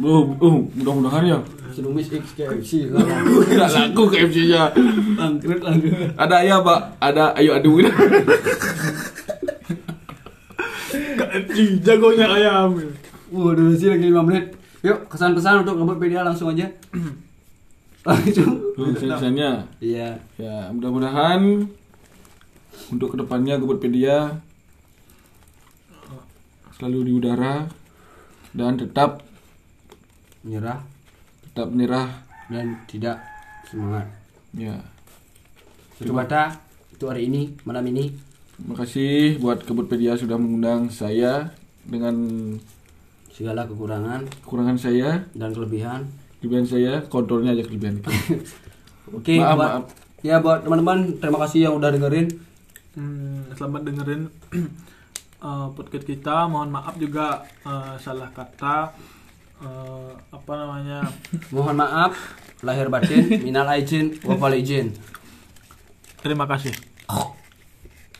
Oh, 0.00 0.32
oh 0.40 0.64
mudah-mudahan 0.72 1.24
ya. 1.28 1.38
Sinumis 1.72 2.08
X 2.08 2.32
KFC 2.36 2.88
Enggak 2.88 3.68
laku 3.76 4.08
KFC-nya. 4.08 4.72
langkrut 5.20 5.60
langkrut 5.60 6.16
Ada 6.16 6.34
ayam, 6.40 6.64
Pak. 6.64 6.80
Ada 7.04 7.24
ayo 7.36 7.52
adu. 7.52 7.84
KFC 11.20 11.84
jagonya 11.84 12.32
ayam. 12.32 12.80
Waduh 13.28 13.76
sih 13.76 13.92
lagi 13.92 14.08
5 14.08 14.24
menit 14.24 14.65
Yuk 14.84 15.08
kesan-pesan 15.08 15.64
untuk 15.64 15.80
Ngebutpedia 15.80 16.20
langsung 16.26 16.52
aja. 16.52 16.68
Langsung. 18.06 18.62
Sensasinya. 18.76 19.66
Iya. 19.82 20.14
Ya, 20.38 20.70
mudah-mudahan 20.70 21.66
untuk 22.92 23.14
ke 23.14 23.16
depannya 23.18 23.58
Gebotpedia 23.58 24.38
selalu 26.76 26.98
di 27.08 27.12
udara 27.16 27.66
dan 28.52 28.76
tetap 28.76 29.24
Menyerah 30.44 30.78
tetap 31.42 31.66
menyerah. 31.72 32.06
dan 32.46 32.78
tidak 32.86 33.18
semangat. 33.66 34.06
Ya, 34.54 34.78
Itu 35.98 36.14
bata 36.14 36.54
Itu 36.94 37.10
hari 37.10 37.26
ini 37.26 37.58
Malam 37.66 37.90
ini. 37.90 38.14
Terima 38.54 38.76
kasih 38.78 39.42
buat 39.42 39.66
Gebotpedia 39.66 40.14
sudah 40.14 40.38
mengundang 40.38 40.88
saya 40.94 41.50
dengan 41.82 42.14
Segala 43.36 43.68
kekurangan 43.68 44.24
kekurangan 44.40 44.80
saya, 44.80 45.28
dan 45.36 45.52
kelebihan 45.52 46.08
kelebihan 46.40 46.64
saya, 46.64 47.04
kontrolnya 47.12 47.52
aja 47.52 47.68
kelebihan. 47.68 48.00
Oke 49.16 49.36
Maaf, 49.36 49.54
buat 49.60 49.70
maaf. 49.76 49.84
Ya 50.24 50.40
buat 50.40 50.64
teman-teman 50.64 51.20
Terima 51.20 51.38
kasih 51.44 51.68
yang 51.68 51.76
udah 51.76 51.92
dengerin 51.92 52.32
Hmm, 52.96 53.44
selamat 53.52 53.92
dengerin 53.92 54.22
eh, 55.44 55.66
podcast 55.76 56.08
kita. 56.08 56.48
Mohon 56.48 56.80
maaf 56.80 56.96
juga 56.96 57.44
eh, 57.44 57.94
salah 58.00 58.32
kata 58.32 58.96
eh, 59.60 60.12
apa 60.32 60.52
namanya. 60.56 61.04
Mohon 61.54 61.76
maaf 61.84 62.16
Lahir 62.64 62.88
batin 62.88 63.44
Minal 63.44 63.68
aijin 63.68 64.16
Wafal 64.24 64.56
izin 64.56 64.96
Terima 66.24 66.48
kasih. 66.48 66.72